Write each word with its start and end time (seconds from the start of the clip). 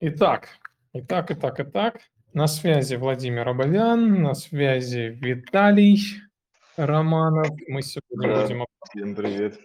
Итак, 0.00 0.48
итак, 0.92 1.30
итак, 1.30 1.60
итак. 1.60 2.00
На 2.32 2.46
связи 2.46 2.96
Владимир 2.96 3.48
Абовян, 3.48 4.22
на 4.22 4.34
связи 4.34 5.08
Виталий 5.20 5.98
Романов. 6.76 7.48
Мы 7.66 7.82
сегодня 7.82 8.34
Да, 8.34 8.42
будем... 8.42 8.66
всем 8.90 9.14
привет. 9.14 9.58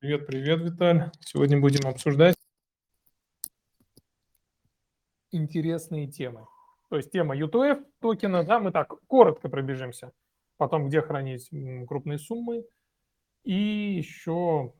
Привет, 0.00 0.26
привет, 0.26 0.60
Виталь. 0.60 1.10
Сегодня 1.20 1.60
будем 1.60 1.88
обсуждать 1.88 2.34
интересные 5.30 6.08
темы. 6.08 6.46
То 6.90 6.96
есть 6.96 7.12
тема 7.12 7.36
UTF 7.36 7.84
токена, 8.00 8.44
да, 8.44 8.58
мы 8.58 8.72
так 8.72 8.94
коротко 9.06 9.48
пробежимся. 9.48 10.12
Потом, 10.56 10.88
где 10.88 11.00
хранить 11.00 11.48
крупные 11.86 12.18
суммы. 12.18 12.64
И 13.44 13.54
еще 13.54 14.72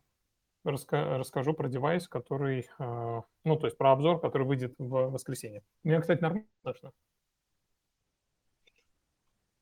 раска- 0.71 1.19
расскажу 1.19 1.55
про 1.55 1.69
девайс, 1.69 2.09
который, 2.09 2.69
э, 2.79 3.23
ну, 3.45 3.57
то 3.57 3.67
есть 3.67 3.77
про 3.77 3.93
обзор, 3.93 4.21
который 4.21 4.47
выйдет 4.47 4.75
в 4.79 5.11
воскресенье. 5.11 5.63
Меня, 5.85 6.01
кстати, 6.01 6.21
нормально 6.21 6.47
слышно? 6.63 6.93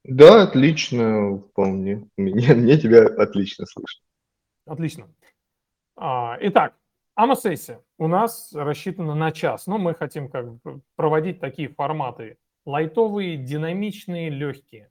Да, 0.05 0.43
отлично, 0.45 1.39
вполне. 1.39 2.09
Мне, 2.17 2.55
мне 2.55 2.79
тебя 2.79 3.07
отлично 3.07 3.67
слышно. 3.67 4.05
Отлично. 4.65 5.09
А, 5.97 6.37
Итак, 6.41 6.75
АМА-сессия 7.15 7.83
у 7.99 8.07
нас 8.07 8.53
рассчитана 8.53 9.15
на 9.15 9.33
час, 9.33 9.67
но 9.67 9.79
мы 9.79 9.95
хотим 9.95 10.29
как 10.29 10.55
бы 10.63 10.81
проводить 10.97 11.41
такие 11.41 11.69
форматы 11.69 12.39
лайтовые, 12.67 13.37
динамичные, 13.37 14.29
легкие. 14.29 14.91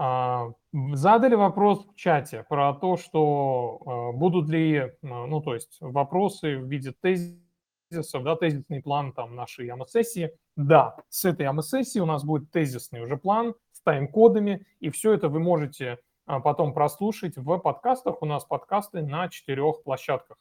А, 0.00 0.52
Задали 0.92 1.34
вопрос 1.34 1.84
в 1.84 1.96
чате 1.96 2.44
про 2.48 2.72
то, 2.72 2.96
что 2.96 3.80
а, 3.84 4.12
будут 4.12 4.48
ли, 4.48 4.78
а, 4.78 4.92
ну, 5.02 5.40
то 5.40 5.54
есть 5.54 5.78
вопросы 5.80 6.56
в 6.56 6.68
виде 6.68 6.92
тезисов, 6.92 8.22
да, 8.22 8.36
тезисный 8.36 8.80
план 8.80 9.12
там 9.12 9.34
нашей 9.34 9.68
АМА-сессии. 9.68 10.30
Да, 10.54 10.96
с 11.08 11.24
этой 11.24 11.46
АМА-сессии 11.46 11.98
у 11.98 12.06
нас 12.06 12.22
будет 12.22 12.52
тезисный 12.52 13.02
уже 13.02 13.16
план 13.16 13.56
с 13.72 13.80
тайм-кодами, 13.80 14.64
и 14.78 14.90
все 14.90 15.14
это 15.14 15.28
вы 15.28 15.40
можете 15.40 15.98
а, 16.26 16.38
потом 16.38 16.74
прослушать 16.74 17.36
в 17.36 17.58
подкастах. 17.58 18.22
У 18.22 18.26
нас 18.26 18.44
подкасты 18.44 19.02
на 19.02 19.28
четырех 19.28 19.82
площадках. 19.82 20.38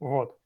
Вот. 0.00 0.38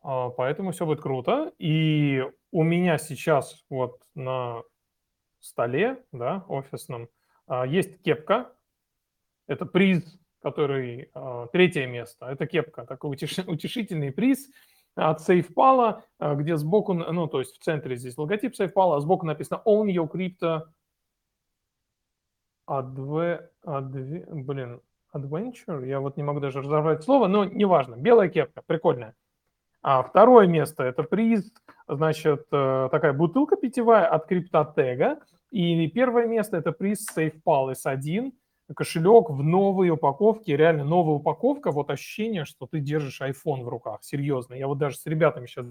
А, 0.00 0.30
Поэтому 0.30 0.72
все 0.72 0.86
будет 0.86 1.02
круто. 1.02 1.52
И 1.58 2.24
у 2.52 2.62
меня 2.62 2.96
сейчас 2.96 3.66
вот 3.68 4.00
на 4.14 4.62
столе, 5.40 6.02
да, 6.10 6.46
офисном, 6.48 7.10
есть 7.66 8.02
кепка. 8.02 8.52
Это 9.46 9.66
приз, 9.66 10.18
который 10.42 11.10
а, 11.14 11.46
третье 11.48 11.86
место. 11.86 12.26
Это 12.26 12.46
кепка, 12.46 12.86
такой 12.86 13.14
утеш- 13.16 13.44
утешительный 13.46 14.12
приз 14.12 14.48
от 14.94 15.20
SafePal, 15.28 16.02
а, 16.18 16.34
где 16.34 16.56
сбоку, 16.56 16.94
ну, 16.94 17.26
то 17.26 17.40
есть 17.40 17.58
в 17.58 17.62
центре 17.62 17.96
здесь 17.96 18.16
логотип 18.16 18.54
SafePal, 18.58 18.96
а 18.96 19.00
сбоку 19.00 19.26
написано 19.26 19.62
Own 19.66 19.86
Your 19.86 20.10
Crypto 20.10 20.62
Adve, 22.68 23.48
adve, 23.66 24.24
блин, 24.30 24.80
Adventure, 25.12 25.84
я 25.86 25.98
вот 25.98 26.16
не 26.16 26.22
могу 26.22 26.38
даже 26.38 26.62
разобрать 26.62 27.02
слово, 27.02 27.26
но 27.26 27.44
неважно, 27.44 27.96
белая 27.96 28.28
кепка, 28.28 28.62
прикольная. 28.64 29.16
А 29.82 30.02
второе 30.02 30.46
место– 30.46 30.82
это 30.84 31.02
приз, 31.02 31.52
значит, 31.88 32.46
э, 32.52 32.88
такая 32.92 33.12
бутылка 33.12 33.56
питьевая 33.56 34.06
от 34.06 34.26
Криптотега. 34.26 35.18
И 35.50 35.88
первое 35.88 36.26
место– 36.26 36.56
это 36.58 36.72
приз 36.72 37.06
SafePal 37.16 37.74
S1, 37.74 38.32
кошелек 38.74 39.30
в 39.30 39.42
новой 39.42 39.90
упаковке, 39.90 40.56
реально 40.56 40.84
новая 40.84 41.16
упаковка, 41.16 41.72
вот 41.72 41.90
ощущение, 41.90 42.44
что 42.44 42.66
ты 42.66 42.78
держишь 42.78 43.20
iPhone 43.20 43.62
в 43.62 43.68
руках, 43.68 44.00
серьезно. 44.02 44.54
Я 44.54 44.68
вот 44.68 44.78
даже 44.78 44.96
с 44.96 45.06
ребятами 45.06 45.46
сейчас 45.46 45.66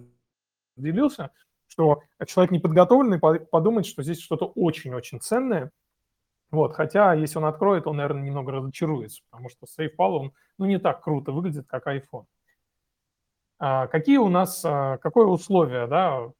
делился, 0.76 1.32
что 1.68 2.02
человек 2.26 2.52
неподготовленный 2.52 3.20
по- 3.20 3.40
подумает, 3.40 3.86
что 3.86 4.04
здесь 4.04 4.20
что-то 4.20 4.48
очень-очень 4.48 5.22
ценное, 5.22 5.72
вот, 6.52 6.74
хотя, 6.74 7.14
если 7.14 7.38
он 7.38 7.46
откроет, 7.46 7.86
он, 7.86 7.98
наверное, 7.98 8.24
немного 8.24 8.52
разочаруется, 8.52 9.22
потому 9.30 9.50
что 9.50 9.66
SafePal, 9.66 10.12
он 10.12 10.34
ну, 10.58 10.66
не 10.66 10.80
так 10.80 11.04
круто 11.04 11.32
выглядит, 11.32 11.68
как 11.68 11.88
iPhone. 11.88 12.26
А, 13.60 13.88
какие 13.88 14.18
у 14.18 14.30
нас, 14.30 14.64
а, 14.66 14.98
какое 14.98 15.28
условие, 15.28 15.86
да, 15.86 16.32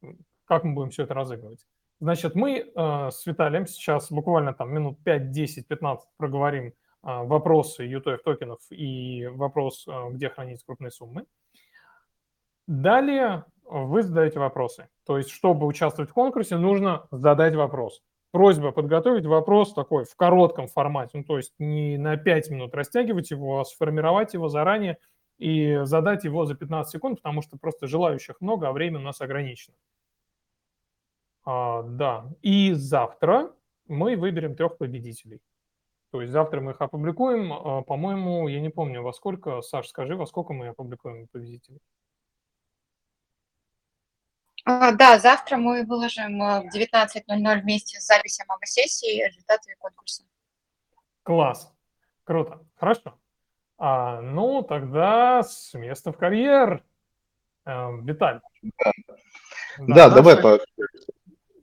как 0.46 0.64
мы 0.64 0.74
будем 0.74 0.90
все 0.90 1.04
это 1.04 1.14
разыгрывать? 1.14 1.64
Значит, 2.00 2.34
мы 2.34 2.72
а, 2.74 3.10
с 3.10 3.26
Виталием 3.26 3.66
сейчас 3.66 4.10
буквально 4.10 4.54
там 4.54 4.72
минут 4.72 5.02
5, 5.04 5.30
10, 5.30 5.68
15 5.68 6.08
проговорим 6.16 6.72
а, 7.02 7.24
вопросы 7.24 7.86
UTF 7.86 8.18
токенов 8.24 8.60
и 8.70 9.26
вопрос, 9.26 9.84
а, 9.86 10.08
где 10.08 10.30
хранить 10.30 10.64
крупные 10.64 10.90
суммы. 10.90 11.26
Далее 12.66 13.44
вы 13.64 14.02
задаете 14.02 14.38
вопросы. 14.38 14.88
То 15.04 15.18
есть, 15.18 15.30
чтобы 15.30 15.66
участвовать 15.66 16.10
в 16.10 16.14
конкурсе, 16.14 16.56
нужно 16.56 17.06
задать 17.10 17.54
вопрос. 17.54 18.00
Просьба 18.32 18.70
подготовить 18.70 19.26
вопрос 19.26 19.74
такой 19.74 20.04
в 20.04 20.14
коротком 20.14 20.68
формате, 20.68 21.18
ну, 21.18 21.24
то 21.24 21.36
есть 21.36 21.52
не 21.58 21.98
на 21.98 22.16
5 22.16 22.50
минут 22.50 22.74
растягивать 22.74 23.30
его, 23.30 23.60
а 23.60 23.64
сформировать 23.64 24.34
его 24.34 24.48
заранее 24.48 24.98
и 25.38 25.80
задать 25.82 26.24
его 26.24 26.46
за 26.46 26.54
15 26.54 26.92
секунд, 26.92 27.18
потому 27.18 27.42
что 27.42 27.58
просто 27.58 27.88
желающих 27.88 28.40
много, 28.40 28.68
а 28.68 28.72
время 28.72 29.00
у 29.00 29.02
нас 29.02 29.20
ограничено. 29.20 29.74
А, 31.52 31.82
да, 31.82 32.28
и 32.42 32.72
завтра 32.74 33.52
мы 33.88 34.14
выберем 34.16 34.54
трех 34.54 34.78
победителей. 34.78 35.40
То 36.12 36.20
есть 36.20 36.32
завтра 36.32 36.60
мы 36.60 36.70
их 36.72 36.80
опубликуем, 36.80 37.52
а, 37.52 37.82
по-моему, 37.82 38.46
я 38.46 38.60
не 38.60 38.68
помню 38.68 39.02
во 39.02 39.12
сколько, 39.12 39.60
Саш, 39.60 39.88
скажи, 39.88 40.14
во 40.14 40.26
сколько 40.26 40.52
мы 40.52 40.68
опубликуем 40.68 41.26
победителей? 41.26 41.80
А, 44.64 44.92
Да, 44.92 45.18
завтра 45.18 45.56
мы 45.56 45.84
выложим 45.84 46.38
в 46.38 46.68
19.00 46.72 47.60
вместе 47.62 47.98
с 47.98 48.06
записью 48.06 48.44
мама-сессии 48.46 49.26
результаты 49.26 49.74
конкурса. 49.80 50.22
Класс, 51.24 51.74
круто, 52.22 52.64
хорошо. 52.76 53.18
А, 53.76 54.20
ну, 54.20 54.62
тогда 54.62 55.42
с 55.42 55.74
места 55.74 56.12
в 56.12 56.16
карьер. 56.16 56.84
Эм, 57.64 58.06
Виталь. 58.06 58.40
Да, 59.78 60.10
давай 60.10 60.36
наша- 60.36 60.58
по... 60.58 60.64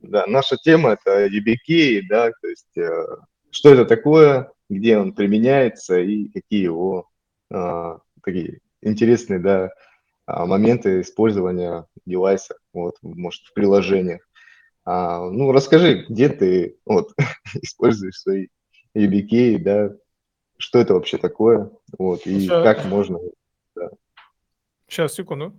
Да, 0.08 0.24
наша 0.26 0.56
тема 0.56 0.92
это 0.92 1.26
UBK, 1.26 2.00
да, 2.08 2.30
то 2.30 2.48
есть 2.48 2.78
э, 2.78 2.90
что 3.50 3.74
это 3.74 3.84
такое, 3.84 4.50
где 4.70 4.96
он 4.96 5.12
применяется 5.14 6.00
и 6.00 6.28
какие 6.28 6.62
его 6.62 7.10
а, 7.50 7.98
такие 8.24 8.60
интересные, 8.80 9.38
да, 9.38 9.70
а, 10.24 10.46
моменты 10.46 11.02
использования 11.02 11.86
девайса, 12.06 12.56
вот, 12.72 12.96
может, 13.02 13.42
в 13.42 13.52
приложениях. 13.52 14.26
А, 14.86 15.28
ну, 15.28 15.52
расскажи, 15.52 16.06
где 16.08 16.30
ты 16.30 16.78
вот, 16.86 17.12
используешь 17.62 18.18
свои 18.18 18.46
UBK, 18.94 19.58
да, 19.58 19.90
что 20.56 20.78
это 20.78 20.94
вообще 20.94 21.18
такое, 21.18 21.70
вот, 21.98 22.26
и 22.26 22.48
Ща- 22.48 22.62
как 22.62 22.86
можно 22.86 23.18
Сейчас, 24.88 25.12
секунду. 25.12 25.54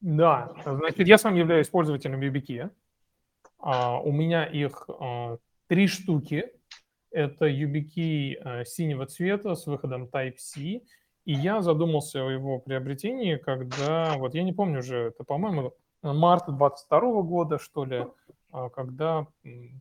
Да, 0.00 0.52
значит, 0.64 1.08
я 1.08 1.18
сам 1.18 1.34
являюсь 1.34 1.68
пользователем 1.68 2.20
YubiKey. 2.20 2.70
А, 3.58 4.00
у 4.00 4.12
меня 4.12 4.44
их 4.44 4.88
а, 4.88 5.38
три 5.66 5.88
штуки. 5.88 6.52
Это 7.10 7.46
YubiKey 7.46 8.36
а, 8.36 8.64
синего 8.64 9.06
цвета 9.06 9.54
с 9.54 9.66
выходом 9.66 10.04
Type-C. 10.04 10.60
И 11.24 11.32
я 11.32 11.60
задумался 11.60 12.24
о 12.24 12.30
его 12.30 12.58
приобретении, 12.58 13.36
когда, 13.36 14.14
вот 14.16 14.34
я 14.34 14.42
не 14.42 14.52
помню 14.52 14.78
уже, 14.78 15.08
это, 15.08 15.24
по-моему, 15.24 15.74
март 16.02 16.44
22 16.46 17.22
года, 17.22 17.58
что 17.58 17.84
ли, 17.84 18.06
когда 18.72 19.26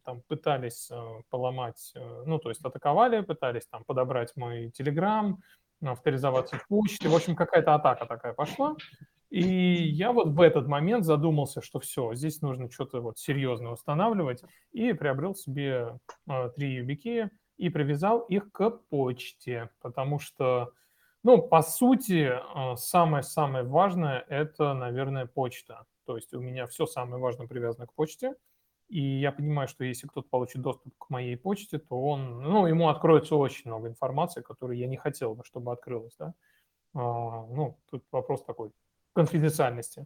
там 0.03 0.22
пытались 0.28 0.89
поломать, 1.29 1.94
э, 1.95 2.23
ну, 2.25 2.38
то 2.38 2.49
есть 2.49 2.66
атаковали, 2.66 3.22
пытались 3.22 3.66
там 3.67 3.85
подобрать 3.85 4.35
мой 4.35 4.73
Telegram, 4.78 5.35
авторизоваться 5.81 6.58
в 6.58 6.67
почте. 6.67 7.08
В 7.08 7.16
общем, 7.16 7.34
какая-то 7.34 7.75
атака 7.75 8.05
такая 8.05 8.34
пошла. 8.34 8.75
И 9.29 9.41
я 9.41 10.14
вот 10.14 10.29
в 10.29 10.40
этот 10.41 10.68
момент 10.68 11.03
задумался, 11.03 11.62
что 11.62 11.79
все, 11.79 12.14
здесь 12.14 12.41
нужно 12.41 12.72
что-то 12.72 13.02
вот 13.02 13.18
серьезное 13.18 13.72
устанавливать, 13.72 14.41
и 14.72 14.94
приобрел 14.94 15.35
себе 15.35 16.00
а, 16.28 16.50
три 16.50 16.79
YubiKey 16.79 17.29
и 17.58 17.70
привязал 17.70 18.22
их 18.22 18.52
к 18.52 18.70
почте, 18.90 19.70
потому 19.82 20.20
что, 20.20 20.72
ну, 21.24 21.41
по 21.41 21.62
сути, 21.62 22.32
а, 22.32 22.78
самое-самое 22.78 23.66
важное– 23.66 24.24
это, 24.29 24.74
наверное, 24.74 25.26
почта. 25.26 25.85
То 26.06 26.16
есть 26.16 26.34
у 26.34 26.40
меня 26.40 26.66
все 26.68 26.85
самое 26.85 27.22
важное 27.22 27.47
привязано 27.47 27.85
к 27.85 27.94
почте, 27.94 28.34
и 28.88 29.02
я 29.02 29.34
понимаю, 29.34 29.68
что 29.68 29.84
если 29.84 30.08
кто-то 30.08 30.29
получит 30.29 30.62
доступ 30.62 30.94
к 30.97 31.09
моей 31.09 31.35
почте, 31.35 31.79
то 31.79 32.02
он, 32.02 32.41
ну, 32.44 32.66
ему 32.66 32.88
откроется 32.88 33.35
очень 33.35 33.70
много 33.70 33.90
информации, 33.90 34.41
которую 34.41 34.78
я 34.78 34.88
не 34.88 34.96
хотел 34.96 35.35
бы, 35.35 35.44
чтобы 35.44 35.74
открылась, 35.74 36.16
да. 36.18 36.34
А, 36.94 37.46
ну, 37.47 37.78
тут 37.90 38.06
вопрос 38.14 38.46
такой 38.46 38.72
конфиденциальности. 39.17 40.05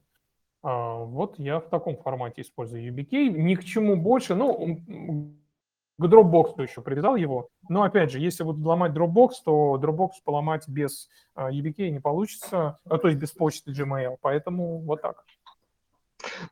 А, 0.64 0.96
вот 1.04 1.38
я 1.38 1.60
в 1.60 1.68
таком 1.70 1.98
формате 1.98 2.44
использую 2.44 2.82
YubiKey. 2.88 3.30
Ни 3.30 3.56
к 3.56 3.66
чему 3.66 3.98
больше. 3.98 4.36
Ну, 4.36 4.78
к 5.98 6.06
Dropbox 6.06 6.62
еще 6.62 6.82
привязал 6.82 7.18
его. 7.18 7.50
Но 7.68 7.84
опять 7.84 8.12
же, 8.12 8.20
если 8.20 8.44
вот 8.44 8.58
ломать 8.58 8.94
Dropbox, 8.94 9.30
то 9.44 9.78
Dropbox 9.82 10.12
поломать 10.24 10.68
без 10.68 11.10
YBK 11.36 11.90
не 11.90 12.00
получится, 12.00 12.80
то 12.88 13.08
есть 13.08 13.20
без 13.20 13.32
почты 13.32 13.72
Gmail. 13.72 14.16
Поэтому 14.22 14.80
вот 14.80 15.02
так. 15.02 15.26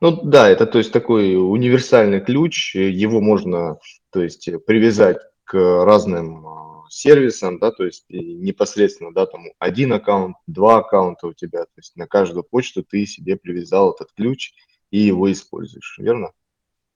Ну 0.00 0.20
да, 0.22 0.48
это 0.50 0.66
то 0.66 0.78
есть 0.78 0.92
такой 0.92 1.34
универсальный 1.36 2.20
ключ, 2.20 2.74
его 2.74 3.20
можно 3.20 3.78
то 4.10 4.22
есть 4.22 4.50
привязать 4.66 5.18
к 5.44 5.54
разным 5.84 6.44
сервисам, 6.90 7.58
да, 7.58 7.70
то 7.70 7.84
есть 7.84 8.04
непосредственно, 8.08 9.12
да, 9.12 9.26
там 9.26 9.44
один 9.58 9.92
аккаунт, 9.92 10.36
два 10.46 10.78
аккаунта 10.78 11.28
у 11.28 11.32
тебя, 11.32 11.64
то 11.64 11.76
есть 11.76 11.96
на 11.96 12.06
каждую 12.06 12.44
почту 12.44 12.82
ты 12.82 13.06
себе 13.06 13.36
привязал 13.36 13.92
этот 13.92 14.12
ключ 14.12 14.52
и 14.90 14.98
его 14.98 15.30
используешь, 15.30 15.96
верно? 15.98 16.32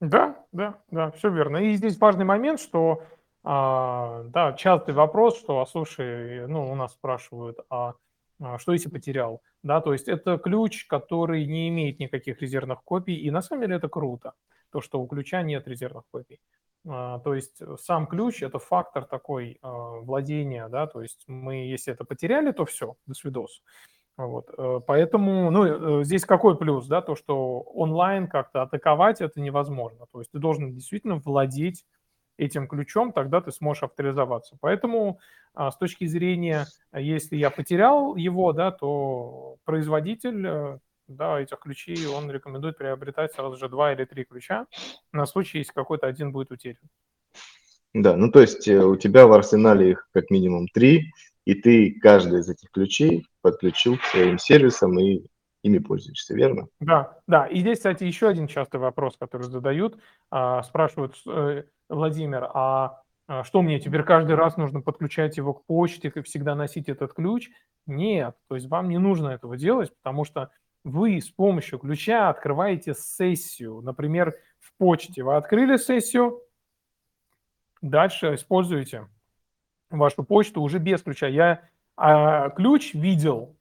Да, 0.01 0.45
да, 0.53 0.83
да, 0.91 1.11
все 1.13 1.31
верно. 1.31 1.59
И 1.59 1.75
здесь 1.75 1.99
важный 1.99 2.25
момент, 2.25 2.61
что, 2.61 3.03
а, 3.43 4.25
да, 4.25 4.53
частый 4.55 4.95
вопрос, 4.95 5.39
что, 5.39 5.61
а 5.61 5.67
слушай, 5.67 6.47
ну, 6.47 6.71
у 6.71 6.75
нас 6.75 6.93
спрашивают, 6.93 7.59
а, 7.71 7.95
а 8.41 8.59
что 8.59 8.73
если 8.73 8.89
потерял? 8.89 9.43
Да, 9.63 9.81
то 9.81 9.93
есть 9.93 10.09
это 10.09 10.37
ключ, 10.39 10.87
который 10.87 11.47
не 11.47 11.69
имеет 11.69 12.01
никаких 12.01 12.43
резервных 12.43 12.83
копий, 12.85 13.15
и 13.15 13.31
на 13.31 13.41
самом 13.41 13.63
деле 13.63 13.77
это 13.77 13.89
круто, 13.89 14.35
то, 14.71 14.81
что 14.81 15.01
у 15.01 15.07
ключа 15.07 15.43
нет 15.43 15.67
резервных 15.69 16.05
копий. 16.11 16.41
А, 16.87 17.19
то 17.21 17.35
есть 17.35 17.61
сам 17.81 18.07
ключ– 18.07 18.43
это 18.43 18.59
фактор 18.59 19.05
такой 19.05 19.59
а, 19.63 20.01
владения, 20.01 20.69
да, 20.69 20.87
то 20.87 21.03
есть 21.03 21.25
мы, 21.27 21.67
если 21.67 21.93
это 21.93 22.05
потеряли, 22.05 22.53
то 22.53 22.65
все, 22.65 22.97
до 23.07 23.15
свидос. 23.15 23.63
Вот, 24.17 24.49
э, 24.57 24.81
поэтому, 24.87 25.51
ну, 25.51 26.01
э, 26.01 26.05
здесь 26.05 26.25
какой 26.25 26.57
плюс, 26.57 26.87
да, 26.87 27.03
то, 27.03 27.17
что 27.17 27.63
онлайн 27.63 28.29
как-то 28.29 28.63
атаковать 28.63 29.21
это 29.21 29.41
невозможно. 29.41 30.07
То 30.13 30.21
есть 30.21 30.31
ты 30.31 30.39
должен 30.39 30.73
действительно 30.73 31.17
владеть 31.17 31.85
этим 32.37 32.69
ключом, 32.69 33.13
тогда 33.13 33.41
ты 33.41 33.51
сможешь 33.51 33.83
авторизоваться. 33.83 34.57
Поэтому 34.61 35.19
а, 35.55 35.71
с 35.71 35.77
точки 35.77 36.07
зрения, 36.07 36.67
если 36.93 37.37
я 37.37 37.51
потерял 37.51 38.15
его, 38.17 38.53
да, 38.53 38.71
то 38.71 39.57
производитель 39.65 40.47
э, 40.47 40.79
да, 41.09 41.41
этих 41.41 41.59
ключей, 41.59 42.07
он 42.07 42.31
рекомендует 42.31 42.79
приобретать 42.79 43.33
сразу 43.33 43.57
же 43.57 43.69
два 43.69 43.93
или 43.93 44.05
три 44.05 44.25
ключа 44.25 44.67
на 45.13 45.27
случай, 45.27 45.59
если 45.59 45.73
какой-то 45.73 46.07
один 46.07 46.33
будет 46.33 46.51
утерян. 46.51 46.79
Да, 47.93 48.17
ну 48.17 48.31
то 48.31 48.41
есть 48.41 48.67
у 48.67 48.97
тебя 48.97 49.27
в 49.27 49.33
арсенале 49.33 49.91
их 49.91 50.09
как 50.13 50.31
минимум 50.31 50.67
три, 50.69 51.13
и 51.45 51.55
ты 51.55 51.99
каждый 52.01 52.41
из 52.41 52.49
этих 52.49 52.71
ключей 52.71 53.27
подключил 53.41 53.99
к 53.99 54.05
своим 54.05 54.39
сервисам 54.39 54.99
и 54.99 55.27
ими 55.63 55.79
пользуешься, 55.79 56.35
верно? 56.35 56.69
Да, 56.81 57.19
да. 57.27 57.47
И 57.47 57.61
здесь, 57.61 57.79
кстати, 57.79 58.05
еще 58.05 58.29
один 58.29 58.47
частый 58.47 58.79
вопрос, 58.79 59.17
который 59.19 59.45
задают. 59.45 59.99
А, 60.31 60.63
спрашивают, 60.63 61.17
э, 61.27 61.65
Владимир, 61.89 62.51
а, 62.53 63.03
а 63.27 63.45
что 63.45 63.63
мне 63.63 63.81
теперь 63.81 64.03
каждый 64.03 64.37
раз 64.37 64.59
нужно 64.59 64.83
подключать 64.83 65.39
его 65.39 65.55
к 65.55 65.65
почте 65.65 66.13
и 66.15 66.23
всегда 66.23 66.55
носить 66.55 66.89
этот 66.89 67.15
ключ? 67.15 67.51
Нет, 67.87 68.37
то 68.49 68.57
есть 68.57 68.69
вам 68.69 68.89
не 68.91 68.99
нужно 68.99 69.29
этого 69.29 69.57
делать, 69.57 69.91
потому 70.03 70.25
что 70.25 70.51
вы 70.85 71.21
с 71.21 71.31
помощью 71.31 71.79
ключа 71.79 72.29
открываете 72.29 72.95
сессию. 72.95 73.81
Например, 73.81 74.39
в 74.61 74.73
почте 74.77 75.23
вы 75.23 75.37
открыли 75.37 75.77
сессию, 75.77 76.43
дальше 77.81 78.35
используете 78.35 79.09
вашу 79.91 80.25
почту 80.25 80.63
уже 80.63 80.79
без 80.79 81.03
ключа. 81.03 81.27
Я 81.27 81.69
а, 81.97 82.51
ключ 82.51 82.95
видел 82.95 83.57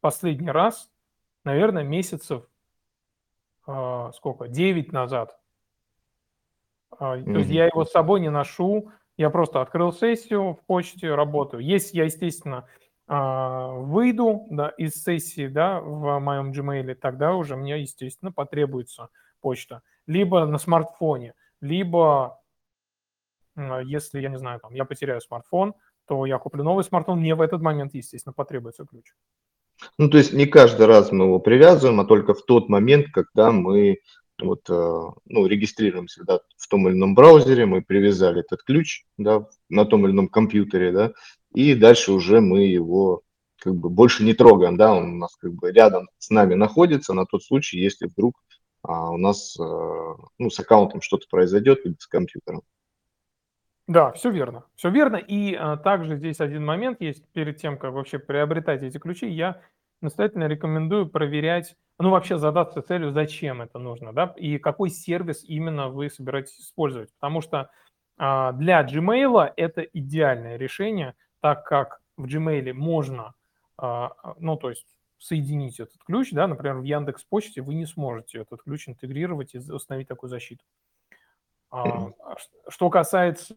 последний 0.00 0.50
раз, 0.50 0.90
наверное, 1.44 1.82
месяцев 1.82 2.46
а, 3.66 4.12
сколько, 4.12 4.46
9 4.46 4.92
назад. 4.92 5.38
А, 6.90 7.16
mm-hmm. 7.16 7.24
То 7.24 7.38
есть 7.38 7.50
я 7.50 7.66
его 7.66 7.84
с 7.84 7.90
собой 7.90 8.20
не 8.20 8.30
ношу, 8.30 8.92
я 9.16 9.30
просто 9.30 9.60
открыл 9.60 9.92
сессию 9.92 10.54
в 10.54 10.60
почте, 10.66 11.14
работаю. 11.14 11.62
Если 11.64 11.96
я, 11.96 12.04
естественно, 12.04 12.68
выйду 13.08 14.46
да, 14.50 14.68
из 14.70 15.02
сессии 15.02 15.46
да, 15.46 15.80
в 15.80 16.18
моем 16.18 16.50
Gmail, 16.50 16.94
тогда 16.96 17.34
уже 17.34 17.56
мне, 17.56 17.80
естественно, 17.80 18.32
потребуется 18.32 19.10
почта. 19.40 19.82
Либо 20.06 20.44
на 20.44 20.58
смартфоне, 20.58 21.34
либо 21.60 22.40
если, 23.84 24.20
я 24.20 24.28
не 24.28 24.38
знаю, 24.38 24.60
там, 24.60 24.74
я 24.74 24.84
потеряю 24.84 25.20
смартфон, 25.20 25.74
то 26.06 26.26
я 26.26 26.38
куплю 26.38 26.62
новый 26.62 26.84
смартфон, 26.84 27.20
мне 27.20 27.34
в 27.34 27.40
этот 27.40 27.62
момент, 27.62 27.94
естественно, 27.94 28.32
потребуется 28.32 28.84
ключ. 28.84 29.12
Ну, 29.98 30.08
то 30.08 30.18
есть 30.18 30.32
не 30.32 30.46
каждый 30.46 30.86
раз 30.86 31.12
мы 31.12 31.26
его 31.26 31.38
привязываем, 31.38 32.00
а 32.00 32.04
только 32.04 32.34
в 32.34 32.42
тот 32.44 32.68
момент, 32.68 33.06
когда 33.12 33.52
мы 33.52 33.98
вот, 34.40 34.68
э, 34.68 35.02
ну, 35.24 35.46
регистрируемся 35.46 36.24
да, 36.24 36.40
в 36.56 36.68
том 36.68 36.88
или 36.88 36.94
ином 36.94 37.14
браузере, 37.14 37.66
мы 37.66 37.82
привязали 37.82 38.40
этот 38.40 38.62
ключ 38.62 39.04
да, 39.16 39.46
на 39.68 39.84
том 39.84 40.06
или 40.06 40.12
ином 40.12 40.28
компьютере, 40.28 40.92
да, 40.92 41.12
и 41.56 41.74
дальше 41.74 42.12
уже 42.12 42.42
мы 42.42 42.64
его 42.64 43.22
как 43.58 43.74
бы 43.74 43.88
больше 43.88 44.24
не 44.24 44.34
трогаем, 44.34 44.76
да, 44.76 44.92
он 44.92 45.14
у 45.14 45.16
нас 45.16 45.34
как 45.36 45.54
бы 45.54 45.72
рядом 45.72 46.06
с 46.18 46.28
нами 46.28 46.52
находится 46.52 47.14
на 47.14 47.24
тот 47.24 47.42
случай, 47.42 47.78
если 47.78 48.08
вдруг 48.08 48.34
а, 48.82 49.10
у 49.10 49.16
нас 49.16 49.58
а, 49.58 50.16
ну, 50.38 50.50
с 50.50 50.60
аккаунтом 50.60 51.00
что-то 51.00 51.26
произойдет 51.30 51.86
или 51.86 51.96
с 51.98 52.06
компьютером. 52.06 52.60
Да, 53.88 54.12
все 54.12 54.30
верно. 54.30 54.64
Все 54.74 54.90
верно. 54.90 55.16
И 55.16 55.54
а, 55.54 55.78
также 55.78 56.16
здесь 56.16 56.40
один 56.40 56.62
момент 56.62 57.00
есть 57.00 57.26
перед 57.32 57.56
тем, 57.56 57.78
как 57.78 57.94
вообще 57.94 58.18
приобретать 58.18 58.82
эти 58.82 58.98
ключи, 58.98 59.26
я 59.26 59.62
настоятельно 60.02 60.48
рекомендую 60.48 61.08
проверять, 61.08 61.74
ну 61.98 62.10
вообще 62.10 62.36
задаться 62.36 62.82
целью, 62.82 63.12
зачем 63.12 63.62
это 63.62 63.78
нужно, 63.78 64.12
да, 64.12 64.34
и 64.36 64.58
какой 64.58 64.90
сервис 64.90 65.42
именно 65.42 65.88
вы 65.88 66.10
собираетесь 66.10 66.60
использовать. 66.60 67.14
Потому 67.14 67.40
что 67.40 67.70
а, 68.18 68.52
для 68.52 68.84
Gmail 68.84 69.52
это 69.56 69.80
идеальное 69.80 70.58
решение, 70.58 71.14
так 71.46 71.64
как 71.64 72.00
в 72.16 72.24
Gmail 72.26 72.72
можно, 72.72 73.34
а, 73.78 74.12
ну 74.38 74.56
то 74.56 74.70
есть 74.70 74.86
соединить 75.18 75.80
этот 75.80 76.02
ключ, 76.04 76.32
да, 76.32 76.46
например, 76.46 76.78
в 76.78 76.84
Яндекс 76.84 77.24
Почте 77.24 77.62
вы 77.62 77.74
не 77.74 77.86
сможете 77.86 78.40
этот 78.40 78.62
ключ 78.62 78.88
интегрировать 78.88 79.54
и 79.54 79.58
установить 79.58 80.08
такую 80.08 80.28
защиту. 80.28 80.64
А, 81.70 82.10
что 82.68 82.90
касается 82.90 83.56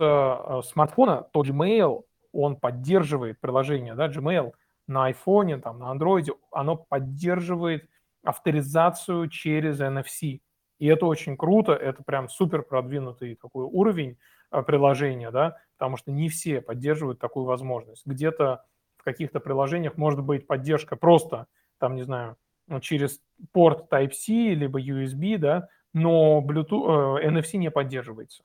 Э, 0.00 0.62
смартфона, 0.64 1.26
то 1.30 1.42
Gmail, 1.42 2.04
он 2.32 2.56
поддерживает 2.56 3.38
приложение, 3.38 3.94
да, 3.94 4.08
Gmail 4.08 4.52
на 4.86 5.10
iPhone, 5.10 5.60
там, 5.60 5.78
на 5.78 5.92
Android, 5.94 6.30
оно 6.50 6.76
поддерживает 6.76 7.86
авторизацию 8.24 9.28
через 9.28 9.78
NFC. 9.78 10.40
И 10.78 10.86
это 10.86 11.04
очень 11.04 11.36
круто, 11.36 11.72
это 11.72 12.02
прям 12.02 12.30
супер 12.30 12.62
продвинутый 12.62 13.34
такой 13.34 13.66
уровень 13.66 14.16
э, 14.50 14.62
приложения, 14.62 15.30
да, 15.30 15.58
потому 15.80 15.96
что 15.96 16.12
не 16.12 16.28
все 16.28 16.60
поддерживают 16.60 17.18
такую 17.18 17.46
возможность. 17.46 18.04
Где-то 18.04 18.66
в 18.98 19.02
каких-то 19.02 19.40
приложениях 19.40 19.96
может 19.96 20.20
быть 20.20 20.46
поддержка 20.46 20.94
просто, 20.94 21.46
там, 21.78 21.94
не 21.94 22.02
знаю, 22.02 22.36
ну, 22.66 22.80
через 22.80 23.22
порт 23.52 23.90
Type-C, 23.90 24.52
либо 24.52 24.78
USB, 24.78 25.38
да, 25.38 25.68
но 25.94 26.44
Bluetooth, 26.46 27.18
э, 27.22 27.28
NFC 27.30 27.56
не 27.56 27.70
поддерживается. 27.70 28.42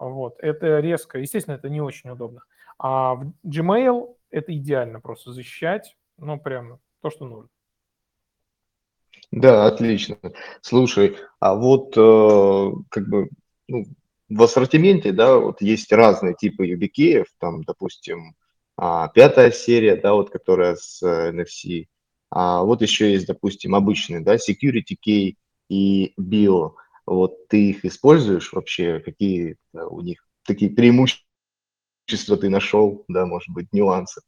Вот, 0.00 0.34
это 0.40 0.80
резко, 0.80 1.20
естественно, 1.20 1.54
это 1.54 1.68
не 1.68 1.80
очень 1.80 2.10
удобно. 2.10 2.42
А 2.76 3.14
в 3.14 3.32
Gmail 3.46 4.16
это 4.32 4.52
идеально 4.52 5.00
просто 5.00 5.30
защищать, 5.30 5.96
ну, 6.18 6.40
прям 6.40 6.80
то, 7.02 7.10
что 7.10 7.24
нужно. 7.24 7.50
Да, 9.30 9.66
отлично. 9.66 10.18
Слушай, 10.60 11.18
а 11.38 11.54
вот 11.54 11.96
э, 11.96 12.72
как 12.90 13.06
бы 13.06 13.28
ну, 13.68 13.84
в 14.28 14.42
ассортименте, 14.42 15.12
да, 15.12 15.38
вот 15.38 15.60
есть 15.60 15.92
разные 15.92 16.34
типы 16.34 16.66
YubiKey, 16.66 17.24
там, 17.38 17.62
допустим, 17.64 18.34
а, 18.76 19.08
пятая 19.08 19.50
серия, 19.50 19.96
да, 19.96 20.14
вот 20.14 20.30
которая 20.30 20.76
с 20.76 21.02
э, 21.02 21.30
NFC, 21.30 21.86
а 22.30 22.62
вот 22.62 22.82
еще 22.82 23.12
есть, 23.12 23.26
допустим, 23.26 23.74
обычный, 23.74 24.20
да, 24.20 24.34
Security 24.34 24.96
Key 25.06 25.34
и 25.68 26.14
Bio. 26.20 26.72
Вот 27.06 27.48
ты 27.48 27.70
их 27.70 27.84
используешь 27.84 28.52
вообще? 28.52 28.98
Какие 28.98 29.56
у 29.72 30.00
них 30.00 30.26
такие 30.44 30.70
преимущества 30.70 32.36
ты 32.40 32.48
нашел, 32.48 33.04
да, 33.08 33.26
может 33.26 33.50
быть, 33.50 33.72
нюансы? 33.72 34.20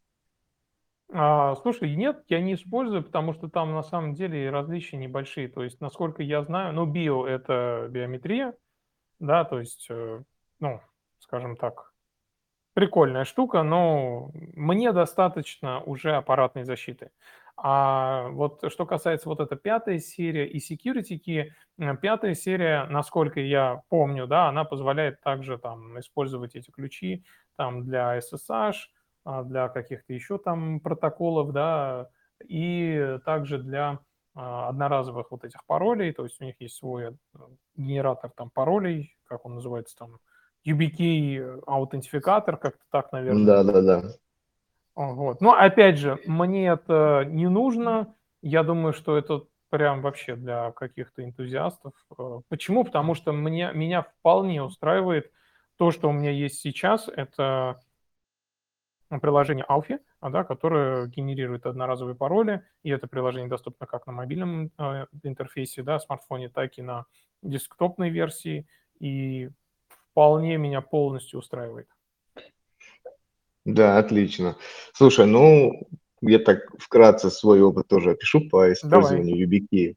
А, 1.13 1.57
слушай, 1.57 1.95
нет, 1.95 2.23
я 2.29 2.41
не 2.41 2.55
использую, 2.55 3.03
потому 3.03 3.33
что 3.33 3.49
там 3.49 3.73
на 3.73 3.83
самом 3.83 4.15
деле 4.15 4.51
различия 4.51 4.97
небольшие. 4.97 5.49
То 5.49 5.63
есть, 5.63 5.81
насколько 5.81 6.23
я 6.23 6.43
знаю, 6.43 6.75
ну, 6.75 6.87
био– 6.87 7.27
это 7.27 7.89
биометрия, 7.91 8.55
да, 9.19 9.45
то 9.45 9.59
есть, 9.61 9.87
э, 9.91 10.23
ну, 10.61 10.81
скажем 11.19 11.57
так, 11.57 11.93
прикольная 12.75 13.25
штука, 13.25 13.63
но 13.63 14.31
мне 14.35 14.93
достаточно 14.93 15.81
уже 15.83 16.15
аппаратной 16.17 16.65
защиты. 16.65 17.11
А 17.57 18.29
вот 18.31 18.63
что 18.71 18.85
касается 18.85 19.31
вот 19.31 19.41
эта 19.41 19.57
пятая 19.57 19.99
серия 19.99 20.47
и 20.47 20.59
security 20.59 21.19
key, 21.19 21.97
пятая 21.97 22.35
серия, 22.35 22.85
насколько 22.91 23.41
я 23.41 23.83
помню, 23.89 24.27
да, 24.27 24.49
она 24.49 24.65
позволяет 24.65 25.23
также 25.23 25.57
там 25.59 25.99
использовать 25.99 26.55
эти 26.55 26.71
ключи 26.71 27.25
там 27.57 27.83
для 27.83 28.19
SSH, 28.19 28.91
а, 29.25 29.43
для 29.43 29.69
каких-то 29.69 30.13
еще 30.13 30.37
там 30.39 30.81
протоколов, 30.81 31.53
да, 31.53 32.11
и 32.47 33.19
также 33.25 33.59
для 33.59 34.01
одноразовых 34.37 35.31
вот 35.31 35.45
этих 35.45 35.65
паролей, 35.67 36.13
то 36.13 36.25
есть 36.25 36.41
у 36.41 36.45
них 36.45 36.57
есть 36.61 36.77
свой 36.77 37.05
э, 37.05 37.13
генератор 37.77 38.31
там 38.37 38.51
паролей, 38.51 39.17
как 39.25 39.47
он 39.47 39.55
называется 39.55 39.97
там, 39.97 40.19
YubiKey 40.67 41.63
аутентификатор, 41.67 42.57
как-то 42.57 42.83
так, 42.91 43.13
наверное. 43.13 43.47
Да, 43.47 43.65
да, 43.65 43.83
да. 43.83 44.03
Вот. 44.95 45.41
Но 45.41 45.53
опять 45.53 45.99
же, 45.99 46.19
мне 46.27 46.69
это 46.69 47.25
не 47.27 47.49
нужно. 47.49 48.15
Я 48.43 48.63
думаю, 48.63 48.93
что 48.93 49.17
это 49.17 49.45
прям 49.71 50.03
вообще 50.03 50.37
для 50.37 50.71
каких-то 50.73 51.25
энтузиастов. 51.25 51.93
Э, 52.19 52.41
почему? 52.49 52.85
Потому 52.85 53.15
что 53.15 53.33
мне, 53.33 53.71
меня 53.73 54.03
вполне 54.03 54.63
устраивает 54.63 55.31
то, 55.77 55.91
что 55.91 56.09
у 56.09 56.13
меня 56.13 56.31
есть 56.31 56.61
сейчас. 56.61 57.09
Это 57.09 57.81
приложение 59.09 59.65
Alfie, 59.69 60.01
да, 60.21 60.45
которое 60.45 61.07
генерирует 61.07 61.67
одноразовые 61.67 62.15
пароли, 62.15 62.63
и 62.83 62.91
это 62.91 63.07
приложение 63.07 63.49
доступно 63.49 63.87
как 63.87 64.07
на 64.07 64.13
мобильном 64.13 64.71
э, 64.79 65.07
интерфейсе, 65.23 65.83
да, 65.83 65.99
смартфоне, 65.99 66.49
так 66.49 66.79
и 66.79 66.83
на 66.83 67.07
десктопной 67.43 68.11
версии, 68.11 68.67
и 68.99 69.51
вполне 69.89 70.57
меня 70.57 70.81
полностью 70.81 71.39
устраивает. 71.39 71.89
Да, 73.65 73.99
отлично. 73.99 74.57
Слушай, 74.93 75.27
ну, 75.27 75.89
я 76.21 76.39
так 76.39 76.71
вкратце 76.79 77.31
свой 77.31 77.61
опыт 77.61 77.89
тоже 77.89 78.13
опишу 78.13 78.49
по 78.49 78.73
использованию 78.73 79.47
YubiKey. 79.47 79.97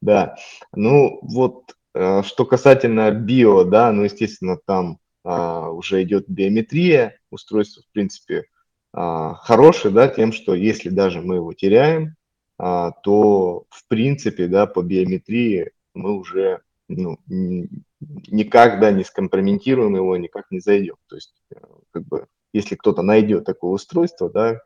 Да, 0.00 0.36
ну 0.72 1.18
вот, 1.22 1.74
э, 1.94 2.22
что 2.22 2.44
касательно 2.44 3.10
био, 3.10 3.64
да, 3.64 3.92
ну, 3.92 4.04
естественно, 4.04 4.58
там 4.66 4.98
а, 5.26 5.70
уже 5.70 6.04
идет 6.04 6.28
биометрия, 6.28 7.18
устройство, 7.30 7.82
в 7.82 7.92
принципе, 7.92 8.44
а, 8.92 9.34
хорошее, 9.34 9.92
да, 9.92 10.06
тем, 10.06 10.32
что 10.32 10.54
если 10.54 10.88
даже 10.88 11.20
мы 11.20 11.36
его 11.36 11.52
теряем, 11.52 12.14
а, 12.58 12.92
то, 12.92 13.66
в 13.68 13.88
принципе, 13.88 14.46
да, 14.46 14.66
по 14.66 14.82
биометрии 14.82 15.72
мы 15.94 16.16
уже 16.16 16.60
ну, 16.86 17.18
никак, 17.98 18.80
не 18.94 19.02
скомпрометируем 19.02 19.96
его, 19.96 20.16
никак 20.16 20.46
не 20.52 20.60
зайдем. 20.60 20.94
То 21.08 21.16
есть, 21.16 21.34
э, 21.50 21.56
как 21.90 22.04
бы, 22.04 22.28
если 22.52 22.76
кто-то 22.76 23.02
найдет 23.02 23.44
такое 23.44 23.72
устройство, 23.72 24.30
да, 24.30 24.60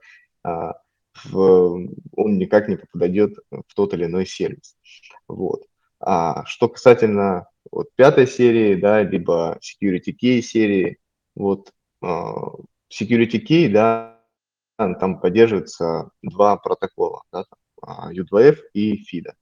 а, 0.45 0.75
в, 1.25 1.89
он 2.17 2.39
никак 2.39 2.69
не 2.69 2.77
попадет 2.77 3.39
в 3.51 3.75
тот 3.75 3.95
или 3.95 4.05
иной 4.05 4.27
сервис. 4.27 4.77
Вот. 5.27 5.70
А 6.01 6.45
что 6.47 6.69
касательно 6.69 7.49
вот, 7.71 7.89
пятой 7.95 8.27
серии, 8.27 8.75
да, 8.75 9.03
либо 9.03 9.59
Security 9.61 10.15
Key 10.21 10.41
серии, 10.41 10.99
вот 11.35 11.73
uh, 12.03 12.65
Security 12.91 13.45
Key, 13.45 13.69
да, 13.69 14.19
там 14.77 15.21
поддерживается 15.21 16.11
два 16.23 16.57
протокола, 16.57 17.23
да, 17.33 17.45
там, 17.45 18.11
U2F 18.13 18.59
и 18.73 18.97
FIDA. 18.97 19.35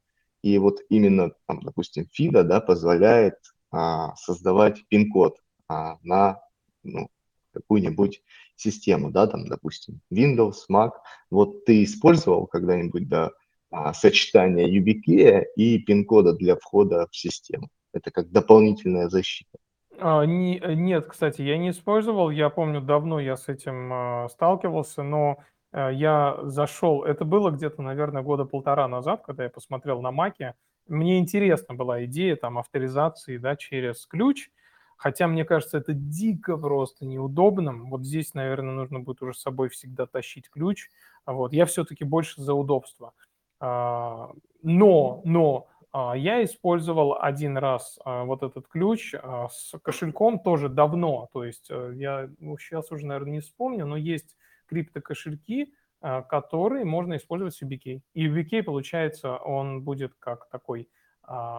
И 0.43 0.59
вот 0.59 0.81
именно, 0.89 1.33
там, 1.47 1.61
допустим, 1.63 2.07
FIDA 2.17 2.43
да, 2.43 2.61
позволяет 2.61 3.37
а, 3.71 4.15
создавать 4.17 4.87
пин-код 4.89 5.39
а, 5.69 5.99
на 6.03 6.41
ну, 6.83 7.09
какую-нибудь 7.53 8.23
систему, 8.57 9.11
да, 9.11 9.27
там, 9.27 9.47
допустим, 9.49 10.01
Windows, 10.13 10.57
Mac. 10.71 10.93
Вот 11.31 11.65
ты 11.65 11.85
использовал 11.85 12.47
когда-нибудь, 12.47 13.09
да, 13.09 13.31
а, 13.71 13.93
сочетание 13.93 14.69
YubiKey 14.69 15.45
и 15.57 15.79
пин-кода 15.79 16.33
для 16.33 16.57
входа 16.57 17.07
в 17.11 17.17
систему? 17.17 17.69
Это 17.93 18.11
как 18.11 18.31
дополнительная 18.31 19.09
защита. 19.09 19.59
А, 19.99 20.25
не, 20.25 20.61
нет, 20.61 21.07
кстати, 21.07 21.43
я 21.43 21.59
не 21.59 21.71
использовал. 21.71 22.31
Я 22.31 22.51
помню, 22.51 22.81
давно 22.81 23.21
я 23.21 23.37
с 23.37 23.49
этим 23.49 23.93
а, 23.93 24.29
сталкивался, 24.29 25.03
но 25.03 25.39
а, 25.73 25.91
я 25.91 26.39
зашел, 26.43 27.03
это 27.05 27.25
было 27.25 27.51
где-то, 27.51 27.83
наверное, 27.83 28.23
года 28.23 28.45
полтора 28.45 28.89
назад, 28.89 29.23
когда 29.25 29.45
я 29.45 29.51
посмотрел 29.51 30.01
на 30.01 30.13
Маке. 30.13 30.55
Мне 30.87 31.19
интересна 31.19 31.75
была 31.75 32.05
идея 32.05 32.37
там 32.37 32.59
авторизации 32.59 33.37
да, 33.37 33.57
через 33.57 34.07
ключ, 34.07 34.51
Хотя, 34.99 35.29
мне 35.29 35.45
кажется, 35.45 35.79
это 35.79 35.93
дико 35.93 36.57
просто 36.57 37.07
неудобным. 37.07 37.89
Вот 37.89 38.05
здесь, 38.05 38.35
наверное, 38.35 38.75
нужно 38.75 38.99
будет 38.99 39.23
уже 39.23 39.33
с 39.33 39.41
собой 39.41 39.69
всегда 39.69 40.07
тащить 40.07 40.51
ключ. 40.51 40.89
Вот. 41.25 41.53
Я 41.53 41.67
все-таки 41.67 42.03
больше 42.03 42.43
за 42.43 42.53
удобство. 42.53 43.15
А, 43.61 44.31
но, 44.63 45.23
но 45.25 45.69
а, 45.93 46.17
я 46.17 46.45
использовал 46.45 47.21
один 47.21 47.57
раз 47.57 47.99
а, 48.05 48.25
вот 48.25 48.43
этот 48.43 48.69
ключ 48.69 49.15
с 49.51 49.79
кошельком 49.83 50.39
тоже 50.41 50.69
давно. 50.69 51.29
То 51.33 51.45
есть 51.45 51.69
э, 51.71 51.93
я 51.97 52.31
ну, 52.39 52.59
сейчас 52.59 52.91
уже, 52.93 53.07
наверное, 53.07 53.33
не 53.33 53.41
вспомню, 53.41 53.87
но 53.87 53.97
есть 53.97 54.37
криптокошельки, 54.67 55.73
которые 56.01 56.85
можно 56.85 57.17
использовать 57.17 57.55
с 57.55 57.63
UBK. 57.63 58.03
И 58.15 58.29
UBK, 58.29 58.63
получается, 58.63 59.37
он 59.37 59.83
будет 59.83 60.15
как 60.19 60.49
такой 60.49 60.89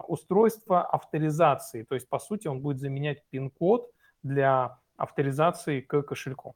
устройство 0.06 0.82
авторизации. 0.82 1.82
То 1.82 1.94
есть, 1.94 2.08
по 2.08 2.18
сути, 2.18 2.48
он 2.48 2.60
будет 2.60 2.78
заменять 2.78 3.22
пин-код 3.28 3.90
для 4.22 4.78
авторизации 4.96 5.80
к 5.80 6.02
кошельку. 6.02 6.54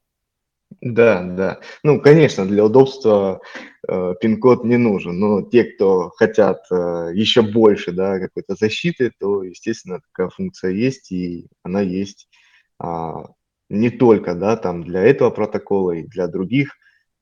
Да, 0.80 1.22
да. 1.22 1.60
Ну, 1.82 2.00
конечно, 2.00 2.46
для 2.46 2.64
удобства 2.64 3.40
э, 3.88 4.14
пин-код 4.20 4.64
не 4.64 4.76
нужен, 4.76 5.18
но 5.18 5.42
те, 5.42 5.64
кто 5.64 6.10
хотят 6.10 6.64
э, 6.70 7.10
еще 7.14 7.42
больше, 7.42 7.92
да, 7.92 8.18
какой-то 8.18 8.54
защиты, 8.54 9.12
то, 9.18 9.42
естественно, 9.42 10.00
такая 10.00 10.28
функция 10.28 10.72
есть, 10.72 11.12
и 11.12 11.46
она 11.62 11.80
есть 11.80 12.28
э, 12.82 13.12
не 13.70 13.90
только, 13.90 14.34
да, 14.34 14.56
там 14.56 14.82
для 14.84 15.02
этого 15.02 15.30
протокола 15.30 15.92
и 15.92 16.02
для 16.02 16.26
других. 16.28 16.74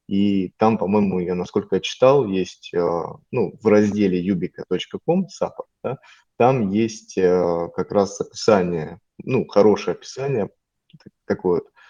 И 0.09 0.53
там, 0.59 0.79
по-моему, 0.79 1.21
я, 1.21 1.35
насколько 1.35 1.77
я 1.77 1.81
читал, 1.81 2.27
есть, 2.27 2.73
э, 2.75 3.03
ну, 3.31 3.59
в 3.63 3.67
разделе 3.67 4.21
yubica.com, 4.27 5.27
support, 5.27 5.69
да, 5.85 5.99
там 6.37 6.71
есть 6.71 7.17
э, 7.17 7.69
как 7.75 7.93
раз 7.93 8.21
описание, 8.21 8.99
ну, 9.23 9.47
хорошее 9.47 9.95
описание 9.95 10.49
такое 11.27 11.61
а, 11.61 11.82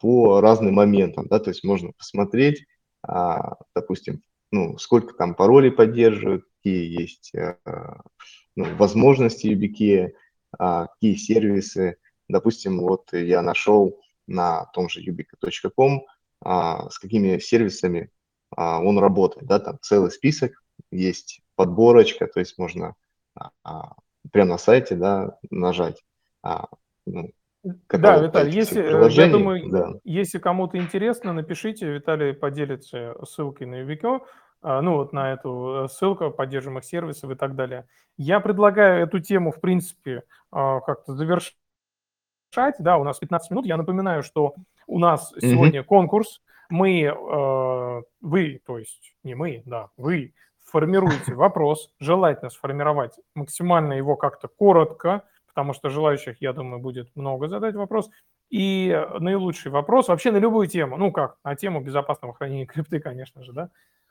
по 0.00 0.40
разным 0.40 0.74
моментам, 0.74 1.26
да, 1.28 1.38
то 1.38 1.50
есть 1.50 1.64
можно 1.64 1.92
посмотреть, 1.92 2.66
а, 3.02 3.56
допустим, 3.74 4.22
ну, 4.50 4.78
сколько 4.78 5.14
там 5.14 5.34
паролей 5.34 5.72
поддерживают, 5.72 6.44
какие 6.56 7.00
есть 7.00 7.34
э, 7.34 7.56
ну, 8.56 8.76
возможности 8.76 9.48
YubiKey, 9.48 10.12
а, 10.58 10.86
какие 10.86 11.16
сервисы. 11.16 11.96
Допустим, 12.28 12.80
вот 12.80 13.12
я 13.12 13.42
нашел 13.42 13.98
на 14.26 14.66
том 14.66 14.88
же 14.88 15.00
yubica.com 15.02 16.04
а, 16.40 16.88
с 16.90 16.98
какими 16.98 17.38
сервисами 17.38 18.10
а, 18.56 18.80
он 18.80 18.98
работает, 18.98 19.46
да, 19.46 19.58
там 19.58 19.78
целый 19.82 20.10
список, 20.10 20.62
есть 20.90 21.40
подборочка, 21.56 22.26
то 22.26 22.40
есть 22.40 22.58
можно 22.58 22.94
а, 23.34 23.96
прямо 24.30 24.50
на 24.50 24.58
сайте, 24.58 24.94
да, 24.94 25.38
нажать. 25.50 26.02
Ну, 27.06 27.30
да, 27.88 28.18
Виталий, 28.18 28.52
если, 28.52 28.82
э, 28.82 29.10
я 29.10 29.28
думаю, 29.28 29.70
да. 29.70 29.92
если 30.04 30.38
кому-то 30.38 30.78
интересно, 30.78 31.32
напишите, 31.32 31.86
Виталий 31.86 32.34
поделится 32.34 33.16
ссылкой 33.24 33.66
на 33.66 33.82
Ubico, 33.82 34.20
ну 34.62 34.96
вот 34.96 35.12
на 35.12 35.32
эту 35.32 35.84
э, 35.84 35.88
ссылку 35.88 36.30
поддерживаемых 36.30 36.84
сервисов 36.84 37.30
и 37.30 37.34
так 37.34 37.54
далее. 37.54 37.86
Я 38.16 38.40
предлагаю 38.40 39.04
эту 39.04 39.18
тему, 39.18 39.50
в 39.50 39.60
принципе, 39.60 40.22
как-то 40.50 41.14
завершить. 41.14 41.56
Да, 42.78 42.98
у 42.98 43.04
нас 43.04 43.18
15 43.18 43.50
минут. 43.50 43.66
Я 43.66 43.76
напоминаю, 43.76 44.22
что 44.22 44.54
у 44.86 44.98
нас 44.98 45.32
mm-hmm. 45.32 45.40
сегодня 45.40 45.82
конкурс. 45.82 46.40
Мы, 46.70 47.02
э, 47.02 48.02
вы, 48.20 48.60
то 48.66 48.78
есть 48.78 49.14
не 49.22 49.34
мы, 49.34 49.62
да, 49.66 49.88
вы 49.96 50.34
формируете 50.64 51.34
вопрос. 51.34 51.90
Желательно 52.00 52.50
сформировать 52.50 53.18
максимально 53.34 53.94
его 53.94 54.16
как-то 54.16 54.48
коротко, 54.48 55.24
потому 55.54 55.72
что 55.72 55.88
желающих, 55.88 56.40
я 56.40 56.52
думаю, 56.52 56.80
будет 56.80 57.14
много 57.14 57.48
задать 57.48 57.74
вопрос. 57.74 58.10
И 58.50 58.88
наилучший 59.18 59.70
вопрос 59.70 60.08
вообще 60.08 60.30
на 60.32 60.36
любую 60.38 60.66
тему, 60.66 60.96
ну 60.96 61.12
как, 61.12 61.38
на 61.44 61.54
тему 61.56 61.80
безопасного 61.80 62.34
хранения 62.34 62.66
крипты, 62.72 63.00
конечно 63.00 63.42
же, 63.42 63.52
да, 63.52 63.70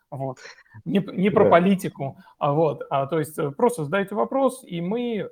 вот. 0.09 0.39
Не, 0.85 0.99
не 0.99 1.29
про 1.29 1.45
да. 1.45 1.49
политику, 1.51 2.17
а 2.39 2.53
вот, 2.53 2.83
а, 2.89 3.07
то 3.07 3.19
есть 3.19 3.37
э, 3.37 3.51
просто 3.51 3.83
задайте 3.83 4.15
вопрос, 4.15 4.63
и 4.63 4.81
мы 4.81 5.17
э, 5.17 5.29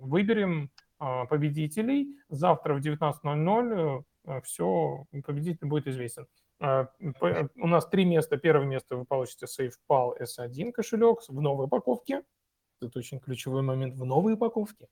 выберем 0.00 0.70
э, 1.00 1.26
победителей. 1.28 2.16
Завтра 2.28 2.74
в 2.74 2.80
19.00 2.80 4.04
Э, 4.28 4.40
все, 4.42 5.06
победитель 5.24 5.66
будет 5.66 5.86
известен. 5.86 6.26
Э, 6.60 6.86
у 7.56 7.66
нас 7.66 7.88
три 7.88 8.04
места. 8.04 8.36
Первое 8.36 8.66
место 8.66 8.96
вы 8.96 9.04
получите 9.04 9.46
SafePal 9.46 10.14
S1 10.20 10.72
кошелек 10.72 11.20
в 11.26 11.40
новой 11.40 11.66
упаковке. 11.66 12.22
Это 12.80 12.98
очень 12.98 13.20
ключевой 13.20 13.62
момент 13.62 13.96
в 13.96 14.04
новой 14.04 14.34
упаковке. 14.34 14.86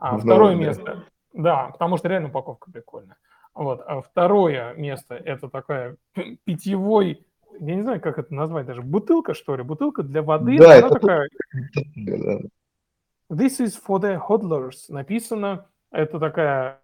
А 0.00 0.18
второе 0.18 0.52
новом, 0.52 0.60
место, 0.60 1.04
да. 1.32 1.42
да, 1.42 1.70
потому 1.72 1.96
что 1.96 2.08
реально 2.08 2.28
упаковка 2.28 2.70
прикольная. 2.70 3.16
Вот. 3.54 3.82
А 3.86 4.02
второе 4.02 4.74
место 4.74 5.14
это 5.14 5.48
такая 5.48 5.96
питьевой, 6.44 7.26
я 7.58 7.74
не 7.74 7.82
знаю, 7.82 8.00
как 8.00 8.18
это 8.18 8.34
назвать 8.34 8.66
даже, 8.66 8.82
бутылка, 8.82 9.34
что 9.34 9.56
ли, 9.56 9.62
бутылка 9.62 10.02
для 10.02 10.22
воды. 10.22 10.58
Да, 10.58 10.76
она 10.76 10.86
это... 10.86 10.88
такая... 10.90 11.28
This 13.28 13.58
is 13.60 13.74
for 13.84 13.98
the 13.98 14.20
hodlers. 14.20 14.84
Написано, 14.88 15.66
это 15.90 16.20
такая 16.20 16.80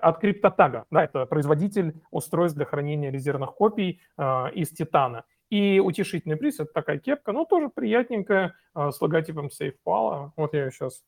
от 0.00 0.22
CryptoTag. 0.22 0.84
Да, 0.90 1.04
это 1.04 1.26
производитель 1.26 2.02
устройств 2.10 2.56
для 2.56 2.66
хранения 2.66 3.10
резервных 3.10 3.54
копий 3.54 4.00
э, 4.16 4.50
из 4.54 4.70
титана. 4.70 5.24
И 5.50 5.78
утешительный 5.78 6.36
приз– 6.36 6.54
это 6.58 6.72
такая 6.72 6.98
кепка, 6.98 7.32
ну, 7.32 7.44
тоже 7.44 7.68
приятненькая, 7.68 8.54
э, 8.74 8.90
с 8.90 9.00
логотипом 9.00 9.48
SafePal. 9.48 10.30
Вот 10.36 10.54
я 10.54 10.64
ее 10.64 10.70
сейчас 10.72 11.04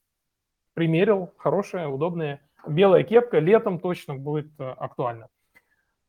примерил, 0.76 1.32
хорошая, 1.38 1.88
удобная. 1.88 2.40
белая 2.68 3.02
кепка 3.02 3.38
летом 3.38 3.80
точно 3.80 4.14
будет 4.14 4.48
э, 4.60 4.68
актуальна. 4.68 5.28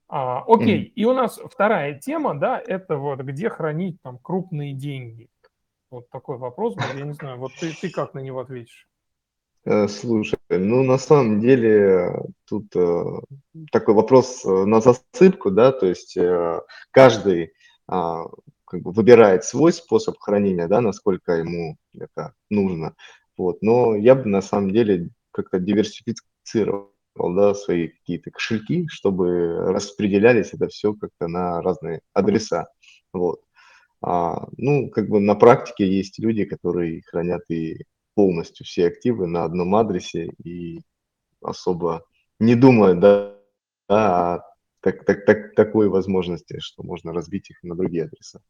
А, 0.09 0.43
окей, 0.45 0.87
mm. 0.87 0.91
и 0.93 1.05
у 1.05 1.13
нас 1.13 1.39
вторая 1.51 1.97
тема, 1.97 2.37
да, 2.37 2.61
это 2.65 2.97
вот 2.97 3.19
где 3.21 3.49
хранить 3.49 4.01
там 4.01 4.19
крупные 4.19 4.73
деньги. 4.73 5.29
Вот 5.89 6.09
такой 6.09 6.37
вопрос 6.37 6.75
я 6.97 7.05
не 7.05 7.13
знаю, 7.13 7.37
вот 7.37 7.53
ты, 7.57 7.71
ты 7.71 7.89
как 7.89 8.13
на 8.13 8.19
него 8.19 8.41
ответишь? 8.41 8.89
Э, 9.63 9.87
слушай, 9.87 10.37
ну 10.49 10.83
на 10.83 10.97
самом 10.97 11.39
деле 11.39 12.11
тут 12.45 12.75
э, 12.75 13.03
такой 13.71 13.93
вопрос 13.93 14.43
э, 14.43 14.49
на 14.65 14.81
засыпку, 14.81 15.49
да, 15.49 15.71
то 15.71 15.85
есть 15.85 16.17
э, 16.17 16.59
каждый 16.91 17.43
э, 17.43 17.49
как 17.87 18.81
бы 18.81 18.91
выбирает 18.91 19.45
свой 19.45 19.71
способ 19.71 20.17
хранения, 20.19 20.67
да, 20.67 20.81
насколько 20.81 21.31
ему 21.33 21.77
это 21.97 22.33
нужно, 22.49 22.95
вот, 23.37 23.61
но 23.61 23.95
я 23.95 24.15
бы 24.15 24.25
на 24.25 24.41
самом 24.41 24.71
деле 24.71 25.09
как-то 25.31 25.59
диверсифицировал 25.59 26.91
да, 27.15 27.53
свои 27.53 27.89
какие-то 27.89 28.31
кошельки, 28.31 28.87
чтобы 28.89 29.71
распределялись 29.71 30.53
это 30.53 30.67
все 30.67 30.93
как-то 30.93 31.27
на 31.27 31.61
разные 31.61 32.01
адреса. 32.13 32.67
Вот. 33.13 33.41
А, 34.01 34.47
ну, 34.57 34.89
как 34.89 35.09
бы 35.09 35.19
на 35.19 35.35
практике 35.35 35.87
есть 35.87 36.19
люди, 36.19 36.45
которые 36.45 37.01
хранят 37.03 37.41
и 37.49 37.85
полностью 38.15 38.65
все 38.65 38.87
активы 38.87 39.27
на 39.27 39.43
одном 39.43 39.75
адресе 39.75 40.29
и 40.43 40.81
особо 41.41 42.03
не 42.39 42.55
думают, 42.55 42.99
да, 42.99 43.35
да 43.87 44.35
о 44.35 44.41
так, 44.81 45.05
так, 45.05 45.25
так, 45.25 45.55
такой 45.55 45.89
возможности, 45.89 46.59
что 46.59 46.83
можно 46.83 47.13
разбить 47.13 47.49
их 47.49 47.61
на 47.63 47.75
другие 47.75 48.05
адреса. 48.05 48.41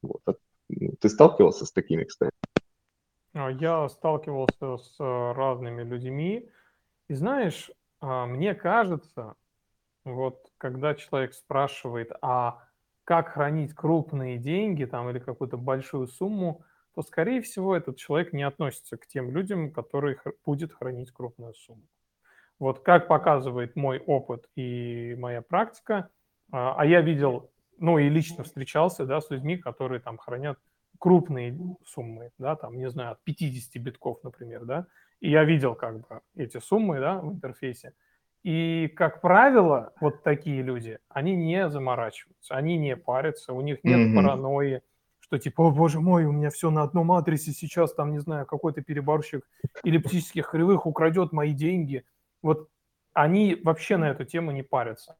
Вот. 0.00 0.22
Ну, 0.68 0.94
ты 1.00 1.08
сталкивался 1.08 1.66
с 1.66 1.72
такими, 1.72 2.04
кстати? 2.04 2.31
А, 3.34 3.50
я 3.50 3.88
сталкивался 3.88 4.76
с 4.76 4.96
разными 4.98 5.82
людьми. 5.82 6.48
И 7.08 7.14
знаешь, 7.14 7.70
а, 8.00 8.26
мне 8.26 8.54
кажется, 8.54 9.34
вот 10.04 10.50
когда 10.58 10.94
человек 10.94 11.34
спрашивает, 11.34 12.12
а 12.20 12.58
как 13.04 13.30
хранить 13.30 13.74
крупные 13.74 14.38
деньги 14.38 14.84
там 14.84 15.10
или 15.10 15.18
какую-то 15.18 15.56
большую 15.56 16.06
сумму, 16.06 16.64
то, 16.94 17.02
скорее 17.02 17.40
всего, 17.40 17.74
этот 17.74 17.96
человек 17.96 18.32
не 18.32 18.42
относится 18.42 18.96
к 18.96 19.06
тем 19.06 19.30
людям, 19.30 19.72
которые 19.72 20.18
будет 20.44 20.72
хранить 20.72 21.10
крупную 21.10 21.54
сумму. 21.54 21.82
Вот 22.58 22.80
как 22.80 23.08
показывает 23.08 23.76
мой 23.76 23.98
опыт 23.98 24.48
и 24.56 25.16
моя 25.18 25.42
практика, 25.42 26.10
а, 26.52 26.74
а 26.76 26.86
я 26.86 27.00
видел, 27.00 27.50
ну 27.78 27.98
и 27.98 28.08
лично 28.08 28.44
встречался, 28.44 29.06
да, 29.06 29.20
с 29.20 29.30
людьми, 29.30 29.56
которые 29.56 30.00
там 30.00 30.18
хранят 30.18 30.58
крупные 31.02 31.58
суммы, 31.84 32.30
да, 32.38 32.54
там, 32.54 32.78
не 32.78 32.88
знаю, 32.88 33.12
от 33.12 33.24
50 33.24 33.82
битков, 33.82 34.18
например, 34.22 34.64
да, 34.64 34.86
и 35.18 35.30
я 35.30 35.42
видел 35.42 35.74
как 35.74 35.98
бы 35.98 36.20
эти 36.36 36.60
суммы 36.60 37.00
да, 37.00 37.18
в 37.18 37.32
интерфейсе. 37.32 37.92
И, 38.44 38.86
как 38.94 39.20
правило, 39.20 39.92
вот 40.00 40.22
такие 40.22 40.62
люди, 40.62 41.00
они 41.08 41.34
не 41.34 41.68
заморачиваются, 41.68 42.54
они 42.54 42.76
не 42.76 42.94
парятся, 42.94 43.52
у 43.52 43.60
них 43.62 43.82
нет 43.82 43.98
mm-hmm. 43.98 44.14
паранойи, 44.14 44.82
что 45.18 45.38
типа, 45.40 45.64
о 45.64 45.70
боже 45.72 45.98
мой, 45.98 46.24
у 46.24 46.30
меня 46.30 46.50
все 46.50 46.70
на 46.70 46.84
одном 46.84 47.10
адресе, 47.10 47.50
сейчас 47.50 47.92
там, 47.94 48.12
не 48.12 48.20
знаю, 48.20 48.46
какой-то 48.46 48.80
переборщик 48.80 49.44
эллиптических 49.82 50.48
кривых 50.48 50.86
украдет 50.86 51.32
мои 51.32 51.52
деньги. 51.52 52.04
Вот 52.42 52.68
они 53.12 53.56
вообще 53.64 53.96
на 53.96 54.08
эту 54.08 54.24
тему 54.24 54.52
не 54.52 54.62
парятся. 54.62 55.16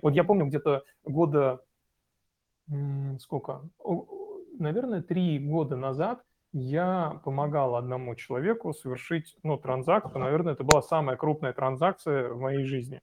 Вот 0.00 0.14
я 0.14 0.24
помню 0.24 0.46
где-то 0.46 0.82
года, 1.04 1.62
сколько, 3.18 3.60
наверное, 4.58 5.02
три 5.02 5.38
года 5.38 5.76
назад 5.76 6.22
я 6.52 7.20
помогал 7.24 7.76
одному 7.76 8.14
человеку 8.14 8.72
совершить 8.72 9.36
ну, 9.42 9.58
транзакцию. 9.58 10.20
Наверное, 10.20 10.54
это 10.54 10.64
была 10.64 10.82
самая 10.82 11.16
крупная 11.16 11.52
транзакция 11.52 12.30
в 12.30 12.40
моей 12.40 12.64
жизни. 12.64 13.00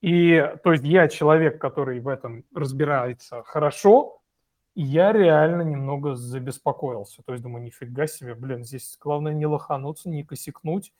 И 0.00 0.54
то 0.62 0.72
есть 0.72 0.84
я 0.84 1.08
человек, 1.08 1.60
который 1.60 2.00
в 2.00 2.08
этом 2.08 2.44
разбирается 2.54 3.42
хорошо, 3.42 4.20
и 4.74 4.82
я 4.82 5.12
реально 5.12 5.62
немного 5.62 6.14
забеспокоился. 6.14 7.22
То 7.24 7.32
есть 7.32 7.42
думаю, 7.42 7.64
нифига 7.64 8.06
себе, 8.06 8.34
блин, 8.34 8.64
здесь 8.64 8.96
главное 9.00 9.32
не 9.32 9.46
лохануться, 9.46 10.08
не 10.08 10.22
косякнуть. 10.22 10.92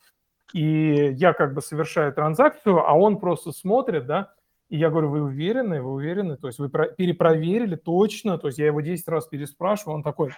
И 0.52 1.12
я 1.12 1.32
как 1.32 1.54
бы 1.54 1.60
совершаю 1.60 2.12
транзакцию, 2.12 2.78
а 2.78 2.94
он 2.94 3.18
просто 3.18 3.52
смотрит, 3.52 4.06
да, 4.06 4.32
и 4.68 4.76
я 4.76 4.90
говорю, 4.90 5.08
вы 5.10 5.22
уверены, 5.22 5.80
вы 5.82 5.92
уверены? 5.92 6.36
То 6.36 6.48
есть 6.48 6.58
вы 6.58 6.68
перепроверили 6.68 7.76
точно? 7.76 8.38
То 8.38 8.48
есть 8.48 8.58
я 8.58 8.66
его 8.66 8.80
10 8.80 9.08
раз 9.08 9.26
переспрашиваю, 9.26 9.96
он 9.96 10.02
такой, 10.02 10.32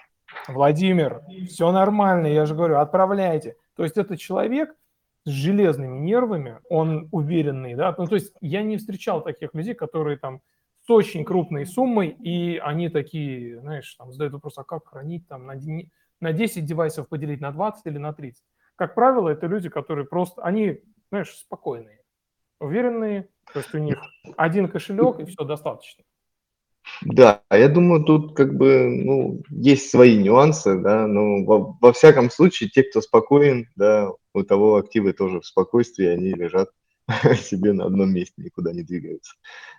Владимир, 0.48 1.22
все 1.48 1.72
нормально, 1.72 2.28
я 2.28 2.46
же 2.46 2.54
говорю, 2.54 2.78
отправляйте. 2.78 3.56
То 3.76 3.82
есть 3.82 3.96
это 3.96 4.16
человек 4.16 4.74
с 5.24 5.30
железными 5.30 5.98
нервами, 5.98 6.60
он 6.68 7.08
уверенный, 7.12 7.74
да, 7.74 7.94
ну 7.98 8.06
то 8.06 8.14
есть 8.14 8.32
я 8.40 8.62
не 8.62 8.78
встречал 8.78 9.22
таких 9.22 9.54
людей, 9.54 9.74
которые 9.74 10.16
там 10.16 10.40
с 10.86 10.90
очень 10.90 11.24
крупной 11.24 11.66
суммой, 11.66 12.08
и 12.08 12.56
они 12.56 12.88
такие, 12.88 13.60
знаешь, 13.60 13.94
там 13.96 14.12
задают 14.12 14.32
вопрос, 14.32 14.56
а 14.56 14.64
как 14.64 14.88
хранить 14.88 15.28
там 15.28 15.44
на, 15.44 15.54
на 16.20 16.32
10 16.32 16.64
девайсов 16.64 17.08
поделить 17.08 17.40
на 17.40 17.52
20 17.52 17.86
или 17.86 17.98
на 17.98 18.14
30? 18.14 18.42
Как 18.76 18.94
правило, 18.94 19.28
это 19.28 19.46
люди, 19.46 19.68
которые 19.68 20.06
просто, 20.06 20.42
они, 20.42 20.80
знаешь, 21.10 21.30
спокойные, 21.32 21.99
уверенные, 22.60 23.28
то 23.52 23.58
есть 23.60 23.74
у 23.74 23.78
них 23.78 23.98
один 24.36 24.68
кошелек 24.68 25.18
и 25.18 25.24
все 25.24 25.44
достаточно. 25.44 26.04
Да, 27.02 27.42
я 27.50 27.68
думаю, 27.68 28.04
тут 28.04 28.34
как 28.34 28.56
бы, 28.56 28.88
ну, 28.88 29.42
есть 29.50 29.90
свои 29.90 30.16
нюансы, 30.16 30.78
да, 30.78 31.06
но 31.06 31.44
во, 31.44 31.76
во 31.80 31.92
всяком 31.92 32.30
случае, 32.30 32.70
те, 32.70 32.82
кто 32.82 33.00
спокоен, 33.00 33.68
да, 33.76 34.10
у 34.34 34.42
того 34.42 34.76
активы 34.76 35.12
тоже 35.12 35.40
в 35.40 35.46
спокойствии, 35.46 36.06
они 36.06 36.32
лежат 36.32 36.70
себе 37.42 37.72
на 37.72 37.86
одном 37.86 38.12
месте, 38.12 38.34
никуда 38.38 38.72
не 38.72 38.82
двигаются. 38.82 39.34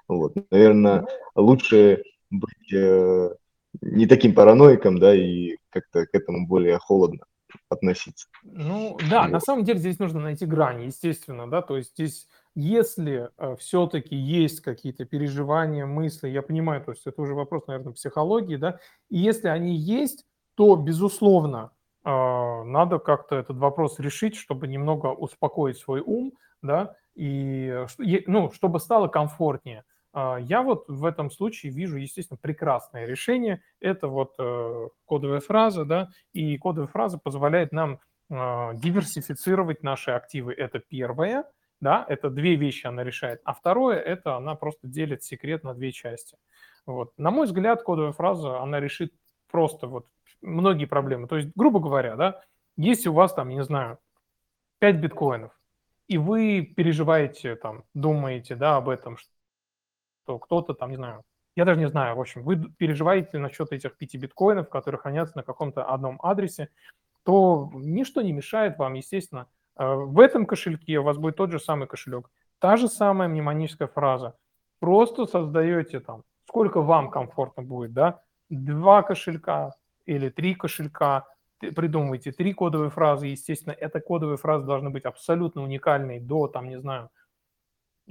Вот, 0.08 0.34
наверное, 0.52 1.06
лучше 1.36 2.04
быть 2.30 2.74
э, 2.74 3.36
не 3.82 4.06
таким 4.08 4.34
параноиком, 4.34 5.00
да, 5.00 5.14
и 5.16 5.58
как-то 5.70 6.06
к 6.06 6.10
этому 6.14 6.48
более 6.48 6.78
холодно 6.78 7.26
относиться. 7.70 8.28
Ну, 8.44 8.98
да, 9.10 9.24
вот. 9.24 9.32
на 9.32 9.40
самом 9.40 9.64
деле 9.64 9.80
здесь 9.80 10.00
нужно 10.00 10.20
найти 10.20 10.46
грани, 10.46 10.86
естественно, 10.86 11.50
да, 11.50 11.62
то 11.62 11.78
есть 11.78 11.92
здесь 11.94 12.28
если 12.56 13.30
э, 13.38 13.56
все-таки 13.58 14.16
есть 14.16 14.62
какие-то 14.62 15.06
переживания, 15.06 15.86
мысли, 15.86 16.28
я 16.28 16.42
понимаю, 16.42 16.84
то 16.84 16.92
есть 16.92 17.08
это 17.08 17.22
уже 17.22 17.34
вопрос, 17.34 17.68
наверное, 17.68 17.94
психологии, 17.94 18.58
да, 18.58 18.80
и 19.10 19.18
если 19.18 19.48
они 19.48 19.76
есть, 19.76 20.26
то, 20.56 20.76
безусловно, 20.76 21.72
э, 22.04 22.10
надо 22.10 23.00
как-то 23.00 23.36
этот 23.36 23.58
вопрос 23.58 24.00
решить, 24.00 24.36
чтобы 24.36 24.68
немного 24.68 25.08
успокоить 25.08 25.78
свой 25.78 26.02
ум, 26.02 26.34
да, 26.62 26.96
и, 27.16 27.86
ну, 28.28 28.52
чтобы 28.52 28.80
стало 28.80 29.08
комфортнее. 29.08 29.84
Э, 30.14 30.38
я 30.42 30.62
вот 30.62 30.86
в 30.88 31.06
этом 31.06 31.32
случае 31.32 31.72
вижу, 31.72 31.98
естественно, 31.98 32.38
прекрасное 32.42 33.06
решение. 33.06 33.62
Это 33.80 34.08
вот 34.08 34.36
кодовая 35.06 35.40
фраза, 35.40 35.86
да, 35.86 36.10
и 36.34 36.58
кодовая 36.58 36.88
фраза 36.88 37.18
позволяет 37.18 37.72
нам 37.72 38.00
диверсифицировать 38.30 39.84
наши 39.84 40.12
активы. 40.12 40.54
Это 40.54 40.80
первое– 40.80 41.46
да, 41.82 42.06
это 42.08 42.30
две 42.30 42.56
вещи 42.56 42.86
она 42.86 43.04
решает. 43.04 43.42
А 43.44 43.54
второе, 43.54 43.98
это 43.98 44.38
она 44.38 44.56
просто 44.56 44.88
делит 44.88 45.24
секрет 45.24 45.64
на 45.64 45.74
две 45.74 45.92
части. 45.92 46.38
Вот. 46.86 47.12
На 47.18 47.32
мой 47.32 47.48
взгляд, 47.48 47.82
кодовая 47.84 48.12
фраза, 48.14 48.62
она 48.62 48.80
решит 48.80 49.14
просто 49.50 49.88
вот 49.88 50.08
многие 50.42 50.86
проблемы. 50.86 51.28
То 51.28 51.38
есть, 51.38 51.50
грубо 51.56 51.80
говоря, 51.80 52.16
да, 52.16 52.42
если 52.78 53.10
у 53.10 53.14
вас 53.14 53.34
там, 53.34 53.50
не 53.50 53.64
знаю, 53.64 53.98
5 54.80 54.98
биткоинов, 54.98 55.52
и 56.08 56.18
вы 56.18 56.62
переживаете, 56.62 57.56
там, 57.56 57.84
думаете, 57.94 58.56
да, 58.56 58.78
об 58.78 58.88
этом, 58.88 59.18
что 59.18 59.32
кто-то 60.40 60.74
там, 60.74 60.90
не 60.90 60.96
знаю, 60.96 61.24
я 61.56 61.66
даже 61.66 61.80
не 61.80 61.88
знаю, 61.90 62.16
в 62.16 62.22
общем, 62.22 62.44
вы 62.44 62.58
переживаете 62.78 63.38
насчет 63.38 63.72
этих 63.72 63.98
5 63.98 64.16
биткоинов, 64.16 64.70
которые 64.70 65.00
хранятся 65.00 65.38
на 65.38 65.44
каком-то 65.44 65.84
одном 65.84 66.20
адресе, 66.24 66.70
то 67.24 67.70
ничто 67.74 68.22
не 68.22 68.32
мешает 68.32 68.78
вам, 68.78 68.94
естественно, 68.94 69.48
а, 69.76 69.96
в 69.96 70.20
этом 70.20 70.46
кошельке 70.46 71.00
у 71.00 71.04
вас 71.04 71.18
будет 71.18 71.36
тот 71.36 71.52
же 71.52 71.60
самый 71.60 71.88
кошелек, 71.88 72.30
та 72.60 72.78
же 72.78 72.88
самая 72.88 73.28
мнемоническая 73.28 73.88
фраза. 73.88 74.36
Просто 74.80 75.26
создаете 75.26 76.00
там, 76.00 76.24
сколько 76.48 76.82
вам 76.82 77.12
комфортно 77.12 77.64
будет, 77.64 77.94
да, 77.94 78.22
два 78.50 79.04
кошелька 79.04 79.72
или 80.06 80.30
три 80.30 80.56
кошелька, 80.56 81.28
придумывайте 81.60 82.32
три 82.32 82.54
кодовые 82.54 82.90
фразы, 82.90 83.28
естественно, 83.28 83.74
эта 83.74 84.00
кодовые 84.00 84.38
фразы 84.38 84.66
должны 84.66 84.90
быть 84.90 85.06
абсолютно 85.06 85.64
уникальной 85.64 86.20
до, 86.20 86.48
там, 86.48 86.70
не 86.70 86.80
знаю, 86.80 87.10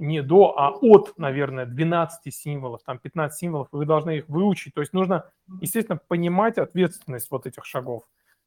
не 0.01 0.21
до, 0.21 0.57
а 0.57 0.71
от, 0.71 1.13
наверное, 1.17 1.65
12 1.65 2.33
символов, 2.33 2.81
там 2.83 2.99
15 2.99 3.37
символов, 3.39 3.67
вы 3.71 3.85
должны 3.85 4.17
их 4.17 4.27
выучить. 4.27 4.73
То 4.73 4.81
есть 4.81 4.93
нужно, 4.93 5.25
естественно, 5.61 5.99
понимать 6.07 6.57
ответственность 6.57 7.29
вот 7.31 7.45
этих 7.45 7.65
шагов. 7.65 8.03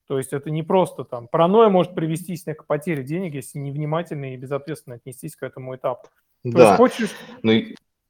То 0.07 0.19
есть 0.19 0.33
это 0.33 0.51
не 0.51 0.63
просто 0.63 1.05
там... 1.05 1.29
Паранойя 1.29 1.71
может 1.71 1.95
привести 1.95 2.37
к 2.37 2.67
потере 2.67 3.03
денег, 3.03 3.35
если 3.35 3.59
невнимательно 3.59 4.35
и 4.35 4.37
безответственно 4.37 4.97
отнестись 4.97 5.37
к 5.37 5.43
этому 5.43 5.77
этапу. 5.77 6.09
То 6.43 6.51
да. 6.51 6.65
есть 6.67 6.77
хочешь... 6.77 7.11
Ну, 7.43 7.53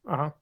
ага. 0.05 0.35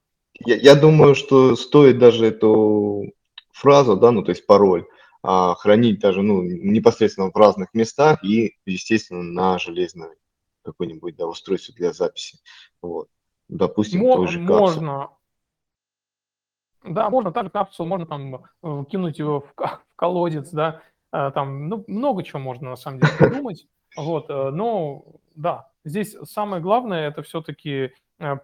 я, 0.45 0.55
я 0.55 0.75
думаю, 0.75 1.13
что 1.13 1.55
стоит 1.55 1.99
даже 1.99 2.25
эту 2.25 3.13
фразу, 3.51 3.97
да, 3.97 4.11
ну 4.11 4.23
то 4.23 4.31
есть 4.31 4.47
пароль, 4.47 4.85
а, 5.21 5.53
хранить 5.55 5.99
даже 5.99 6.23
ну, 6.23 6.41
непосредственно 6.41 7.29
в 7.29 7.35
разных 7.35 7.73
местах 7.73 8.23
и, 8.23 8.55
естественно, 8.65 9.21
на 9.21 9.59
железной 9.59 10.15
какое-нибудь 10.63 11.15
да, 11.15 11.27
устройство 11.27 11.73
для 11.75 11.93
записи. 11.93 12.39
Вот. 12.81 13.09
Допустим, 13.47 14.01
Мо- 14.01 14.15
той 14.15 14.27
же 14.27 14.39
капсул. 14.39 14.59
можно. 14.59 15.09
Да, 16.83 17.09
можно 17.09 17.31
также 17.31 17.49
капсулу, 17.49 17.87
можно 17.87 18.05
там 18.05 18.35
э, 18.35 18.85
кинуть 18.89 19.19
его 19.19 19.41
в, 19.41 19.53
в 19.55 19.95
колодец, 19.95 20.49
да, 20.49 20.81
э, 21.13 21.31
там, 21.33 21.69
ну, 21.69 21.85
много 21.87 22.23
чего 22.23 22.39
можно 22.39 22.71
на 22.71 22.75
самом 22.75 22.99
деле 22.99 23.13
придумать, 23.17 23.67
вот, 23.95 24.29
э, 24.29 24.49
но, 24.49 25.05
да, 25.33 25.69
здесь 25.85 26.13
самое 26.23 26.61
главное 26.61 27.07
это 27.07 27.23
все-таки 27.23 27.93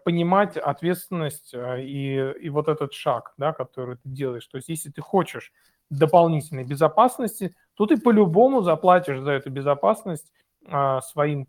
понимать 0.04 0.58
ответственность 0.58 1.54
и, 1.54 2.34
и 2.42 2.50
вот 2.50 2.68
этот 2.68 2.92
шаг, 2.94 3.34
да, 3.38 3.54
который 3.54 3.96
ты 3.98 4.10
делаешь, 4.10 4.48
то 4.48 4.58
есть 4.58 4.68
если 4.68 4.90
ты 4.90 5.02
хочешь 5.02 5.54
дополнительной 5.90 6.64
безопасности, 6.64 7.56
то 7.76 7.86
ты 7.86 7.98
по-любому 7.98 8.62
заплатишь 8.62 9.20
за 9.20 9.32
эту 9.32 9.50
безопасность 9.50 10.32
а, 10.68 11.02
своим, 11.02 11.48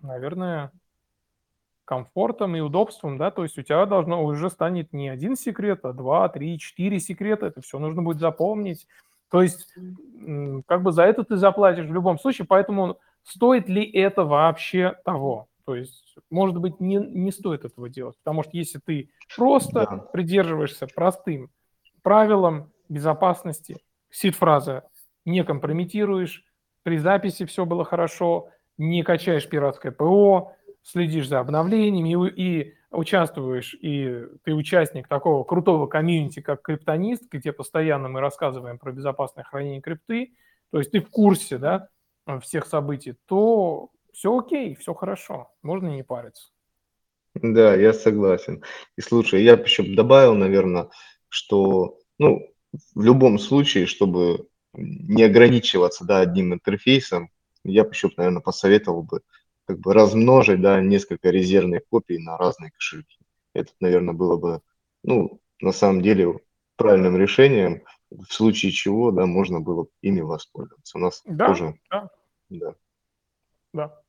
наверное, 0.00 0.72
комфортом 1.84 2.54
и 2.54 2.60
удобством, 2.60 3.18
да, 3.18 3.30
то 3.32 3.42
есть 3.42 3.58
у 3.58 3.62
тебя 3.62 3.84
должно 3.84 4.24
уже 4.24 4.48
станет 4.48 4.92
не 4.92 5.08
один 5.08 5.34
секрет, 5.34 5.84
а 5.84 5.92
два, 5.92 6.28
три, 6.28 6.56
четыре 6.58 7.00
секрета, 7.00 7.46
это 7.46 7.60
все 7.62 7.78
нужно 7.80 8.02
будет 8.02 8.20
запомнить. 8.20 8.86
То 9.28 9.42
есть 9.42 9.74
как 10.66 10.82
бы 10.82 10.92
за 10.92 11.02
это 11.02 11.24
ты 11.24 11.36
заплатишь 11.36 11.86
в 11.86 11.92
любом 11.92 12.18
случае, 12.18 12.46
поэтому 12.46 12.98
стоит 13.24 13.68
ли 13.68 13.84
это 13.84 14.24
вообще 14.24 14.96
того? 15.04 15.48
То 15.64 15.74
есть, 15.74 16.16
может 16.30 16.56
быть, 16.58 16.80
не, 16.80 16.96
не 16.96 17.32
стоит 17.32 17.64
этого 17.64 17.88
делать, 17.88 18.16
потому 18.22 18.42
что 18.42 18.56
если 18.56 18.78
ты 18.78 19.10
просто 19.36 19.86
да. 19.86 19.96
придерживаешься 20.12 20.86
простым 20.86 21.50
правилам 22.02 22.72
безопасности, 22.88 23.78
сид-фраза, 24.10 24.84
не 25.24 25.44
компрометируешь, 25.44 26.44
при 26.82 26.98
записи 26.98 27.44
все 27.44 27.64
было 27.66 27.84
хорошо, 27.84 28.48
не 28.80 29.02
качаешь 29.02 29.46
пиратское 29.46 29.92
ПО, 29.92 30.56
следишь 30.82 31.28
за 31.28 31.38
обновлениями 31.40 32.30
и, 32.34 32.60
и 32.60 32.74
участвуешь, 32.90 33.74
и 33.74 34.24
ты 34.42 34.54
участник 34.54 35.06
такого 35.06 35.44
крутого 35.44 35.86
комьюнити, 35.86 36.40
как 36.40 36.62
криптонист, 36.62 37.30
где 37.30 37.52
постоянно 37.52 38.08
мы 38.08 38.20
рассказываем 38.20 38.78
про 38.78 38.92
безопасное 38.92 39.44
хранение 39.44 39.82
крипты, 39.82 40.32
то 40.70 40.78
есть 40.78 40.92
ты 40.92 41.00
в 41.00 41.10
курсе 41.10 41.58
да, 41.58 41.88
всех 42.40 42.66
событий, 42.66 43.16
то 43.26 43.90
все 44.14 44.36
окей, 44.36 44.74
все 44.76 44.94
хорошо, 44.94 45.52
можно 45.62 45.88
не 45.88 46.02
париться. 46.02 46.50
Да, 47.34 47.74
я 47.74 47.92
согласен. 47.92 48.64
И 48.96 49.02
слушай, 49.02 49.44
я 49.44 49.52
еще 49.52 49.82
добавил, 49.82 50.34
наверное, 50.34 50.88
что, 51.28 51.98
ну, 52.18 52.40
в 52.94 53.02
любом 53.02 53.38
случае, 53.38 53.84
чтобы 53.84 54.48
не 54.72 55.22
ограничиваться, 55.22 56.06
да, 56.06 56.20
одним 56.20 56.54
интерфейсом, 56.54 57.30
я 57.64 57.84
бы 57.84 57.90
еще, 57.90 58.10
наверное, 58.16 58.42
посоветовал 58.42 59.02
бы 59.02 59.22
как 59.66 59.78
бы 59.78 59.94
размножить, 59.94 60.60
да, 60.60 60.80
несколько 60.80 61.30
резервных 61.30 61.82
копий 61.88 62.18
на 62.18 62.36
разные 62.36 62.70
кошельки. 62.70 63.18
Это, 63.54 63.72
наверное, 63.80 64.14
было 64.14 64.36
бы, 64.36 64.62
ну, 65.04 65.40
на 65.60 65.72
самом 65.72 66.02
деле 66.02 66.40
правильным 66.76 67.16
решением, 67.16 67.82
в 68.10 68.32
случае 68.32 68.72
чего, 68.72 69.12
да, 69.12 69.26
можно 69.26 69.60
было 69.60 69.86
ими 70.00 70.20
воспользоваться. 70.20 70.98
У 70.98 71.00
нас 71.00 71.22
да, 71.24 71.46
тоже... 71.46 71.74
Да, 71.90 72.10
да. 72.48 72.74
Да, 73.72 74.00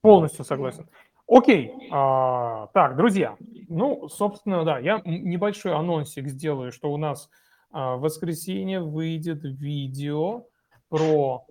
полностью 0.00 0.44
согласен. 0.44 0.88
Окей, 1.26 1.72
а, 1.90 2.66
так, 2.74 2.96
друзья, 2.96 3.36
ну, 3.68 4.08
собственно, 4.08 4.64
да, 4.64 4.78
я 4.78 5.00
небольшой 5.04 5.74
анонсик 5.74 6.28
сделаю, 6.28 6.72
что 6.72 6.92
у 6.92 6.96
нас 6.96 7.30
а, 7.70 7.96
в 7.96 8.00
воскресенье 8.00 8.80
выйдет 8.80 9.42
видео 9.42 10.46
про 10.88 11.46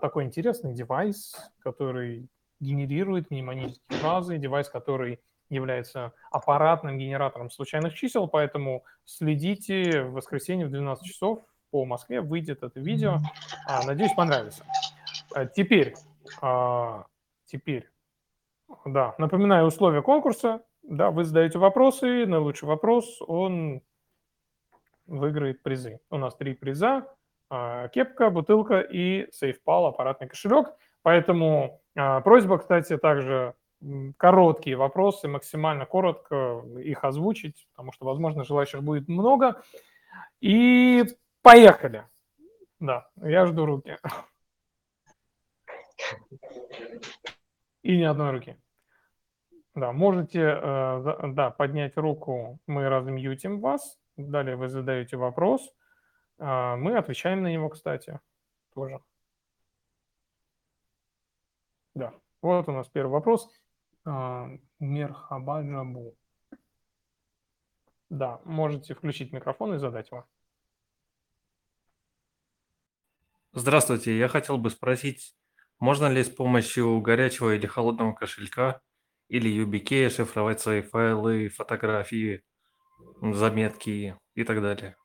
такой 0.00 0.24
интересный 0.24 0.74
девайс, 0.74 1.34
который 1.60 2.28
генерирует 2.60 3.30
мнемонические 3.30 3.98
фразы, 3.98 4.38
девайс, 4.38 4.68
который 4.68 5.20
является 5.48 6.12
аппаратным 6.30 6.98
генератором 6.98 7.50
случайных 7.50 7.94
чисел, 7.94 8.26
поэтому 8.28 8.84
следите 9.04 10.02
в 10.02 10.12
воскресенье 10.12 10.66
в 10.66 10.70
12 10.70 11.06
часов 11.06 11.44
по 11.70 11.84
Москве 11.84 12.20
выйдет 12.20 12.62
это 12.62 12.80
видео. 12.80 13.20
А, 13.66 13.84
надеюсь, 13.86 14.14
понравится. 14.14 14.64
А, 15.34 15.46
теперь, 15.46 15.94
а, 16.40 17.06
теперь, 17.44 17.88
да, 18.84 19.14
напоминаю 19.18 19.66
условия 19.66 20.02
конкурса. 20.02 20.62
Да, 20.82 21.10
вы 21.10 21.24
задаете 21.24 21.58
вопросы, 21.58 22.26
наилучший 22.26 22.68
вопрос, 22.68 23.20
он 23.22 23.82
выиграет 25.06 25.62
призы. 25.62 26.00
У 26.10 26.18
нас 26.18 26.34
три 26.36 26.54
приза, 26.54 26.88
а, 26.98 27.15
кепка, 27.48 28.30
бутылка 28.30 28.80
и 28.80 29.28
SafePal, 29.30 29.88
аппаратный 29.88 30.28
кошелек. 30.28 30.74
Поэтому 31.02 31.80
а, 31.96 32.20
просьба, 32.20 32.58
кстати, 32.58 32.96
также 32.96 33.54
короткие 34.16 34.76
вопросы, 34.76 35.28
максимально 35.28 35.86
коротко 35.86 36.64
их 36.78 37.04
озвучить, 37.04 37.68
потому 37.72 37.92
что, 37.92 38.06
возможно, 38.06 38.44
желающих 38.44 38.82
будет 38.82 39.08
много. 39.08 39.62
И 40.40 41.04
поехали. 41.42 42.04
Да, 42.80 43.08
я 43.22 43.46
жду 43.46 43.66
руки. 43.66 43.96
И 47.82 47.96
ни 47.96 48.02
одной 48.02 48.32
руки. 48.32 48.56
Да, 49.74 49.92
можете 49.92 50.40
э, 50.40 51.30
да, 51.34 51.50
поднять 51.50 51.96
руку, 51.96 52.58
мы 52.66 52.88
размьютим 52.88 53.60
вас. 53.60 53.98
Далее 54.16 54.56
вы 54.56 54.68
задаете 54.68 55.16
вопрос. 55.16 55.72
А, 56.38 56.76
мы 56.76 56.96
отвечаем 56.96 57.42
на 57.42 57.52
него, 57.52 57.68
кстати, 57.68 58.20
тоже. 58.74 59.00
Да, 61.94 62.12
вот 62.42 62.68
у 62.68 62.72
нас 62.72 62.88
первый 62.88 63.12
вопрос. 63.12 63.50
А, 64.04 64.48
Мерхаба 64.78 65.62
Джабу. 65.62 66.16
Да, 68.08 68.40
можете 68.44 68.94
включить 68.94 69.32
микрофон 69.32 69.74
и 69.74 69.78
задать 69.78 70.10
его. 70.10 70.26
Здравствуйте, 73.52 74.16
я 74.16 74.28
хотел 74.28 74.58
бы 74.58 74.68
спросить, 74.70 75.34
можно 75.78 76.06
ли 76.06 76.22
с 76.22 76.28
помощью 76.28 77.00
горячего 77.00 77.54
или 77.54 77.66
холодного 77.66 78.12
кошелька 78.12 78.82
или 79.28 79.50
YubiKey 79.50 80.10
шифровать 80.10 80.60
свои 80.60 80.82
файлы, 80.82 81.48
фотографии, 81.48 82.44
заметки 83.22 84.16
и 84.34 84.44
так 84.44 84.60
далее? 84.60 84.96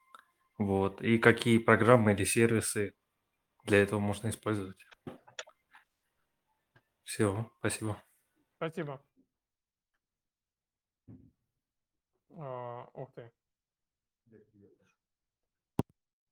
Вот. 0.65 1.01
И 1.01 1.17
какие 1.17 1.57
программы 1.57 2.13
или 2.13 2.23
сервисы 2.23 2.93
для 3.65 3.79
этого 3.79 3.99
можно 3.99 4.29
использовать? 4.29 4.77
Все, 7.03 7.51
спасибо. 7.59 8.01
Спасибо. 8.57 9.01
А, 12.37 12.87
ух 12.93 13.11
ты. 13.13 13.31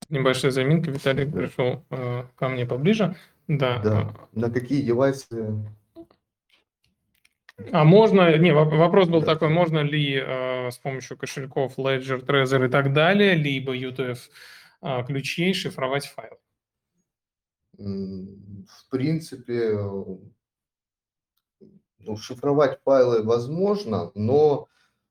Небольшая 0.09 0.51
заминка. 0.51 0.89
Виталий 0.89 1.31
пришел 1.31 1.85
э, 1.89 2.23
ко 2.35 2.49
мне 2.49 2.65
поближе. 2.65 3.15
Да. 3.47 3.79
Да. 3.79 4.29
На 4.31 4.49
какие 4.51 4.81
девайсы? 4.81 5.53
А 7.71 7.83
можно, 7.83 8.37
не, 8.37 8.53
вопрос 8.53 9.09
был 9.09 9.21
такой, 9.21 9.49
можно 9.49 9.79
ли 9.79 10.15
э, 10.15 10.71
с 10.71 10.77
помощью 10.77 11.17
кошельков 11.17 11.77
Ledger, 11.77 12.25
Trezor 12.25 12.67
и 12.67 12.69
так 12.69 12.93
далее, 12.93 13.35
либо 13.35 13.75
UTF 13.77 14.19
э, 14.81 15.03
ключей 15.05 15.53
шифровать 15.53 16.05
файл? 16.07 16.39
В 17.77 18.89
принципе, 18.89 19.77
ну, 21.99 22.17
шифровать 22.17 22.79
файлы 22.83 23.23
возможно, 23.23 24.11
но 24.15 24.67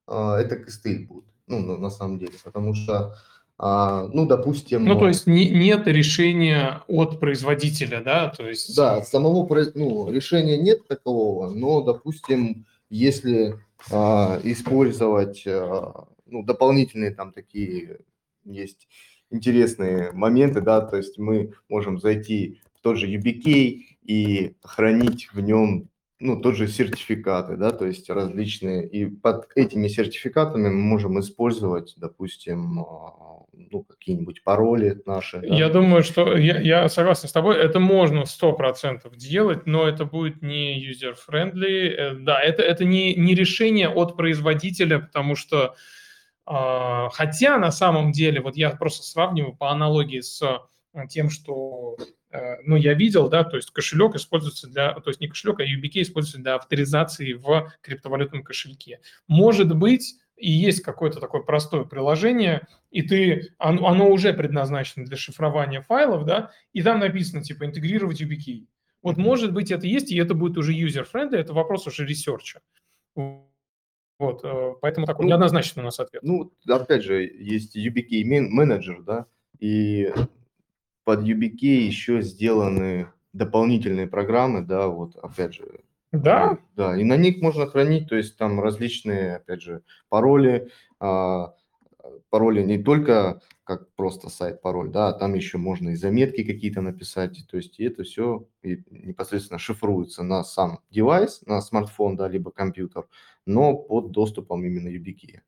э, 0.07 0.13
это 0.41 0.57
костыль 0.57 1.07
будет, 1.07 1.27
ну, 1.47 1.61
на, 1.61 1.77
на 1.77 1.91
самом 1.91 2.19
деле, 2.19 2.35
потому 2.43 2.75
что 2.75 2.95
а, 2.97 3.15
ну, 3.61 4.27
допустим... 4.27 4.85
Ну, 4.85 4.99
то 4.99 5.09
есть 5.09 5.27
не, 5.27 5.51
нет 5.51 5.89
решения 5.89 6.83
от 6.87 7.19
производителя, 7.19 8.01
да? 8.01 8.29
То 8.29 8.49
есть... 8.49 8.77
Да, 8.77 9.03
самого 9.03 9.49
ну, 9.75 10.11
решения 10.11 10.57
нет 10.57 10.87
такового, 10.87 11.51
но, 11.51 11.81
допустим, 11.83 12.67
если 12.89 13.57
а, 13.91 14.41
использовать 14.45 15.45
а, 15.47 16.07
ну, 16.27 16.43
дополнительные 16.45 17.11
там 17.11 17.33
такие 17.33 18.01
есть 18.45 18.89
интересные 19.31 20.13
моменты, 20.13 20.61
да, 20.61 20.81
то 20.81 20.97
есть 20.97 21.19
мы 21.19 21.53
можем 21.69 21.99
зайти 21.99 22.61
в 22.75 22.81
тот 22.81 22.97
же 22.97 23.13
UBK 23.13 23.83
и 24.03 24.55
хранить 24.63 25.29
в 25.33 25.41
нем 25.41 25.89
ну, 26.21 26.41
тот 26.41 26.57
же 26.57 26.67
сертификаты, 26.67 27.57
да, 27.57 27.71
то 27.71 27.87
есть 27.87 28.11
различные, 28.11 28.87
и 28.87 29.07
под 29.07 29.49
этими 29.55 29.87
сертификатами 29.87 30.69
мы 30.69 30.81
можем 30.81 31.21
использовать, 31.21 31.95
допустим, 31.97 32.81
а, 32.81 33.45
ну, 33.53 33.85
какие-нибудь 33.85 34.43
пароли 34.43 35.01
наши. 35.07 35.39
Да? 35.41 35.47
Я 35.55 35.69
думаю, 35.69 36.03
что 36.03 36.37
я, 36.37 36.61
я 36.61 36.89
согласен 36.89 37.29
с 37.29 37.33
тобой, 37.33 37.57
это 37.57 37.79
можно 37.79 38.25
100% 38.25 39.15
делать, 39.17 39.67
но 39.67 39.87
это 39.87 40.05
будет 40.05 40.43
не 40.43 40.85
user-friendly, 40.91 41.89
э, 41.89 42.15
да, 42.15 42.41
это, 42.41 42.63
это 42.63 42.85
не, 42.85 43.15
не 43.15 43.35
решение 43.37 43.89
от 43.89 44.17
производителя, 44.17 44.99
потому 44.99 45.37
что, 45.37 45.77
э, 46.49 47.09
хотя 47.13 47.59
на 47.59 47.71
самом 47.71 48.11
деле, 48.11 48.41
вот 48.41 48.57
я 48.57 48.71
просто 48.71 49.05
сравниваю 49.05 49.55
по 49.55 49.71
аналогии 49.71 50.21
с 50.21 50.43
тем, 51.09 51.31
что 51.31 51.97
э, 52.01 52.05
ну, 52.65 52.77
я 52.77 52.95
видел, 52.95 53.29
да, 53.29 53.45
то 53.45 53.57
есть 53.57 53.71
кошелек 53.71 54.15
используется 54.17 54.69
для, 54.69 54.95
то 54.95 55.11
есть 55.11 55.21
не 55.21 55.29
кошелек, 55.29 55.61
а 55.61 55.65
UBK 55.65 56.03
используется 56.03 56.41
для 56.41 56.55
авторизации 56.57 57.35
в 57.35 57.73
криптовалютном 57.83 58.43
кошельке. 58.43 59.01
Может 59.27 59.75
быть, 59.77 60.17
и 60.37 60.51
есть 60.51 60.83
какое-то 60.83 61.21
такое 61.21 61.43
простое 61.43 61.85
приложение, 61.85 62.67
и 62.91 63.03
ты, 63.03 63.53
оно, 63.59 63.89
оно 63.89 64.09
уже 64.09 64.33
предназначено 64.33 65.05
для 65.05 65.17
шифрования 65.17 65.83
файлов, 65.83 66.25
да, 66.25 66.53
и 66.73 66.83
там 66.83 67.01
написано, 67.01 67.43
типа, 67.43 67.65
интегрировать 67.65 68.23
YubiKey. 68.23 68.67
Вот 69.03 69.17
может 69.17 69.53
быть 69.53 69.71
это 69.71 69.87
есть, 69.87 70.11
и 70.11 70.17
это 70.17 70.35
будет 70.35 70.57
уже 70.57 70.73
user-friendly, 70.73 71.37
это 71.37 71.53
вопрос 71.53 71.87
уже 71.87 72.07
research 72.07 72.50
а. 72.50 72.61
Вот, 73.15 74.41
э, 74.43 74.75
поэтому 74.81 75.07
такой 75.07 75.25
ну, 75.25 75.31
неоднозначный 75.31 75.83
у 75.83 75.85
нас 75.85 76.01
ответ. 76.01 76.23
Ну, 76.25 76.53
опять 76.69 77.05
же, 77.05 77.23
есть 77.23 77.77
YubiKey 77.77 78.25
Manager, 78.25 79.03
да, 79.03 79.27
и 79.61 80.13
под 81.09 81.23
YubiKey 81.23 81.87
еще 81.87 82.21
сделаны 82.21 83.09
дополнительные 83.33 84.07
программы, 84.07 84.61
да, 84.61 84.89
вот, 84.89 85.17
опять 85.17 85.55
же, 85.55 85.81
да? 86.13 86.59
Да, 86.77 86.95
и 87.01 87.03
на 87.03 87.17
них 87.17 87.41
можно 87.41 87.67
хранить, 87.67 88.11
то 88.11 88.15
есть 88.15 88.37
там 88.37 88.61
различные, 88.61 89.37
опять 89.37 89.63
же, 89.63 89.81
пароли, 90.11 90.69
а, 91.01 91.55
пароли 92.29 92.63
не 92.63 92.77
только 92.77 93.41
как 93.65 93.91
просто 93.95 94.29
сайт 94.29 94.61
пароль, 94.61 94.91
да, 94.91 95.09
а 95.09 95.13
там 95.15 95.33
еще 95.33 95.57
можно 95.57 95.89
и 95.89 95.95
заметки 95.95 96.45
какие-то 96.45 96.83
написать, 96.83 97.43
то 97.51 97.57
есть 97.57 97.81
это 97.81 98.03
все 98.03 98.47
непосредственно 98.63 99.59
шифруется 99.59 100.23
на 100.23 100.45
сам 100.45 100.81
девайс, 100.91 101.41
на 101.47 101.63
смартфон, 101.63 102.17
да, 102.17 102.29
либо 102.29 102.51
компьютер, 102.51 103.09
но 103.47 103.75
под 103.75 104.11
доступом 104.11 104.63
именно 104.63 104.89
YubiKey. 104.89 105.41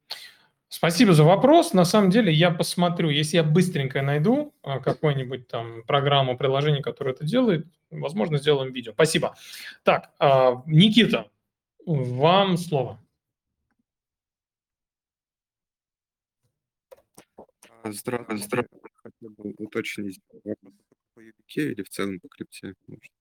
Спасибо 0.73 1.15
за 1.15 1.25
вопрос. 1.25 1.73
На 1.73 1.85
самом 1.85 2.11
деле 2.11 2.33
я 2.33 2.53
посмотрю, 2.53 3.11
если 3.11 3.39
я 3.39 3.43
быстренько 3.43 4.03
найду 4.03 4.55
а, 4.63 4.79
какую-нибудь 4.79 5.49
там 5.49 5.83
программу, 5.83 6.39
приложение, 6.39 6.81
которое 6.81 7.11
это 7.11 7.25
делает, 7.25 7.67
возможно, 7.91 8.39
сделаем 8.39 8.73
видео. 8.73 8.93
Спасибо. 8.93 9.35
Так, 9.83 10.13
а, 10.21 10.63
Никита, 10.67 11.29
вам 11.85 12.57
слово. 12.57 13.05
Здравствуйте. 17.83 18.45
Здравствуйте. 18.45 18.87
Хотел 18.95 19.31
бы 19.31 19.55
уточнить 19.59 20.21
вопрос 20.45 20.75
по 21.15 21.21
YubiKey 21.21 21.73
или 21.73 21.83
в 21.83 21.89
целом 21.89 22.21
по 22.21 22.29
крипте? 22.29 22.75
Может? 22.87 23.13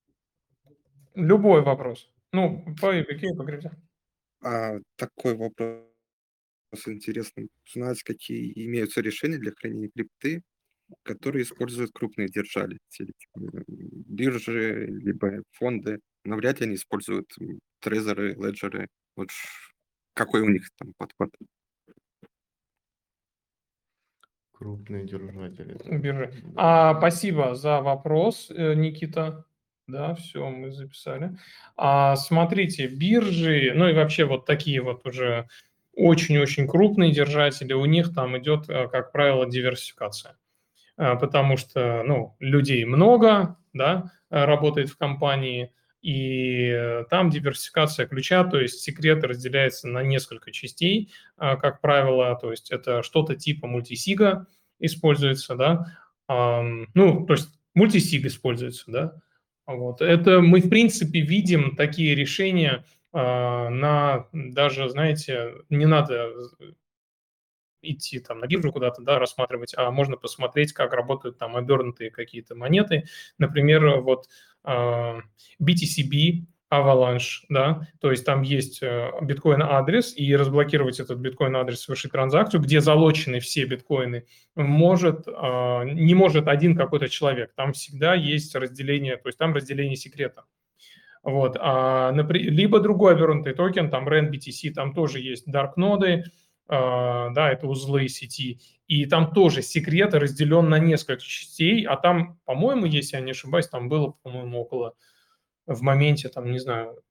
Любой 1.15 1.63
вопрос. 1.63 2.11
Ну, 2.31 2.63
по 2.79 2.95
YubiKey 2.95 3.33
и 3.33 3.35
по 3.35 3.43
крипте. 3.43 3.71
А, 4.43 4.75
такой 4.97 5.35
вопрос 5.35 5.89
интересно 6.87 7.47
узнать, 7.65 8.03
какие 8.03 8.51
имеются 8.65 9.01
решения 9.01 9.37
для 9.37 9.51
хранения 9.51 9.89
крипты, 9.89 10.43
которые 11.03 11.43
используют 11.43 11.91
крупные 11.93 12.27
держатели, 12.27 12.79
типа 12.89 13.63
биржи, 14.07 14.85
либо 14.87 15.43
фонды. 15.51 15.99
Навряд 16.25 16.59
ли 16.59 16.67
они 16.67 16.75
используют 16.75 17.29
трезоры, 17.79 18.33
леджеры. 18.33 18.87
Вот 19.15 19.29
какой 20.13 20.41
у 20.41 20.49
них 20.49 20.69
там 20.77 20.93
подход? 20.97 21.29
Крупные 24.51 25.05
держатели. 25.05 25.77
Биржи. 25.97 26.33
А, 26.57 26.97
спасибо 26.97 27.55
за 27.55 27.81
вопрос, 27.81 28.51
э, 28.51 28.73
Никита. 28.73 29.45
Да, 29.87 30.13
все, 30.13 30.47
мы 30.49 30.71
записали. 30.71 31.35
А, 31.75 32.15
смотрите, 32.15 32.87
биржи, 32.87 33.71
ну 33.73 33.87
и 33.87 33.93
вообще 33.93 34.25
вот 34.25 34.45
такие 34.45 34.81
вот 34.81 35.07
уже 35.07 35.47
очень-очень 35.99 36.67
крупные 36.67 37.11
держатели, 37.11 37.73
у 37.73 37.85
них 37.85 38.13
там 38.13 38.37
идет, 38.37 38.69
э, 38.69 38.87
как 38.87 39.11
правило, 39.11 39.49
диверсификация. 39.49 40.37
Э, 40.97 41.15
потому 41.19 41.57
что 41.57 42.03
ну, 42.03 42.35
людей 42.39 42.85
много, 42.85 43.57
да, 43.73 44.11
работает 44.29 44.89
в 44.89 44.97
компании, 44.97 45.73
и 46.01 47.03
там 47.09 47.29
диверсификация 47.29 48.07
ключа, 48.07 48.45
то 48.45 48.57
есть 48.57 48.79
секрет 48.79 49.23
разделяется 49.23 49.89
на 49.89 50.01
несколько 50.01 50.51
частей, 50.51 51.11
э, 51.37 51.57
как 51.57 51.81
правило, 51.81 52.37
то 52.39 52.51
есть 52.51 52.71
это 52.71 53.03
что-то 53.03 53.35
типа 53.35 53.67
мультисига 53.67 54.47
используется, 54.79 55.55
да, 55.55 55.85
ну, 56.29 57.25
то 57.25 57.33
есть 57.33 57.49
мультисиг 57.73 58.23
используется, 58.25 58.85
да, 58.87 59.13
вот. 59.65 59.99
Это 59.99 60.41
мы, 60.41 60.61
в 60.61 60.69
принципе, 60.69 61.21
видим 61.21 61.75
такие 61.75 62.15
решения– 62.15 62.85
на 63.11 64.27
даже, 64.31 64.87
знаете, 64.89 65.55
не 65.69 65.85
надо 65.85 66.31
идти 67.81 68.19
там 68.19 68.39
на 68.39 68.47
биржу 68.47 68.71
куда-то, 68.71 69.01
да, 69.01 69.19
рассматривать, 69.19 69.73
а 69.77 69.89
можно 69.91 70.17
посмотреть, 70.17 70.73
как 70.73 70.93
работают 70.93 71.37
там 71.37 71.55
обернутые 71.55 72.11
какие-то 72.11 72.55
монеты. 72.55 73.05
Например, 73.37 74.01
вот 74.01 74.27
а, 74.63 75.19
BTCB, 75.61 76.45
Avalanche, 76.71 77.45
да, 77.49 77.87
то 77.99 78.11
есть 78.11 78.25
там 78.25 78.43
есть 78.43 78.83
э, 78.83 79.09
биткоин-адрес, 79.23 80.15
и 80.15 80.35
разблокировать 80.35 80.99
этот 80.99 81.17
биткоин-адрес, 81.17 81.81
совершить 81.81 82.11
транзакцию, 82.11 82.61
где 82.61 82.79
залочены 82.79 83.39
все 83.39 83.65
биткоины, 83.65 84.27
может, 84.55 85.27
а, 85.27 85.83
не 85.83 86.13
может 86.13 86.47
один 86.47 86.77
какой-то 86.77 87.09
человек. 87.09 87.53
Там 87.55 87.73
всегда 87.73 88.13
есть 88.13 88.53
разделение, 88.53 89.17
то 89.17 89.29
есть 89.29 89.39
там 89.39 89.55
разделение 89.55 89.95
секрета. 89.95 90.43
Вот. 91.23 91.57
А, 91.59 92.11
например, 92.11 92.51
либо 92.51 92.79
другой 92.79 93.13
обернутый 93.13 93.53
токен, 93.53 93.89
там 93.89 94.07
REN-BTC, 94.07 94.71
там 94.73 94.93
тоже 94.93 95.19
есть 95.19 95.45
дарк-ноды, 95.45 96.23
а, 96.67 97.29
да, 97.31 97.51
это 97.51 97.67
узлы 97.67 98.07
сети, 98.07 98.61
и 98.87 99.05
там 99.05 99.33
тоже 99.33 99.61
секрет 99.61 100.13
разделен 100.13 100.69
на 100.69 100.79
несколько 100.79 101.21
частей, 101.21 101.83
а 101.83 101.97
там, 101.97 102.39
по-моему, 102.45 102.85
если 102.85 103.17
я 103.17 103.21
не 103.21 103.31
ошибаюсь, 103.31 103.67
там 103.67 103.89
было, 103.89 104.15
по-моему, 104.23 104.59
около 104.59 104.93
в 105.65 105.81
моменте, 105.81 106.29
там, 106.29 106.51
не 106.51 106.59
знаю, 106.59 107.01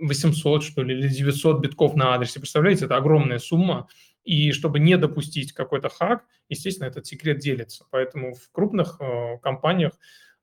800, 0.00 0.62
что 0.62 0.82
ли, 0.82 0.94
или 0.98 1.08
900 1.08 1.60
битков 1.60 1.94
на 1.94 2.14
адресе. 2.14 2.40
Представляете, 2.40 2.86
это 2.86 2.96
огромная 2.96 3.38
сумма. 3.38 3.88
И 4.24 4.52
чтобы 4.52 4.78
не 4.78 4.96
допустить 4.96 5.52
какой-то 5.52 5.90
хак, 5.90 6.24
естественно, 6.48 6.86
этот 6.86 7.06
секрет 7.06 7.38
делится. 7.38 7.84
Поэтому 7.90 8.34
в 8.34 8.50
крупных 8.50 8.96
э, 9.00 9.38
компаниях 9.42 9.92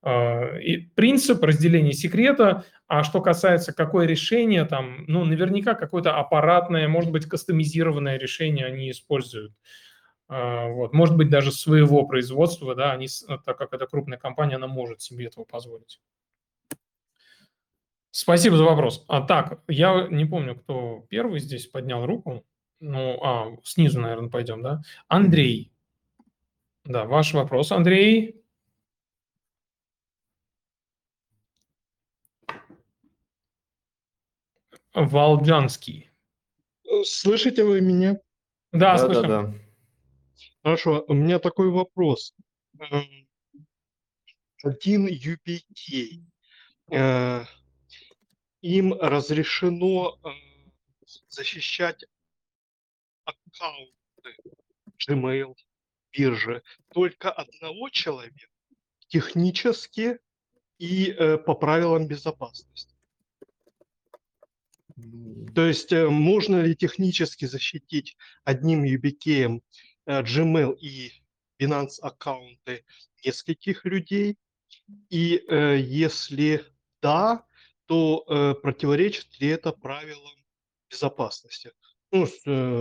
и 0.04 0.90
принцип 0.96 1.44
разделения 1.44 1.94
секрета, 1.94 2.66
а 2.88 3.04
что 3.04 3.22
касается 3.22 3.72
какое 3.72 4.06
решение, 4.06 4.66
там, 4.66 5.06
ну, 5.08 5.24
наверняка 5.26 5.76
какое-то 5.76 6.18
аппаратное, 6.18 6.88
может 6.88 7.12
быть, 7.12 7.26
кастомизированное 7.26 8.18
решение 8.18 8.66
они 8.66 8.90
используют. 8.92 9.54
А, 10.28 10.68
вот. 10.70 10.94
Может 10.94 11.18
быть, 11.18 11.30
даже 11.30 11.52
своего 11.52 12.06
производства, 12.06 12.74
да, 12.74 12.94
они, 12.94 13.08
так 13.46 13.58
как 13.58 13.74
это 13.74 13.86
крупная 13.86 14.18
компания, 14.18 14.56
она 14.56 14.68
может 14.68 15.02
себе 15.02 15.28
этого 15.28 15.44
позволить. 15.44 16.02
Спасибо 18.12 18.58
за 18.58 18.64
вопрос. 18.64 19.06
А 19.08 19.22
так, 19.22 19.62
я 19.68 20.08
не 20.10 20.26
помню, 20.26 20.56
кто 20.56 21.06
первый 21.10 21.40
здесь 21.40 21.68
поднял 21.68 22.06
руку. 22.06 22.46
Ну, 22.80 23.20
а, 23.24 23.58
снизу, 23.64 24.02
наверное, 24.02 24.30
пойдем, 24.30 24.64
да? 24.64 24.82
Андрей. 25.08 25.72
Да, 26.84 27.06
ваш 27.06 27.34
вопрос, 27.34 27.72
Андрей. 27.72 28.41
Волджанский. 34.94 36.12
Слышите 37.04 37.64
вы 37.64 37.82
меня? 37.82 38.20
Да, 38.72 38.98
да 38.98 38.98
слышим. 38.98 39.22
Да, 39.22 39.44
да. 39.44 39.54
Хорошо, 40.64 41.06
у 41.08 41.14
меня 41.14 41.40
такой 41.40 41.70
вопрос. 41.70 42.36
Один 44.64 45.08
UPK, 45.08 46.22
э, 46.92 47.46
им 48.62 48.94
разрешено 48.94 50.20
э, 50.24 50.30
защищать 51.30 52.06
аккаунты 53.26 54.36
Gmail, 55.08 55.56
биржи 56.12 56.62
только 56.94 57.32
одного 57.32 57.90
человека, 57.90 58.48
технически 59.08 60.20
и 60.78 61.12
э, 61.12 61.38
по 61.38 61.56
правилам 61.56 62.08
безопасности. 62.08 62.91
То 65.56 65.66
есть 65.66 65.92
э, 65.92 66.08
можно 66.08 66.62
ли 66.62 66.76
технически 66.76 67.46
защитить 67.46 68.18
одним 68.44 68.84
YubiKey 68.84 69.62
э, 70.06 70.22
Gmail 70.22 70.78
и 70.78 71.12
Binance 71.60 72.00
аккаунты 72.02 72.86
нескольких 73.24 73.86
людей? 73.86 74.38
И 75.10 75.44
э, 75.48 75.78
если 75.80 76.66
да, 77.02 77.46
то 77.88 78.56
противоречит 78.62 79.40
ли 79.40 79.50
это 79.50 79.74
правилам 79.74 80.32
безопасности? 80.90 81.72
Ну, 82.12 82.28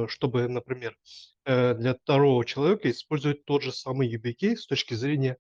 чтобы, 0.09 0.46
например, 0.46 0.96
для 1.44 1.94
второго 1.94 2.44
человека 2.44 2.90
использовать 2.90 3.44
тот 3.44 3.62
же 3.62 3.73
самый 3.73 4.14
YubiKey 4.14 4.55
с 4.57 4.66
точки 4.66 4.94
зрения 4.94 5.38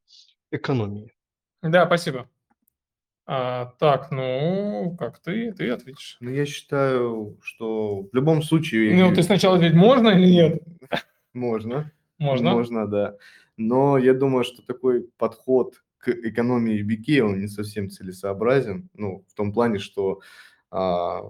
экономии. 0.50 1.12
Да, 1.62 1.86
спасибо. 1.86 2.28
А, 3.32 3.66
так, 3.78 4.10
ну, 4.10 4.96
как 4.98 5.20
ты, 5.20 5.52
ты 5.52 5.70
ответишь. 5.70 6.16
Ну, 6.18 6.30
я 6.30 6.44
считаю, 6.44 7.38
что 7.42 8.02
в 8.02 8.08
любом 8.12 8.42
случае... 8.42 8.92
Ну, 8.96 9.14
ты 9.14 9.22
сначала 9.22 9.54
ответь, 9.54 9.74
можно 9.74 10.08
или 10.08 10.26
нет? 10.26 10.62
Можно. 11.32 11.92
Можно? 12.18 12.50
Можно, 12.50 12.88
да. 12.88 13.16
Но 13.56 13.98
я 13.98 14.14
думаю, 14.14 14.42
что 14.42 14.62
такой 14.62 15.08
подход 15.16 15.80
к 15.98 16.08
экономии 16.08 16.84
UBK 16.84 17.20
он 17.20 17.38
не 17.38 17.46
совсем 17.46 17.88
целесообразен, 17.88 18.90
ну, 18.94 19.24
в 19.28 19.34
том 19.34 19.52
плане, 19.52 19.78
что, 19.78 20.22
а, 20.72 21.20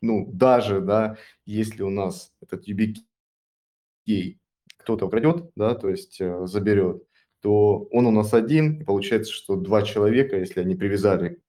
ну, 0.00 0.26
даже, 0.32 0.80
да, 0.80 1.18
если 1.44 1.82
у 1.82 1.90
нас 1.90 2.32
этот 2.40 2.66
UBK 2.66 4.38
кто-то 4.78 5.04
украдет, 5.04 5.50
да, 5.54 5.74
то 5.74 5.90
есть 5.90 6.18
э, 6.18 6.46
заберет, 6.46 7.04
то 7.40 7.88
он 7.90 8.06
у 8.06 8.10
нас 8.10 8.34
один, 8.34 8.80
и 8.80 8.84
получается, 8.84 9.32
что 9.32 9.56
два 9.56 9.82
человека, 9.82 10.36
если 10.36 10.60
они 10.60 10.74
привязали 10.74 11.40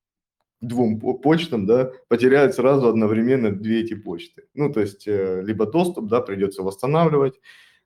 двум 0.62 1.00
почтам, 1.00 1.66
да, 1.66 1.92
потеряют 2.08 2.54
сразу 2.56 2.88
одновременно 2.88 3.52
две 3.52 3.82
эти 3.82 3.96
почты. 3.96 4.44
Ну, 4.54 4.72
то 4.72 4.80
есть, 4.80 5.08
э, 5.08 5.42
либо 5.44 5.66
доступ, 5.66 6.08
да, 6.08 6.22
придется 6.22 6.62
восстанавливать, 6.62 7.40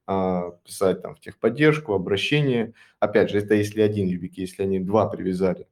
а, 0.08 0.52
писать 0.64 1.02
там 1.02 1.16
в 1.16 1.20
техподдержку, 1.20 1.94
обращение. 1.94 2.74
Опять 3.00 3.32
же, 3.32 3.40
это 3.40 3.56
если 3.56 3.82
один 3.82 4.08
юбик, 4.08 4.38
если 4.38 4.64
они 4.64 4.80
два 4.80 5.08
привязали 5.08 5.68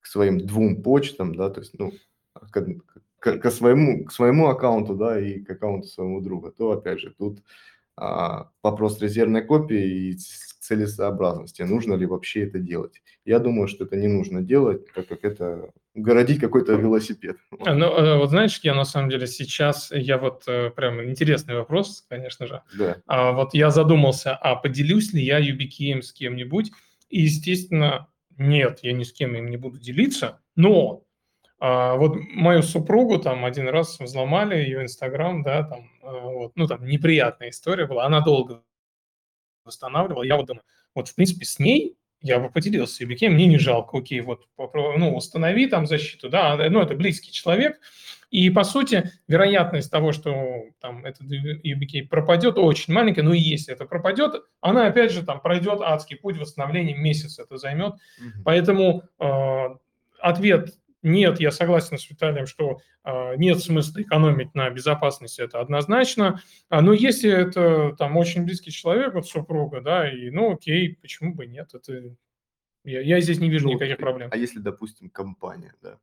к 0.00 0.06
своим 0.06 0.38
двум 0.38 0.82
почтам, 0.82 1.34
да, 1.34 1.50
то 1.50 1.60
есть, 1.60 1.78
ну, 1.78 1.92
к, 2.32 2.64
к, 3.20 3.38
к, 3.38 3.50
своему, 3.50 4.04
к 4.04 4.12
своему 4.12 4.48
аккаунту, 4.48 4.94
да, 4.94 5.20
и 5.20 5.40
к 5.40 5.50
аккаунту 5.50 5.86
своего 5.86 6.20
друга, 6.20 6.50
то, 6.50 6.72
опять 6.72 7.00
же, 7.00 7.14
тут 7.16 7.40
вопрос 8.62 9.00
резервной 9.00 9.42
копии 9.42 10.10
и 10.10 10.18
целесообразности, 10.68 11.62
нужно 11.62 11.94
ли 11.94 12.06
вообще 12.06 12.44
это 12.44 12.58
делать. 12.58 13.00
Я 13.24 13.38
думаю, 13.38 13.68
что 13.68 13.84
это 13.84 13.96
не 13.96 14.08
нужно 14.08 14.42
делать, 14.42 14.92
так 14.94 15.08
как 15.08 15.24
это 15.24 15.70
городить 15.94 16.40
какой-то 16.40 16.74
велосипед. 16.74 17.36
А, 17.64 17.74
ну, 17.74 17.86
э, 17.86 18.16
вот 18.18 18.30
знаешь, 18.30 18.60
я 18.62 18.74
на 18.74 18.84
самом 18.84 19.10
деле 19.10 19.26
сейчас, 19.26 19.90
я 19.90 20.18
вот 20.18 20.44
э, 20.46 20.70
прям 20.70 21.02
интересный 21.02 21.54
вопрос, 21.54 22.04
конечно 22.08 22.46
же. 22.46 22.62
Да. 22.78 22.96
А, 23.06 23.32
вот 23.32 23.54
я 23.54 23.70
задумался, 23.70 24.36
а 24.36 24.54
поделюсь 24.54 25.12
ли 25.12 25.22
я 25.22 25.40
YubiKey 25.40 26.02
с 26.02 26.12
кем-нибудь? 26.12 26.70
И, 27.08 27.22
естественно, 27.22 28.08
нет, 28.36 28.80
я 28.82 28.92
ни 28.92 29.02
с 29.02 29.12
кем 29.12 29.34
им 29.34 29.50
не 29.50 29.56
буду 29.56 29.78
делиться, 29.78 30.40
но 30.54 31.04
а, 31.60 31.96
вот 31.96 32.16
мою 32.34 32.62
супругу 32.62 33.18
там 33.18 33.44
один 33.44 33.68
раз 33.68 33.98
взломали, 33.98 34.56
ее 34.56 34.82
Инстаграм, 34.82 35.42
да, 35.42 35.64
там, 35.64 35.90
а, 36.02 36.20
вот, 36.20 36.52
ну, 36.54 36.66
там 36.66 36.86
неприятная 36.86 37.50
история 37.50 37.86
была, 37.86 38.06
она 38.06 38.20
долго 38.20 38.62
восстанавливала, 39.64 40.22
я 40.22 40.36
вот 40.36 40.46
думаю, 40.46 40.62
вот, 40.94 41.08
в 41.08 41.14
принципе, 41.14 41.44
с 41.44 41.58
ней 41.58 41.96
я 42.20 42.38
бы 42.38 42.50
поделился 42.50 43.04
YubiKey, 43.04 43.28
мне 43.28 43.46
не 43.46 43.58
жалко, 43.58 43.98
окей, 43.98 44.20
вот, 44.20 44.46
ну, 44.56 45.16
установи 45.16 45.66
там 45.66 45.86
защиту, 45.86 46.28
да, 46.28 46.56
ну, 46.68 46.80
это 46.80 46.94
близкий 46.94 47.32
человек, 47.32 47.80
и, 48.30 48.50
по 48.50 48.62
сути, 48.62 49.10
вероятность 49.26 49.90
того, 49.90 50.12
что 50.12 50.64
там 50.80 51.04
этот 51.04 51.26
YubiKey 51.28 52.06
пропадет, 52.08 52.58
очень 52.58 52.92
маленькая, 52.92 53.22
но 53.22 53.32
и 53.32 53.40
если 53.40 53.72
это 53.72 53.84
пропадет, 53.84 54.42
она, 54.60 54.86
опять 54.86 55.12
же, 55.12 55.24
там 55.24 55.40
пройдет 55.40 55.80
адский 55.80 56.16
путь 56.16 56.36
восстановления, 56.36 56.94
месяц 56.94 57.38
это 57.38 57.56
займет, 57.56 57.94
mm-hmm. 57.94 58.42
поэтому 58.44 59.02
э, 59.18 59.64
ответ 60.20 60.77
нет, 61.02 61.40
я 61.40 61.50
согласен 61.50 61.98
с 61.98 62.08
Виталием, 62.10 62.46
что 62.46 62.78
э, 63.04 63.36
нет 63.36 63.60
смысла 63.60 64.02
экономить 64.02 64.54
на 64.54 64.68
безопасности, 64.70 65.40
это 65.40 65.60
однозначно. 65.60 66.40
А, 66.68 66.80
но 66.80 66.92
если 66.92 67.30
это 67.30 67.94
там 67.96 68.16
очень 68.16 68.44
близкий 68.44 68.70
человек, 68.70 69.14
вот 69.14 69.28
супруга, 69.28 69.80
да, 69.80 70.10
и 70.10 70.30
ну 70.30 70.52
окей, 70.52 70.98
почему 71.00 71.34
бы 71.34 71.46
нет? 71.46 71.70
Это 71.74 72.14
я, 72.84 73.00
я 73.00 73.20
здесь 73.20 73.38
не 73.38 73.50
вижу 73.50 73.68
ну, 73.68 73.74
никаких 73.74 73.98
проблем. 73.98 74.30
А 74.32 74.36
если, 74.36 74.58
допустим, 74.58 75.10
компания, 75.10 75.74
да? 75.82 75.98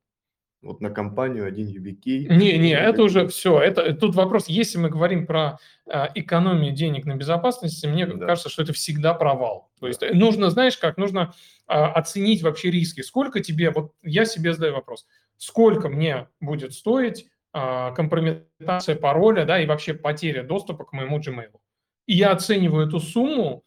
Вот 0.66 0.82
на 0.82 0.90
компанию 0.90 1.46
один 1.46 1.68
YubiKey. 1.68 2.26
Не, 2.28 2.58
не, 2.58 2.72
это 2.72 3.04
уже 3.04 3.28
все. 3.28 3.60
Это 3.60 3.94
тут 3.94 4.16
вопрос. 4.16 4.48
Если 4.48 4.80
мы 4.80 4.90
говорим 4.90 5.28
про 5.28 5.60
э, 5.86 6.08
экономию 6.16 6.74
денег 6.74 7.06
на 7.06 7.16
безопасности, 7.16 7.86
мне 7.86 8.08
да. 8.08 8.26
кажется, 8.26 8.50
что 8.50 8.64
это 8.64 8.74
всегда 8.74 9.14
провал. 9.14 9.70
То 9.80 9.88
есть 9.88 10.02
нужно, 10.14 10.50
знаешь, 10.50 10.76
как 10.78 10.98
нужно 10.98 11.36
э, 11.68 11.74
оценить 11.74 12.42
вообще 12.42 12.72
риски. 12.72 13.02
Сколько 13.02 13.42
тебе? 13.42 13.70
Вот 13.70 13.94
я 14.02 14.26
себе 14.26 14.54
задаю 14.54 14.74
вопрос. 14.74 15.06
Сколько 15.38 15.88
мне 15.88 16.30
будет 16.42 16.74
стоить 16.74 17.28
э, 17.54 17.94
компрометация 17.96 18.96
пароля, 18.96 19.46
да, 19.46 19.62
и 19.62 19.68
вообще 19.68 19.94
потеря 19.94 20.42
доступа 20.42 20.84
к 20.86 20.94
моему 20.94 21.20
Gmail? 21.20 21.60
И 22.08 22.16
я 22.16 22.32
оцениваю 22.32 22.88
эту 22.88 23.00
сумму. 23.00 23.64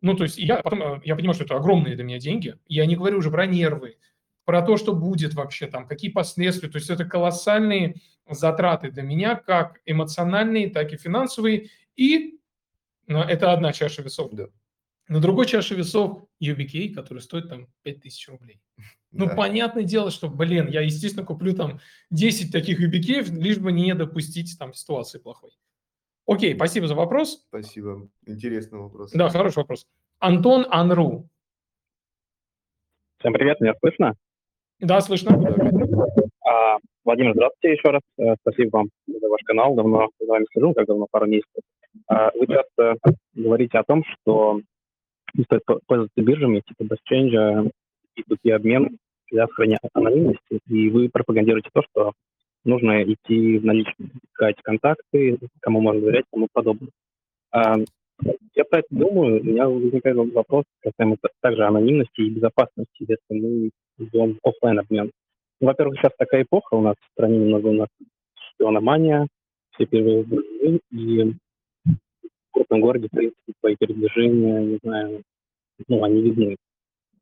Ну, 0.00 0.14
то 0.14 0.24
есть 0.24 0.38
я 0.38 0.62
потом 0.62 1.02
я 1.04 1.14
понимаю, 1.16 1.34
что 1.34 1.44
это 1.44 1.56
огромные 1.56 1.96
для 1.96 2.04
меня 2.04 2.18
деньги. 2.18 2.56
Я 2.66 2.86
не 2.86 2.96
говорю 2.96 3.18
уже 3.18 3.30
про 3.30 3.44
нервы 3.44 3.98
про 4.50 4.62
то, 4.62 4.76
что 4.76 4.92
будет 4.92 5.34
вообще 5.34 5.68
там, 5.68 5.86
какие 5.86 6.10
последствия. 6.10 6.68
То 6.68 6.78
есть 6.78 6.90
это 6.90 7.04
колоссальные 7.04 8.00
затраты 8.28 8.90
для 8.90 9.04
меня, 9.04 9.36
как 9.36 9.80
эмоциональные, 9.86 10.70
так 10.70 10.92
и 10.92 10.96
финансовые. 10.96 11.68
И 11.94 12.40
ну, 13.06 13.20
это 13.20 13.52
одна 13.52 13.72
чаша 13.72 14.02
весов. 14.02 14.32
Да. 14.32 14.48
На 15.06 15.20
другой 15.20 15.46
чаше 15.46 15.76
весов 15.76 16.24
UBK, 16.42 16.92
который 16.94 17.20
стоит 17.20 17.48
там 17.48 17.68
5000 17.82 18.28
рублей. 18.30 18.60
Ну, 19.12 19.26
да. 19.26 19.34
понятное 19.34 19.82
дело, 19.82 20.12
что, 20.12 20.28
блин, 20.28 20.68
я, 20.68 20.82
естественно, 20.82 21.26
куплю 21.26 21.52
там 21.52 21.80
10 22.10 22.52
таких 22.52 22.80
UBK, 22.80 23.30
лишь 23.40 23.58
бы 23.58 23.72
не 23.72 23.92
допустить 23.94 24.56
там 24.56 24.72
ситуации 24.72 25.18
плохой. 25.18 25.50
Окей, 26.26 26.54
спасибо 26.54 26.86
за 26.88 26.94
вопрос. 26.94 27.44
Спасибо. 27.48 28.08
Интересный 28.26 28.78
вопрос. 28.78 29.10
Да, 29.12 29.28
хороший 29.28 29.58
вопрос. 29.58 29.86
Антон 30.18 30.64
Анру. 30.70 31.28
Всем 33.18 33.32
привет, 33.32 33.60
меня 33.60 33.74
слышно? 33.80 34.16
Да, 34.80 35.00
слышно. 35.02 35.32
А, 36.42 36.78
Владимир, 37.04 37.34
здравствуйте 37.34 37.76
еще 37.76 37.90
раз. 37.90 38.00
Э, 38.18 38.34
спасибо 38.40 38.78
вам 38.78 38.88
за 39.06 39.28
ваш 39.28 39.40
канал. 39.44 39.74
Давно 39.74 40.08
с 40.18 40.26
вами 40.26 40.46
слежу, 40.52 40.72
как 40.72 40.86
давно, 40.86 41.06
пару 41.10 41.26
месяцев. 41.26 41.62
А, 42.08 42.30
вы 42.34 42.46
часто 42.46 42.96
говорите 43.34 43.78
о 43.78 43.84
том, 43.84 44.02
что 44.04 44.60
не 45.34 45.44
стоит 45.44 45.62
пользоваться 45.86 46.22
биржами 46.22 46.62
типа 46.66 46.94
BestChange 46.94 47.70
и 48.16 48.22
тут 48.22 48.38
и 48.42 48.50
обмен 48.50 48.96
для 49.30 49.46
сохранения 49.48 49.80
анонимности. 49.92 50.60
И 50.66 50.88
вы 50.88 51.10
пропагандируете 51.10 51.68
то, 51.74 51.82
что 51.82 52.12
нужно 52.64 53.02
идти 53.02 53.58
в 53.58 53.64
наличные, 53.64 54.10
искать 54.32 54.56
контакты, 54.62 55.38
кому 55.60 55.82
можно 55.82 56.00
доверять, 56.00 56.24
тому 56.32 56.48
подобное. 56.52 56.90
А, 57.52 57.76
я 58.54 58.64
про 58.64 58.80
это 58.80 58.88
думаю, 58.90 59.40
у 59.40 59.44
меня 59.44 59.68
возникает 59.68 60.16
вопрос 60.16 60.64
касаемо 60.80 61.16
также 61.40 61.64
анонимности 61.64 62.20
и 62.20 62.30
безопасности, 62.30 63.06
если 63.06 63.20
мы 63.30 63.70
идем 63.98 64.38
офлайн 64.42 64.80
обмен. 64.80 65.10
Ну, 65.60 65.66
во-первых, 65.66 65.98
сейчас 65.98 66.12
такая 66.18 66.42
эпоха 66.42 66.74
у 66.74 66.80
нас 66.80 66.96
в 67.00 67.12
стране 67.12 67.38
немного 67.38 67.68
у 67.68 67.72
нас 67.72 67.88
шпиономания, 68.54 69.26
все 69.74 69.86
первые 69.86 70.24
и 70.90 71.34
в 71.84 72.52
крупном 72.52 72.80
городе, 72.80 73.08
в 73.08 73.16
принципе, 73.16 73.52
свои 73.60 73.76
передвижения, 73.76 74.60
не 74.60 74.78
знаю, 74.82 75.22
ну, 75.88 76.02
они 76.04 76.22
видны. 76.22 76.56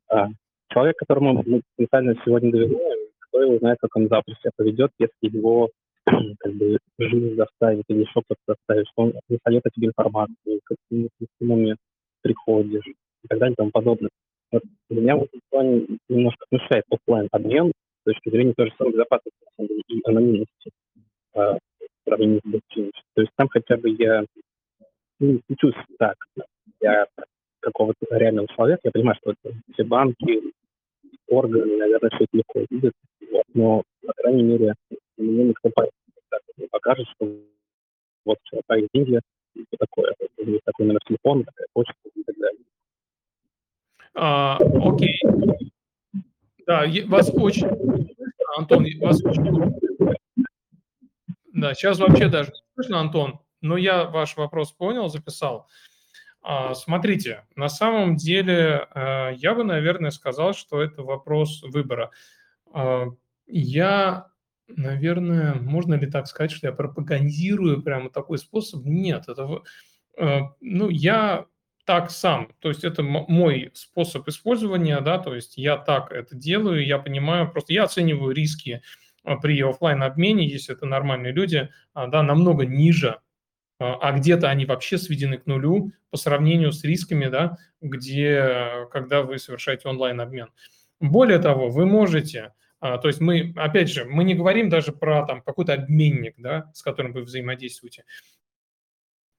А 0.09 0.27
человек, 0.69 0.97
которому 0.97 1.43
мы 1.45 1.61
специально 1.73 2.15
сегодня 2.25 2.51
доверяем, 2.51 3.09
кто 3.19 3.41
его 3.41 3.57
знает, 3.59 3.77
как 3.79 3.95
он 3.95 4.07
завтра 4.07 4.35
себя 4.35 4.51
поведет, 4.55 4.91
если 4.99 5.37
его 5.37 5.69
как 6.05 6.53
бы 6.53 6.77
жизнь 6.97 7.35
заставит 7.35 7.83
или 7.87 8.01
еще 8.01 8.21
кто-то 8.21 8.41
заставит, 8.47 8.87
что 8.87 9.03
он 9.03 9.13
сольет 9.43 9.65
о 9.65 9.69
тебе 9.69 9.87
информацию, 9.87 10.59
к 10.63 10.75
нему 10.89 11.75
приходишь 12.21 12.87
и 12.87 13.27
так 13.27 13.39
далее 13.39 13.53
и 13.53 13.55
тому 13.55 13.71
подобное. 13.71 14.09
Вот 14.51 14.63
меня 14.89 15.15
в 15.15 15.23
этом 15.23 15.39
плане 15.49 15.87
немножко 16.07 16.45
смущает 16.49 16.85
офлайн 16.89 17.27
обмен 17.31 17.71
с 18.01 18.03
точки 18.05 18.29
зрения 18.29 18.53
той 18.55 18.67
же 18.67 18.75
самой 18.77 18.93
безопасности 18.93 19.37
и 19.87 20.01
анонимности 20.05 20.71
э, 21.35 21.39
в 21.39 21.59
сравнении 22.05 22.39
с 22.39 22.49
блокчейном. 22.49 22.91
То 23.13 23.21
есть 23.21 23.33
там 23.35 23.47
хотя 23.49 23.77
бы 23.77 23.89
я 23.89 24.25
ну, 25.19 25.39
чувствую 25.57 25.85
так, 25.99 26.15
я 26.81 27.05
какого-то 27.59 28.05
реального 28.11 28.47
человека, 28.55 28.81
я 28.85 28.91
понимаю, 28.91 29.17
что 29.21 29.31
это 29.31 29.55
все 29.73 29.83
банки, 29.83 30.41
органы, 31.29 31.77
наверное, 31.77 32.09
все 32.11 32.25
это 32.25 32.37
легко 32.37 32.65
видят, 32.69 32.93
вот, 33.31 33.43
но, 33.53 33.83
по 34.05 34.13
крайней 34.13 34.43
мере, 34.43 34.73
мне 35.17 35.45
никто 35.45 35.69
не 36.57 36.67
покажет, 36.67 37.07
что 37.15 37.31
вот 38.25 38.37
человек 38.43 38.89
деньги, 38.93 39.19
что 39.55 39.77
такое, 39.77 40.13
есть 40.37 40.63
такой 40.65 40.85
номер 40.85 40.99
телефона, 41.07 41.43
такая 41.43 41.67
почта 41.73 41.93
и 42.15 42.23
так 42.23 42.35
далее. 42.37 42.63
А, 44.15 44.57
окей. 44.57 45.19
Да, 46.65 46.85
вас 47.07 47.31
очень... 47.33 47.67
Антон, 48.57 48.85
вас 48.99 49.23
очень... 49.23 49.75
Да, 51.53 51.73
сейчас 51.73 51.99
вообще 51.99 52.29
даже 52.29 52.51
не 52.51 52.61
слышно, 52.75 52.99
Антон, 52.99 53.39
но 53.61 53.77
я 53.77 54.05
ваш 54.05 54.37
вопрос 54.37 54.71
понял, 54.71 55.09
записал. 55.09 55.67
А, 56.41 56.73
смотрите, 56.73 57.45
на 57.55 57.69
самом 57.69 58.15
деле 58.15 58.87
а, 58.91 59.31
я 59.31 59.53
бы, 59.53 59.63
наверное, 59.63 60.11
сказал, 60.11 60.53
что 60.53 60.81
это 60.81 61.03
вопрос 61.03 61.61
выбора. 61.63 62.11
А, 62.71 63.07
я, 63.47 64.27
наверное, 64.67 65.55
можно 65.55 65.95
ли 65.95 66.07
так 66.07 66.27
сказать, 66.27 66.51
что 66.51 66.67
я 66.67 66.73
пропагандирую 66.73 67.81
прямо 67.81 68.09
такой 68.09 68.37
способ? 68.37 68.85
Нет, 68.85 69.25
это, 69.27 69.61
ну, 70.61 70.89
я 70.89 71.45
так 71.85 72.11
сам. 72.11 72.51
То 72.59 72.69
есть 72.69 72.83
это 72.83 73.01
мой 73.01 73.71
способ 73.73 74.27
использования, 74.27 75.01
да, 75.01 75.17
то 75.17 75.33
есть 75.33 75.57
я 75.57 75.75
так 75.75 76.11
это 76.11 76.35
делаю, 76.35 76.85
я 76.85 76.99
понимаю, 76.99 77.51
просто 77.51 77.73
я 77.73 77.85
оцениваю 77.85 78.31
риски 78.31 78.83
при 79.41 79.59
офлайн 79.61 80.03
обмене, 80.03 80.47
если 80.47 80.75
это 80.75 80.85
нормальные 80.85 81.33
люди, 81.33 81.69
а, 81.93 82.05
да, 82.05 82.21
намного 82.21 82.65
ниже, 82.65 83.19
а 83.79 83.95
а 84.01 84.11
где-то 84.11 84.49
они 84.49 84.65
вообще 84.65 84.97
сведены 84.97 85.37
к 85.37 85.45
нулю 85.45 85.91
по 86.11 86.17
сравнению 86.17 86.71
с 86.71 86.83
рисками, 86.83 87.27
да, 87.27 87.57
где, 87.81 88.87
когда 88.91 89.23
вы 89.23 89.39
совершаете 89.39 89.87
онлайн-обмен. 89.87 90.49
Более 90.99 91.39
того, 91.39 91.69
вы 91.69 91.85
можете, 91.85 92.53
а, 92.81 92.97
то 92.97 93.07
есть 93.07 93.21
мы, 93.21 93.53
опять 93.55 93.89
же, 93.89 94.03
мы 94.03 94.25
не 94.25 94.35
говорим 94.35 94.69
даже 94.69 94.91
про 94.91 95.25
там 95.25 95.41
какой-то 95.41 95.73
обменник, 95.73 96.35
да, 96.37 96.69
с 96.73 96.81
которым 96.81 97.13
вы 97.13 97.21
взаимодействуете. 97.21 98.03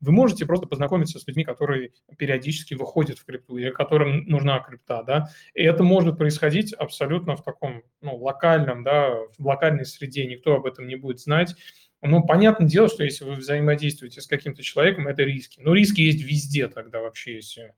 Вы 0.00 0.12
можете 0.12 0.46
просто 0.46 0.66
познакомиться 0.66 1.18
с 1.18 1.26
людьми, 1.26 1.44
которые 1.44 1.92
периодически 2.16 2.72
выходят 2.72 3.18
в 3.18 3.26
крипту, 3.26 3.58
и 3.58 3.70
которым 3.70 4.24
нужна 4.24 4.58
крипта, 4.60 5.02
да, 5.02 5.28
и 5.52 5.62
это 5.62 5.82
может 5.82 6.16
происходить 6.16 6.72
абсолютно 6.72 7.36
в 7.36 7.42
таком, 7.42 7.82
ну, 8.00 8.16
локальном, 8.16 8.82
да, 8.82 9.10
в 9.36 9.46
локальной 9.46 9.84
среде, 9.84 10.26
никто 10.26 10.54
об 10.54 10.64
этом 10.64 10.88
не 10.88 10.96
будет 10.96 11.20
знать, 11.20 11.54
ну, 12.02 12.24
понятное 12.24 12.66
дело, 12.66 12.88
что 12.88 13.04
если 13.04 13.24
вы 13.24 13.36
взаимодействуете 13.36 14.20
с 14.20 14.26
каким-то 14.26 14.62
человеком, 14.62 15.06
это 15.06 15.22
риски. 15.22 15.60
Но 15.60 15.74
риски 15.74 16.00
есть 16.00 16.22
везде 16.22 16.68
тогда 16.68 17.00
вообще, 17.00 17.36
если 17.36 17.74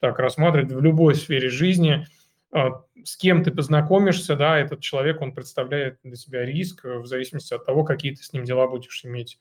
так 0.00 0.18
рассматривать, 0.18 0.72
в 0.72 0.80
любой 0.80 1.14
сфере 1.14 1.48
жизни. 1.48 2.06
А, 2.52 2.82
с 3.04 3.16
кем 3.16 3.44
ты 3.44 3.50
познакомишься, 3.50 4.36
да, 4.36 4.58
этот 4.58 4.80
человек, 4.80 5.20
он 5.20 5.34
представляет 5.34 5.98
для 6.02 6.16
себя 6.16 6.44
риск 6.44 6.84
в 6.84 7.06
зависимости 7.06 7.52
от 7.52 7.66
того, 7.66 7.84
какие 7.84 8.14
ты 8.14 8.22
с 8.22 8.32
ним 8.32 8.44
дела 8.44 8.66
будешь 8.66 9.04
иметь. 9.04 9.38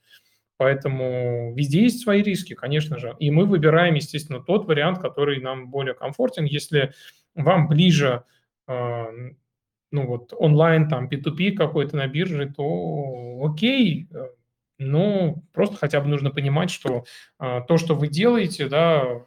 Поэтому 0.57 1.53
везде 1.55 1.83
есть 1.83 2.01
свои 2.01 2.21
риски, 2.21 2.53
конечно 2.55 2.97
же. 2.97 3.15
И 3.19 3.29
мы 3.31 3.45
выбираем, 3.45 3.95
естественно, 3.95 4.39
тот 4.39 4.65
вариант, 4.65 4.99
который 4.99 5.41
нам 5.41 5.69
более 5.69 5.93
комфортен. 5.93 6.45
Если 6.45 6.93
вам 7.35 7.67
ближе, 7.67 8.23
а, 8.67 9.07
ну 9.95 10.05
вот 10.05 10.33
онлайн, 10.37 10.89
там, 10.89 11.07
P2P 11.07 11.53
какой-то 11.53 11.95
на 11.95 12.07
бирже, 12.07 12.53
то 12.55 13.41
окей, 13.43 14.09
но 14.77 15.41
просто 15.53 15.77
хотя 15.77 16.01
бы 16.01 16.07
нужно 16.07 16.31
понимать, 16.31 16.69
что 16.69 17.05
а, 17.39 17.61
то, 17.61 17.77
что 17.77 17.95
вы 17.95 18.09
делаете, 18.09 18.67
да, 18.67 19.25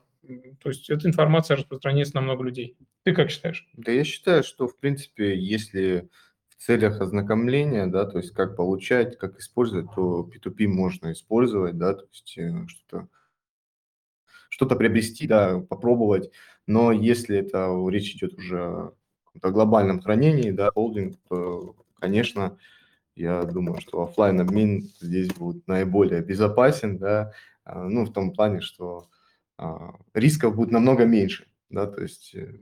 то 0.62 0.69
есть 0.69 0.91
эта 0.91 1.09
информация 1.09 1.57
распространяется 1.57 2.16
на 2.16 2.21
много 2.21 2.45
людей. 2.45 2.77
Ты 3.03 3.14
как 3.14 3.31
считаешь? 3.31 3.66
Да 3.73 3.91
я 3.91 4.05
считаю, 4.05 4.45
что, 4.45 4.69
в 4.69 4.79
принципе, 4.79 5.39
если 5.39 6.11
в 6.51 6.57
целях 6.62 7.01
ознакомления, 7.01 7.87
да, 7.87 8.05
то 8.05 8.19
есть 8.19 8.33
как 8.33 8.55
получать, 8.55 9.16
как 9.16 9.39
использовать, 9.39 9.87
то 9.95 10.29
P2P 10.31 10.66
можно 10.66 11.12
использовать, 11.12 11.79
да, 11.79 11.95
то 11.95 12.05
есть 12.12 12.37
э, 12.37 12.66
что-то 12.66 13.09
что-то 14.51 14.77
приобрести, 14.77 15.27
да, 15.27 15.61
попробовать. 15.61 16.31
Но 16.66 16.91
если 16.91 17.39
это 17.39 17.71
речь 17.91 18.14
идет 18.14 18.35
уже 18.35 18.93
о 19.43 19.51
глобальном 19.51 20.01
хранении, 20.01 20.51
да, 20.51 20.70
холдинг, 20.70 21.18
то, 21.28 21.74
конечно, 21.99 22.57
я 23.14 23.45
думаю, 23.45 23.80
что 23.80 24.03
офлайн 24.03 24.41
обмен 24.41 24.91
здесь 25.01 25.28
будет 25.28 25.66
наиболее 25.66 26.22
безопасен, 26.22 26.99
да, 26.99 27.32
а, 27.64 27.84
ну, 27.84 28.05
в 28.05 28.12
том 28.12 28.32
плане, 28.32 28.61
что 28.61 29.09
а, 29.57 29.95
рисков 30.14 30.57
будет 30.57 30.70
намного 30.70 31.05
меньше, 31.05 31.47
да, 31.70 31.86
то 31.86 32.03
есть... 32.03 32.34
Э, 32.34 32.55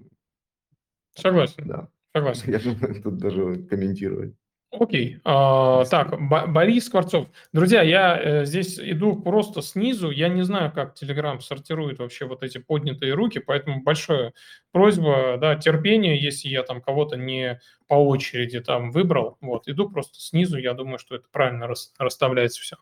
Согласен. 1.14 1.66
Да. 1.66 1.88
Согласен. 2.14 2.50
Я 2.52 2.58
думаю, 2.58 3.02
тут 3.02 3.18
даже 3.18 3.62
комментировать. 3.64 4.34
Окей. 4.70 5.20
А, 5.24 5.84
так, 5.84 6.18
Борис 6.28 6.86
Скворцов. 6.86 7.28
Друзья, 7.52 7.82
я 7.82 8.18
э, 8.18 8.44
здесь 8.44 8.78
иду 8.78 9.16
просто 9.16 9.62
снизу. 9.62 10.10
Я 10.10 10.28
не 10.28 10.42
знаю, 10.42 10.72
как 10.72 10.94
Telegram 11.00 11.40
сортирует 11.40 11.98
вообще 11.98 12.26
вот 12.26 12.42
эти 12.42 12.58
поднятые 12.58 13.14
руки, 13.14 13.38
поэтому 13.38 13.82
большая 13.82 14.34
просьба, 14.72 15.38
да, 15.38 15.56
терпение, 15.56 16.20
если 16.20 16.48
я 16.48 16.62
там 16.62 16.82
кого-то 16.82 17.16
не 17.16 17.60
по 17.86 17.94
очереди 17.94 18.60
там 18.60 18.90
выбрал. 18.90 19.38
Вот, 19.40 19.68
иду 19.68 19.88
просто 19.88 20.20
снизу. 20.20 20.58
Я 20.58 20.74
думаю, 20.74 20.98
что 20.98 21.14
это 21.14 21.26
правильно 21.30 21.66
рас, 21.66 21.92
расставляется 21.98 22.60
все. 22.60 22.76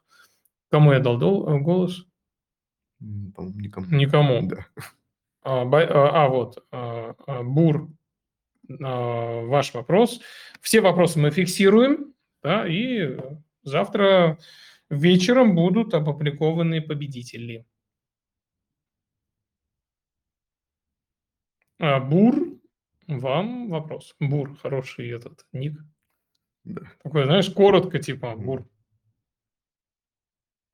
Кому 0.70 0.93
я 0.93 0.99
дал 0.99 1.18
дол- 1.18 1.59
голос? 1.61 2.05
Никому. 2.99 3.87
Никому. 3.91 4.49
Да. 4.49 4.66
А, 5.43 5.62
а, 5.62 6.24
а 6.24 6.28
вот, 6.28 6.64
а, 6.72 7.14
а, 7.26 7.43
Бур 7.43 7.89
ваш 8.69 9.75
вопрос. 9.75 10.21
Все 10.61 10.81
вопросы 10.81 11.19
мы 11.19 11.31
фиксируем, 11.31 12.15
да, 12.43 12.67
и 12.67 13.19
завтра 13.62 14.39
вечером 14.91 15.55
будут 15.55 15.95
опубликованы 15.95 16.81
победители. 16.81 17.67
А, 21.79 22.01
Бур, 22.01 22.59
вам 23.07 23.69
вопрос. 23.69 24.15
Бур, 24.21 24.57
хороший 24.57 25.11
этот 25.11 25.45
ник. 25.53 25.79
Да. 26.65 26.83
Такой, 27.03 27.25
знаешь, 27.25 27.51
коротко, 27.51 27.99
типа, 27.99 28.35
Бур. 28.37 28.67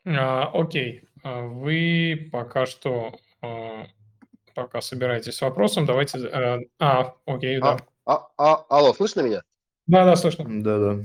А, 0.05 0.47
окей, 0.53 1.09
а, 1.22 1.43
вы 1.43 2.28
пока 2.30 2.66
что 2.66 3.18
а, 3.43 3.86
пока 4.61 4.82
собираетесь 4.82 5.36
с 5.36 5.40
вопросом, 5.40 5.86
давайте... 5.86 6.18
Э, 6.18 6.58
а, 6.78 7.14
окей, 7.24 7.58
а, 7.58 7.62
да. 7.62 7.78
А, 8.04 8.28
а, 8.36 8.64
алло, 8.68 8.92
слышно 8.92 9.22
меня? 9.22 9.42
Да, 9.86 10.04
да, 10.04 10.16
слышно. 10.16 10.44
Да, 10.46 10.78
да. 10.78 11.02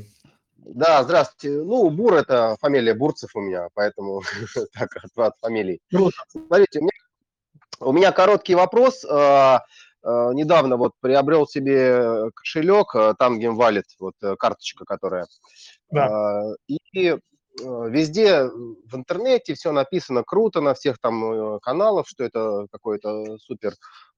Да, 0.58 1.04
здравствуйте. 1.04 1.64
Ну, 1.64 1.90
Бур– 1.90 2.14
это 2.16 2.58
фамилия 2.60 2.94
Бурцев 2.94 3.36
у 3.36 3.40
меня, 3.40 3.70
поэтому 3.74 4.24
так, 4.74 4.90
от, 4.98 5.18
от 5.18 5.34
фамилий. 5.40 5.80
Смотрите, 6.28 6.80
у 6.80 6.84
меня, 6.84 6.92
у 7.80 7.92
меня 7.94 8.12
короткий 8.12 8.56
вопрос. 8.56 9.06
А, 9.06 9.64
а, 10.04 10.34
недавно 10.34 10.76
вот 10.76 10.92
приобрел 11.00 11.48
себе 11.48 12.30
кошелек, 12.36 12.94
там 13.18 13.38
где 13.38 13.50
валит 13.50 13.86
вот 14.00 14.16
карточка, 14.38 14.84
которая. 14.84 15.28
Да. 15.92 16.56
И 16.68 16.80
Э, 17.06 17.18
везде 17.60 18.46
в 18.46 18.96
интернете 18.96 19.54
все 19.54 19.72
написано 19.72 20.24
круто 20.24 20.62
на 20.62 20.74
всех 20.74 20.98
там 21.00 21.24
э, 21.24 21.60
каналах, 21.62 22.08
что 22.08 22.24
это 22.24 22.68
какой-то 22.72 23.38
супер 23.38 23.74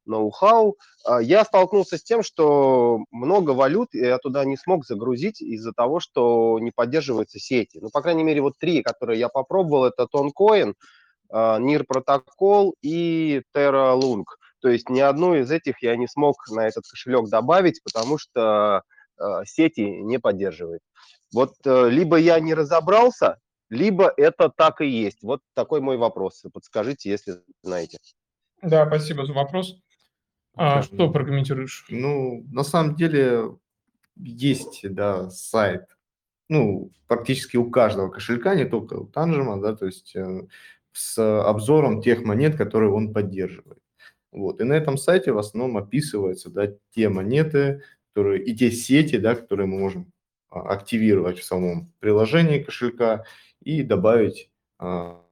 ноу-хау. 0.05 0.77
А 1.05 1.21
я 1.21 1.43
столкнулся 1.45 1.97
с 1.97 2.03
тем, 2.03 2.23
что 2.23 2.99
много 3.11 3.51
валют 3.51 3.89
я 3.93 4.17
туда 4.17 4.45
не 4.45 4.57
смог 4.57 4.85
загрузить 4.85 5.41
из-за 5.41 5.73
того, 5.73 5.99
что 5.99 6.57
не 6.59 6.71
поддерживаются 6.71 7.39
сети. 7.39 7.79
Ну, 7.81 7.89
по 7.91 8.01
крайней 8.01 8.23
мере, 8.23 8.41
вот 8.41 8.57
три, 8.57 8.81
которые 8.81 9.19
я 9.19 9.29
попробовал, 9.29 9.85
это 9.85 10.07
Toncoin, 10.11 10.73
NIR 11.31 11.85
Protocol 11.85 12.73
и 12.81 13.41
Terra 13.55 13.99
Lung. 13.99 14.23
То 14.61 14.69
есть 14.69 14.89
ни 14.89 14.99
одну 14.99 15.35
из 15.35 15.51
этих 15.51 15.83
я 15.83 15.95
не 15.95 16.07
смог 16.07 16.35
на 16.49 16.67
этот 16.67 16.85
кошелек 16.87 17.29
добавить, 17.29 17.83
потому 17.83 18.17
что 18.17 18.81
э, 19.19 19.23
сети 19.45 19.81
не 19.81 20.17
поддерживает. 20.19 20.81
Вот 21.37 21.53
э, 21.65 21.89
либо 21.91 22.17
я 22.17 22.39
не 22.39 22.55
разобрался, 22.55 23.37
либо 23.69 24.11
это 24.17 24.49
так 24.49 24.81
и 24.81 24.87
есть. 24.87 25.21
Вот 25.21 25.41
такой 25.53 25.81
мой 25.81 25.95
вопрос. 25.95 26.43
Подскажите, 26.51 27.11
если 27.11 27.35
знаете. 27.61 27.99
Да, 28.63 28.87
спасибо 28.87 29.23
за 29.23 29.33
вопрос. 29.33 29.77
А, 30.55 30.81
что 30.81 31.11
прокомментируешь? 31.11 31.85
Ну, 31.89 32.43
на 32.51 32.63
самом 32.63 32.95
деле 32.95 33.55
есть, 34.15 34.79
да, 34.91 35.29
сайт, 35.29 35.83
ну, 36.49 36.89
практически 37.05 37.55
у 37.55 37.69
каждого 37.69 38.09
кошелька, 38.09 38.55
не 38.55 38.65
только 38.65 38.95
у 38.95 39.05
Танжима, 39.05 39.61
да, 39.61 39.75
то 39.75 39.85
есть 39.85 40.15
э, 40.15 40.47
с 40.91 41.43
обзором 41.47 42.01
тех 42.01 42.23
монет, 42.23 42.55
которые 42.55 42.91
он 42.91 43.13
поддерживает. 43.13 43.83
Вот, 44.31 44.59
и 44.59 44.63
на 44.63 44.73
этом 44.73 44.97
сайте 44.97 45.33
в 45.33 45.37
основном 45.37 45.77
описываются, 45.77 46.49
да, 46.49 46.73
те 46.95 47.09
монеты, 47.09 47.83
которые, 48.07 48.43
и 48.43 48.55
те 48.55 48.71
сети, 48.71 49.17
да, 49.17 49.35
которые 49.35 49.67
мы 49.67 49.77
можем 49.77 50.11
активировать 50.61 51.39
в 51.39 51.43
самом 51.43 51.91
приложении 51.99 52.63
кошелька 52.63 53.25
и 53.61 53.83
добавить 53.83 54.49
а, 54.79 55.23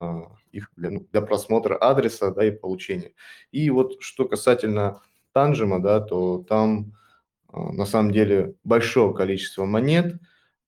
а, 0.00 0.32
их 0.52 0.70
для, 0.76 0.90
ну, 0.90 1.06
для 1.10 1.20
просмотра 1.20 1.76
адреса 1.76 2.30
да, 2.30 2.44
и 2.46 2.50
получения. 2.50 3.12
И 3.50 3.70
вот 3.70 4.00
что 4.00 4.26
касательно 4.26 5.02
Танжима, 5.32 5.80
да, 5.80 6.00
то 6.00 6.44
там 6.48 6.94
на 7.52 7.86
самом 7.86 8.12
деле 8.12 8.54
большое 8.64 9.14
количество 9.14 9.64
монет, 9.64 10.16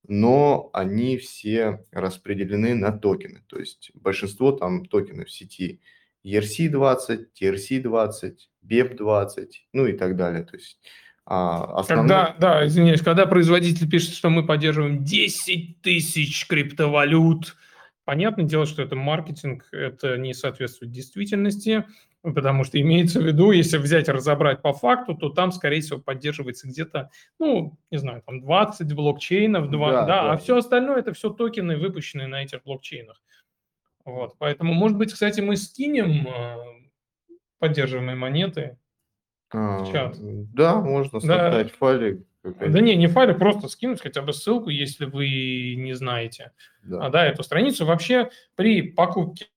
но 0.07 0.69
они 0.73 1.17
все 1.17 1.85
распределены 1.91 2.75
на 2.75 2.91
токены. 2.91 3.43
То 3.47 3.59
есть 3.59 3.91
большинство 3.93 4.51
там 4.51 4.85
токенов 4.85 5.27
в 5.27 5.31
сети 5.31 5.81
ERC-20, 6.25 7.27
TRC-20, 7.39 8.37
BEP-20, 8.65 9.47
ну 9.73 9.85
и 9.85 9.93
так 9.93 10.15
далее. 10.15 10.43
То 10.43 10.55
есть 10.55 10.79
а, 11.29 11.79
основной... 11.79 12.07
Когда, 12.07 12.35
да, 12.39 12.65
извиняюсь, 12.65 13.01
когда 13.01 13.25
производитель 13.25 13.89
пишет, 13.89 14.13
что 14.13 14.29
мы 14.29 14.45
поддерживаем 14.45 15.03
10 15.03 15.81
тысяч 15.81 16.47
криптовалют, 16.47 17.57
понятное 18.05 18.45
дело, 18.45 18.65
что 18.65 18.81
это 18.81 18.95
маркетинг, 18.95 19.67
это 19.73 20.17
не 20.17 20.33
соответствует 20.33 20.93
действительности, 20.93 21.85
потому 22.23 22.63
что 22.63 22.79
имеется 22.79 23.19
в 23.19 23.25
виду, 23.25 23.51
если 23.51 23.77
взять 23.77 24.07
и 24.07 24.11
разобрать 24.13 24.61
по 24.61 24.71
факту, 24.71 25.15
то 25.15 25.27
там, 25.27 25.51
скорее 25.51 25.81
всего, 25.81 25.99
поддерживается 25.99 26.65
где-то, 26.65 27.09
ну, 27.39 27.77
не 27.91 27.97
знаю, 27.97 28.23
там 28.25 28.39
20 28.39 28.93
блокчейнов, 28.93 29.69
2, 29.69 29.91
да, 29.91 29.99
да, 29.99 30.05
да, 30.05 30.31
а 30.31 30.37
все 30.37 30.55
остальное 30.55 30.99
это 30.99 31.11
все 31.11 31.29
токены, 31.29 31.75
выпущенные 31.75 32.27
на 32.27 32.41
этих 32.41 32.63
блокчейнах. 32.63 33.21
Вот, 34.05 34.35
поэтому, 34.39 34.73
может 34.73 34.97
быть, 34.97 35.11
кстати, 35.11 35.41
мы 35.41 35.57
скинем 35.57 36.25
э, 36.25 36.55
поддерживаемые 37.59 38.15
монеты 38.15 38.77
а, 39.51 39.85
чат. 39.91 40.17
Да, 40.53 40.75
можно 40.81 41.19
создать 41.19 41.67
да. 41.67 41.73
файлик, 41.77 42.25
Да 42.43 42.81
не, 42.81 42.95
не 42.95 43.07
файлы, 43.07 43.33
просто 43.33 43.67
скинуть 43.67 44.01
хотя 44.01 44.21
бы 44.21 44.33
ссылку, 44.33 44.69
если 44.69 45.05
вы 45.05 45.75
не 45.75 45.93
знаете. 45.93 46.51
да. 46.83 47.05
А, 47.05 47.09
да, 47.09 47.25
эту 47.25 47.43
страницу. 47.43 47.85
Вообще 47.85 48.29
при 48.55 48.81
покупке 48.81 49.47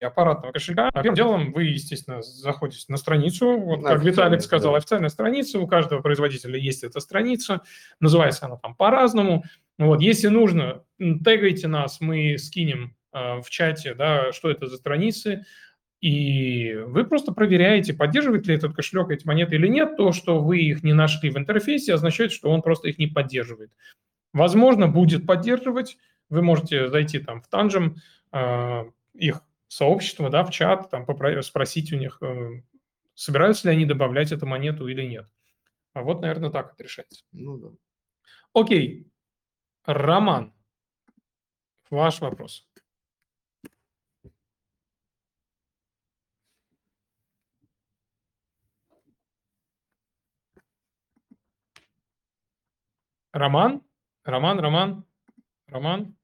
аппаратного 0.00 0.52
кошелька, 0.52 0.90
первым 0.90 1.14
делом 1.14 1.52
вы, 1.52 1.64
естественно, 1.64 2.22
заходите 2.22 2.86
на 2.88 2.96
страницу, 2.96 3.58
вот 3.58 3.82
На 3.82 3.90
как 3.90 4.02
Виталик 4.02 4.40
сказал, 4.40 4.72
да. 4.72 4.78
официальная 4.78 5.08
страница, 5.10 5.58
у 5.58 5.66
каждого 5.66 6.00
производителя 6.00 6.58
есть 6.58 6.82
эта 6.82 7.00
страница, 7.00 7.62
называется 8.00 8.46
она 8.46 8.56
там 8.56 8.74
по-разному. 8.74 9.44
Вот, 9.78 10.00
если 10.00 10.28
нужно, 10.28 10.82
тегайте 10.98 11.68
нас, 11.68 12.00
мы 12.00 12.36
скинем 12.38 12.96
э, 13.12 13.40
в 13.40 13.48
чате, 13.48 13.94
да, 13.94 14.32
что 14.32 14.50
это 14.50 14.66
за 14.66 14.76
страницы, 14.76 15.44
и 16.02 16.74
вы 16.74 17.04
просто 17.04 17.32
проверяете, 17.32 17.94
поддерживает 17.94 18.48
ли 18.48 18.56
этот 18.56 18.74
кошелек 18.74 19.10
эти 19.10 19.24
монеты 19.24 19.54
или 19.54 19.68
нет. 19.68 19.96
То, 19.96 20.10
что 20.10 20.40
вы 20.40 20.58
их 20.58 20.82
не 20.82 20.94
нашли 20.94 21.30
в 21.30 21.38
интерфейсе, 21.38 21.94
означает, 21.94 22.32
что 22.32 22.50
он 22.50 22.60
просто 22.60 22.88
их 22.88 22.98
не 22.98 23.06
поддерживает. 23.06 23.70
Возможно, 24.32 24.88
будет 24.88 25.26
поддерживать. 25.26 25.96
Вы 26.28 26.42
можете 26.42 26.88
зайти 26.88 27.20
там 27.20 27.40
в 27.40 27.46
Танжем, 27.46 27.98
э, 28.32 28.84
их 29.14 29.42
сообщество, 29.68 30.28
да, 30.28 30.42
в 30.42 30.50
чат, 30.50 30.90
там 30.90 31.06
спросить 31.42 31.92
у 31.92 31.96
них, 31.96 32.18
э, 32.20 32.62
собираются 33.14 33.68
ли 33.68 33.76
они 33.76 33.86
добавлять 33.86 34.32
эту 34.32 34.44
монету 34.44 34.88
или 34.88 35.02
нет. 35.02 35.28
А 35.94 36.02
вот, 36.02 36.20
наверное, 36.20 36.50
так 36.50 36.72
это 36.72 36.82
решается. 36.82 37.22
Ну 37.30 37.58
да. 37.58 37.68
Окей. 38.54 39.06
Роман, 39.84 40.52
ваш 41.90 42.20
вопрос. 42.20 42.66
Роман? 53.32 53.82
Роман, 54.24 54.60
Роман, 54.60 55.04
Роман. 55.66 56.14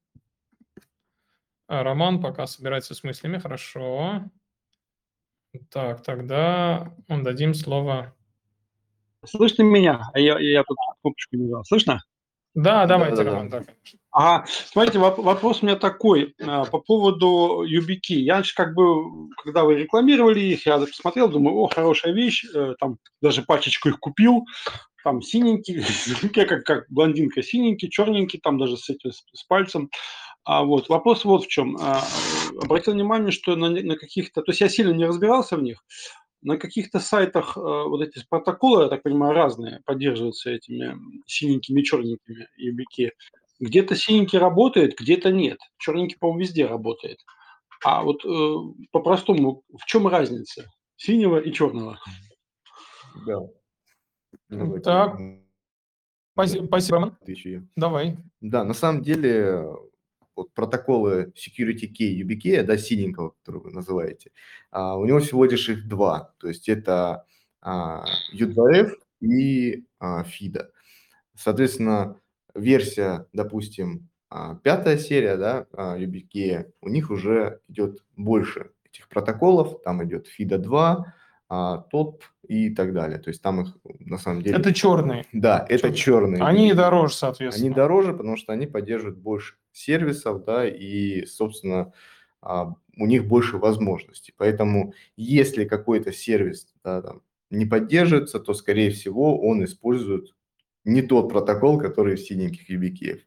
А, 1.67 1.83
Роман 1.83 2.21
пока 2.21 2.47
собирается 2.47 2.95
с 2.95 3.03
мыслями, 3.03 3.39
хорошо. 3.39 4.25
Так, 5.71 6.03
тогда 6.03 6.95
дадим 7.09 7.55
слово. 7.55 8.15
Слышно 9.25 9.63
меня? 9.63 10.11
А 10.13 10.19
я, 10.19 10.39
я 10.39 10.63
тут 10.65 10.77
кнопочку 11.01 11.37
не 11.37 11.47
взял. 11.47 11.65
Слышно? 11.65 12.01
Да, 12.55 12.87
давайте, 12.87 13.17
Да-да-да. 13.17 13.31
Роман, 13.31 13.49
да, 13.49 13.59
конечно. 13.65 13.99
Ага, 14.11 14.47
смотрите, 14.49 14.99
воп- 14.99 15.21
вопрос 15.21 15.63
у 15.63 15.67
меня 15.67 15.77
такой 15.77 16.35
а, 16.41 16.65
по 16.65 16.79
поводу 16.79 17.65
YubiKey. 17.65 18.15
Я 18.15 18.35
раньше 18.35 18.55
как 18.55 18.75
бы, 18.75 19.29
когда 19.43 19.65
вы 19.65 19.75
рекламировали 19.75 20.41
их, 20.41 20.67
я 20.67 20.79
посмотрел, 20.79 21.29
думаю, 21.29 21.57
о, 21.57 21.69
хорошая 21.69 22.15
вещь, 22.15 22.45
э, 22.55 22.75
там 22.81 22.97
даже 23.21 23.43
пачечку 23.43 23.91
их 23.91 23.99
купил, 24.01 24.47
там 25.05 25.21
синенький, 25.21 25.85
как, 26.47 26.65
как 26.65 26.87
блондинка 26.89 27.43
синенький, 27.43 27.91
черненький, 27.91 28.41
там 28.41 28.59
даже 28.59 28.79
с 28.79 28.89
этим, 28.89 29.13
с, 29.13 29.45
пальцем. 29.47 29.91
А 30.45 30.65
вот 30.65 30.89
вопрос 30.89 31.27
вот 31.27 31.45
в 31.45 31.49
чем. 31.49 31.77
А, 31.79 32.03
обратил 32.63 32.95
внимание, 32.95 33.31
что 33.31 33.57
на, 33.57 33.69
на 33.69 33.97
каких-то, 33.97 34.41
то 34.41 34.53
есть 34.53 34.63
я 34.63 34.71
сильно 34.71 34.93
не 34.93 35.05
разбирался 35.05 35.59
в 35.59 35.63
них, 35.63 35.85
на 36.41 36.57
каких-то 36.57 37.01
сайтах 37.01 37.57
э, 37.57 37.61
вот 37.61 38.01
эти 38.01 38.25
протоколы, 38.29 38.85
я 38.85 38.89
так 38.89 39.03
понимаю, 39.03 39.35
разные, 39.35 39.81
поддерживаются 39.85 40.51
этими 40.51 40.97
синенькими, 41.27 41.83
черненькими 41.83 42.49
YubiKey. 42.59 43.11
Где-то 43.61 43.97
синенький 43.97 44.39
работает, 44.39 44.97
где-то 44.99 45.31
нет. 45.33 45.59
Черненький, 45.79 46.17
по-моему, 46.19 46.41
везде 46.41 46.67
работает. 46.67 47.19
А 47.85 48.03
вот 48.03 48.25
э, 48.25 48.55
по-простому, 48.93 49.63
в 49.77 49.85
чем 49.87 50.07
разница 50.07 50.71
синего 50.97 51.39
и 51.39 51.53
черного? 51.53 51.99
Да. 53.27 53.41
Давайте, 54.49 54.85
Так. 54.85 55.19
Спасибо, 56.35 56.67
спасибо. 56.67 57.19
Давай. 57.75 58.17
Да, 58.41 58.63
на 58.63 58.75
самом 58.75 59.03
деле 59.03 59.65
вот 60.37 60.55
протоколы 60.55 61.33
Security 61.35 61.91
Key 61.93 62.21
YubiKey, 62.21 62.63
да, 62.63 62.79
синенького, 62.79 63.31
который 63.31 63.61
вы 63.61 63.73
называете, 63.73 64.31
а, 64.71 64.97
у 64.97 65.05
него 65.05 65.19
всего 65.19 65.45
лишь 65.45 65.69
их 65.69 65.89
два. 65.89 66.33
То 66.39 66.47
есть 66.47 66.69
это 66.69 67.27
а, 67.61 68.05
U2F 68.33 68.93
и 69.21 69.85
а, 69.99 70.23
FIDA. 70.23 70.69
Соответственно, 71.35 72.21
версия, 72.59 73.27
допустим, 73.33 74.09
а, 74.31 74.57
пятая 74.57 74.99
серия, 74.99 75.37
да, 75.37 75.67
а, 75.73 75.99
YubiKey, 75.99 76.71
у 76.83 76.89
них 76.89 77.11
уже 77.11 77.61
идет 77.69 78.05
больше 78.17 78.71
этих 78.85 79.09
протоколов, 79.09 79.83
там 79.83 80.05
идет 80.05 80.27
FIDA 80.29 80.59
2, 80.59 81.15
а, 81.49 81.87
TOP 81.93 82.21
и 82.47 82.71
так 82.71 82.93
далее. 82.93 83.19
То 83.19 83.31
есть 83.31 83.41
там 83.41 83.63
их 83.63 83.77
на 84.01 84.19
самом 84.19 84.43
деле... 84.43 84.57
Это 84.59 84.75
черные. 84.75 85.25
Да, 85.33 85.65
это 85.69 85.95
черные. 85.95 86.43
Они 86.43 86.71
YubiKey. 86.71 86.75
дороже, 86.75 87.15
соответственно. 87.15 87.67
Они 87.67 87.75
дороже, 87.75 88.13
потому 88.13 88.37
что 88.37 88.53
они 88.53 88.67
поддерживают 88.67 89.19
больше 89.19 89.55
сервисов, 89.73 90.45
да, 90.45 90.69
и, 90.69 91.25
собственно, 91.25 91.93
а, 92.43 92.75
у 92.97 93.07
них 93.07 93.27
больше 93.27 93.57
возможностей. 93.57 94.35
Поэтому, 94.37 94.93
если 95.17 95.65
какой-то 95.65 96.13
сервис 96.13 96.67
да, 96.85 97.01
там, 97.01 97.23
не 97.51 97.65
поддерживается, 97.65 98.41
то, 98.41 98.53
скорее 98.53 98.91
всего, 98.91 99.41
он 99.41 99.65
использует 99.65 100.35
не 100.89 101.03
тот 101.03 101.31
протокол, 101.31 101.79
который 101.79 102.17
в 102.17 102.21
синеньких 102.21 102.71
YubiKey. 102.71 103.21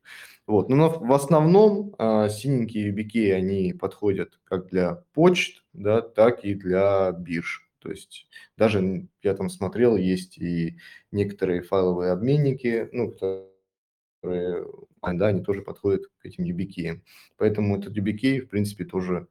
Вот. 0.48 0.70
Но 0.70 0.90
в 0.90 1.14
основном 1.14 1.96
а, 1.98 2.28
синенькие 2.28 2.92
YubiKey, 2.92 3.34
они 3.34 3.74
подходят 3.74 4.40
как 4.44 4.68
для 4.68 5.04
почт, 5.14 5.64
да, 5.74 6.02
так 6.02 6.44
и 6.44 6.56
для 6.56 7.12
бирж. 7.12 7.70
То 7.80 7.90
есть 7.90 8.28
даже 8.58 9.08
я 9.24 9.34
там 9.34 9.50
смотрел, 9.50 9.96
есть 9.96 10.38
и 10.38 10.78
некоторые 11.12 11.62
файловые 11.62 12.12
обменники, 12.12 12.90
ну, 12.92 13.12
которые, 13.12 14.66
да, 15.02 15.28
они 15.28 15.44
тоже 15.44 15.62
подходят 15.62 16.08
к 16.18 16.26
этим 16.26 16.44
YubiKey. 16.44 17.02
Поэтому 17.38 17.78
этот 17.78 17.96
YubiKey, 17.96 18.42
в 18.42 18.50
принципе, 18.50 18.86
тоже 18.86 19.28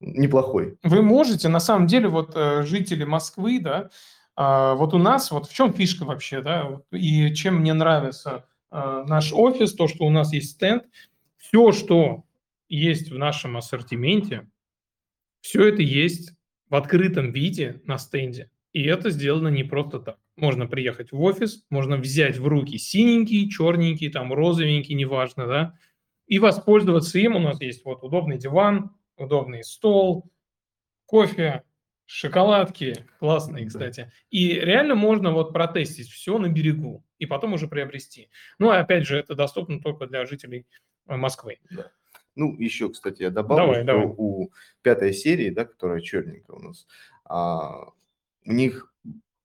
неплохой. 0.00 0.78
Вы 0.82 1.02
можете, 1.02 1.48
на 1.48 1.60
самом 1.60 1.86
деле, 1.86 2.08
вот 2.08 2.32
э, 2.34 2.62
жители 2.62 3.04
Москвы, 3.04 3.60
да, 3.60 3.90
вот 4.36 4.94
у 4.94 4.98
нас, 4.98 5.30
вот 5.30 5.46
в 5.46 5.54
чем 5.54 5.72
фишка 5.72 6.04
вообще, 6.04 6.40
да, 6.40 6.80
и 6.92 7.34
чем 7.34 7.56
мне 7.56 7.74
нравится 7.74 8.46
э, 8.70 9.04
наш 9.06 9.32
офис, 9.32 9.74
то, 9.74 9.88
что 9.88 10.04
у 10.04 10.10
нас 10.10 10.32
есть 10.32 10.52
стенд, 10.52 10.84
все, 11.36 11.72
что 11.72 12.24
есть 12.68 13.10
в 13.10 13.18
нашем 13.18 13.56
ассортименте, 13.56 14.48
все 15.40 15.68
это 15.68 15.82
есть 15.82 16.32
в 16.68 16.74
открытом 16.74 17.32
виде 17.32 17.80
на 17.84 17.98
стенде. 17.98 18.50
И 18.72 18.84
это 18.84 19.10
сделано 19.10 19.48
не 19.48 19.64
просто 19.64 19.98
так. 19.98 20.18
Можно 20.36 20.66
приехать 20.66 21.12
в 21.12 21.20
офис, 21.20 21.64
можно 21.70 21.96
взять 21.96 22.38
в 22.38 22.46
руки 22.46 22.78
синенький, 22.78 23.50
черненький, 23.50 24.10
там 24.10 24.32
розовенький, 24.32 24.94
неважно, 24.94 25.46
да, 25.46 25.74
и 26.26 26.38
воспользоваться 26.38 27.18
им. 27.18 27.36
У 27.36 27.40
нас 27.40 27.60
есть 27.60 27.84
вот 27.84 28.04
удобный 28.04 28.38
диван, 28.38 28.94
удобный 29.16 29.64
стол, 29.64 30.30
кофе, 31.04 31.64
шоколадки, 32.10 33.06
классные, 33.20 33.64
Да. 33.64 33.68
кстати. 33.68 34.12
И 34.30 34.54
реально 34.54 34.96
можно 34.96 35.30
вот 35.30 35.52
протестить 35.52 36.08
все 36.08 36.38
на 36.38 36.48
берегу 36.48 37.04
и 37.18 37.26
потом 37.26 37.52
уже 37.52 37.68
приобрести. 37.68 38.30
Ну, 38.58 38.72
и 38.72 38.76
опять 38.76 39.06
же, 39.06 39.16
это 39.16 39.36
доступно 39.36 39.80
только 39.80 40.06
для 40.06 40.26
жителей 40.26 40.66
э, 41.06 41.16
Москвы. 41.16 41.58
Ну, 42.34 42.56
еще, 42.56 42.90
кстати, 42.90 43.22
я 43.22 43.30
добавлю, 43.30 43.66
Давай, 43.66 43.82
что 43.82 43.84
давай. 43.84 44.14
у 44.16 44.50
пятой 44.82 45.12
серии, 45.12 45.50
да, 45.50 45.64
которая 45.64 46.00
черненькая 46.00 46.56
у 46.56 46.60
нас, 46.60 46.86
а, 47.24 47.90
у 48.44 48.52
них 48.52 48.92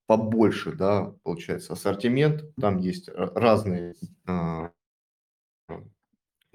побольше, 0.07 0.71
да, 0.71 1.13
получается, 1.23 1.73
ассортимент, 1.73 2.55
там 2.55 2.77
есть 2.79 3.09
ра- 3.09 3.31
разные 3.35 3.95
а, 4.27 4.71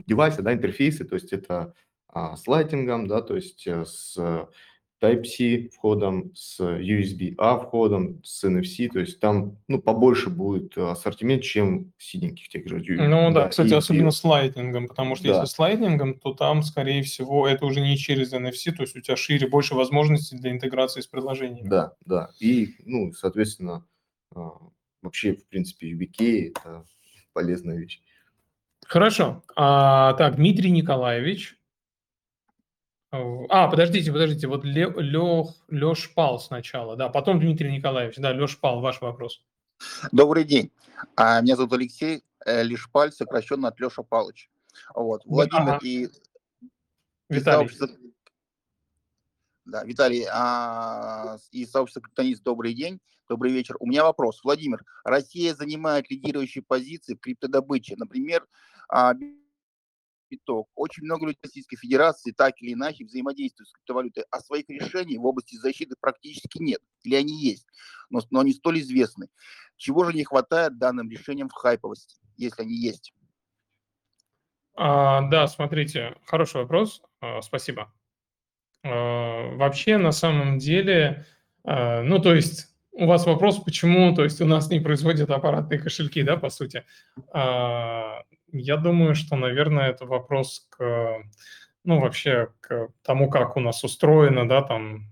девайсы, 0.07 0.43
да, 0.43 0.53
интерфейсы, 0.55 1.05
то 1.05 1.15
есть 1.15 1.33
это 1.33 1.75
а, 2.09 2.37
с 2.37 2.47
лайтингом, 2.49 3.07
да, 3.07 3.23
то 3.23 3.37
есть 3.37 3.67
э, 3.67 3.85
с 3.85 4.17
Type-C 5.01 5.71
входом, 5.75 6.31
с 6.35 6.61
USB-A 6.61 7.59
входом, 7.59 8.21
с 8.23 8.45
NFC, 8.45 8.89
то 8.89 9.01
есть 9.01 9.19
там, 9.19 9.57
ну, 9.67 9.81
побольше 9.81 10.29
будет 10.31 10.77
э, 10.77 10.83
ассортимент, 10.91 11.43
чем 11.43 11.93
в 11.97 12.05
синеньких 12.05 12.49
тех 12.49 12.69
же. 12.69 12.83
Ну 12.99 13.33
да, 13.33 13.49
кстати, 13.49 13.71
и- 13.71 13.75
особенно 13.75 14.09
и- 14.09 14.13
с 14.13 14.23
лайтнингом, 14.25 14.89
потому 14.89 15.17
что 15.17 15.29
Да. 15.29 15.35
если 15.41 15.47
с 15.47 15.59
лайтнингом, 15.59 16.15
то 16.19 16.35
там, 16.35 16.63
скорее 16.63 17.03
всего, 17.03 17.49
это 17.49 17.65
уже 17.65 17.81
не 17.81 17.97
через 17.97 18.33
NFC, 18.35 18.73
то 18.73 18.83
есть 18.83 18.95
у 18.97 19.01
тебя 19.01 19.17
шире, 19.17 19.49
больше 19.49 19.75
возможностей 19.75 20.37
для 20.37 20.51
интеграции 20.51 21.01
с 21.01 21.07
приложениями. 21.07 21.69
Да, 21.69 21.95
да. 22.05 22.31
И, 22.39 22.75
ну, 22.85 23.13
соответственно, 23.15 23.87
а, 24.35 24.51
вообще, 25.03 25.35
в 25.35 25.47
принципе, 25.47 25.91
YubiKey– 25.93 26.49
это 26.51 26.85
полезная 27.33 27.77
вещь. 27.79 28.01
Хорошо. 28.87 29.43
А, 29.57 30.15
так, 30.15 30.37
Дмитрий 30.37 30.71
Николаевич. 30.71 31.57
А, 33.13 33.69
подождите, 33.69 34.13
подождите, 34.13 34.47
вот 34.47 34.65
Ле- 34.65 34.95
Лех, 34.97 35.49
Леш 35.69 36.15
Пал 36.15 36.39
сначала, 36.39 36.97
да, 36.97 37.09
потом 37.09 37.41
Дмитрий 37.41 37.73
Николаевич, 37.73 38.17
да, 38.17 38.31
Леш 38.31 38.59
Пал, 38.59 38.81
ваш 38.81 39.01
вопрос. 39.01 39.43
Добрый 40.13 40.45
день. 40.45 40.71
А, 41.17 41.41
Меня 41.41 41.57
зовут 41.57 41.73
Алексей 41.73 42.23
э, 42.45 42.63
Лишпаль, 42.63 43.13
сокращенно 43.13 43.69
от 43.69 43.81
Леша 43.81 44.03
Палыч. 44.03 44.51
Вот. 44.95 45.23
Владимир 45.25 45.75
ага. 45.75 45.79
и, 45.83 46.05
и 46.05 46.11
Виталий. 47.29 47.69
сообщество... 47.69 47.89
Да, 49.65 49.85
Виталий, 49.85 50.27
а, 50.33 51.39
и 51.51 51.65
сообщество 51.65 52.03
Криптонист, 52.03 52.43
добрый 52.43 52.75
день. 52.75 53.01
Добрый 53.29 53.53
вечер. 53.53 53.77
У 53.79 53.87
меня 53.87 54.03
вопрос. 54.03 54.43
Владимир, 54.43 54.85
Россия 55.05 55.55
занимает 55.55 56.11
лидирующие 56.11 56.63
позиции 56.63 57.15
в 57.15 57.21
криптодобыче. 57.21 57.95
Например, 57.97 58.47
а, 58.89 59.15
биток. 60.31 60.69
Очень 60.75 61.05
много 61.05 61.27
людей 61.27 61.41
Российской 61.43 61.77
Федерации 61.77 62.33
так 62.33 62.55
или 62.61 62.75
иначе 62.75 63.05
взаимодействуют 63.05 63.69
с 63.69 63.73
криптовалютой, 63.73 64.25
а 64.31 64.41
своих 64.41 64.69
решений 64.69 65.19
в 65.19 65.27
области 65.27 65.57
защиты 65.57 65.97
практически 66.01 66.63
нет. 66.63 66.81
Или 67.03 67.17
они 67.17 67.43
есть, 67.43 67.67
но, 68.09 68.21
но 68.31 68.41
они 68.41 68.53
столь 68.53 68.81
известны. 68.81 69.29
Чего 69.77 70.05
же 70.05 70.13
не 70.15 70.25
хватает 70.25 70.79
данным 70.79 71.11
решениям 71.11 71.49
в 71.49 71.55
хайповости, 71.55 72.17
если 72.37 72.63
они 72.63 72.75
есть? 72.75 73.15
А, 74.77 75.23
да, 75.29 75.47
смотрите, 75.47 76.15
хороший 76.25 76.63
вопрос, 76.63 77.03
а, 77.21 77.43
спасибо. 77.43 77.93
А, 78.83 79.55
вообще, 79.57 79.99
на 79.99 80.13
самом 80.13 80.59
деле, 80.59 81.27
а, 81.65 82.03
ну, 82.03 82.19
то 82.19 82.35
есть, 82.35 82.69
у 82.93 83.07
вас 83.07 83.27
вопрос, 83.27 83.59
почему, 83.59 84.15
то 84.15 84.25
есть, 84.25 84.41
у 84.41 84.47
нас 84.47 84.71
не 84.71 84.81
производят 84.81 85.31
аппаратные 85.31 85.81
кошельки, 85.81 86.23
да, 86.23 86.37
по 86.37 86.51
сути. 86.51 86.85
Я 88.53 88.77
думаю, 88.77 89.15
что, 89.15 89.37
наверное, 89.37 89.91
это 89.91 90.07
вопрос 90.07 90.67
к, 90.71 91.23
ну, 91.85 92.01
вообще 92.01 92.49
к 92.61 92.89
тому, 93.03 93.31
как 93.31 93.57
у 93.57 93.61
нас 93.61 93.85
устроено, 93.85 94.49
да, 94.49 94.63
там, 94.63 95.07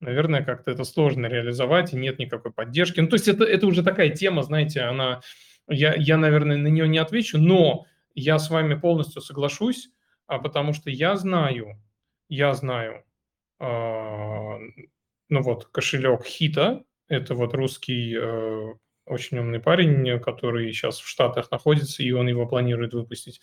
наверное, 0.00 0.44
как-то 0.44 0.70
это 0.70 0.84
сложно 0.84 1.26
реализовать, 1.26 1.92
и 1.92 1.96
нет 1.96 2.18
никакой 2.18 2.52
поддержки. 2.52 3.00
Ну, 3.00 3.08
то 3.08 3.14
есть 3.14 3.28
это, 3.28 3.44
это 3.44 3.66
уже 3.66 3.82
такая 3.82 4.10
тема, 4.10 4.42
знаете, 4.42 4.82
она, 4.82 5.20
я, 5.68 5.94
я, 5.94 6.16
наверное, 6.16 6.56
на 6.56 6.68
нее 6.68 6.88
не 6.88 6.98
отвечу, 6.98 7.38
но 7.38 7.86
я 8.14 8.38
с 8.38 8.50
вами 8.50 8.74
полностью 8.74 9.22
соглашусь, 9.22 9.90
а 10.26 10.38
потому 10.38 10.72
что 10.72 10.90
я 10.90 11.16
знаю, 11.16 11.80
я 12.28 12.54
знаю, 12.54 13.04
э, 13.60 14.58
ну 15.28 15.42
вот, 15.42 15.66
кошелек 15.66 16.24
Хита, 16.24 16.84
это 17.08 17.34
вот 17.34 17.54
русский 17.54 18.16
э, 18.18 18.74
очень 19.06 19.38
умный 19.38 19.60
парень, 19.60 20.20
который 20.20 20.72
сейчас 20.72 20.98
в 20.98 21.08
Штатах 21.08 21.50
находится, 21.50 22.02
и 22.02 22.10
он 22.12 22.28
его 22.28 22.46
планирует 22.46 22.94
выпустить. 22.94 23.40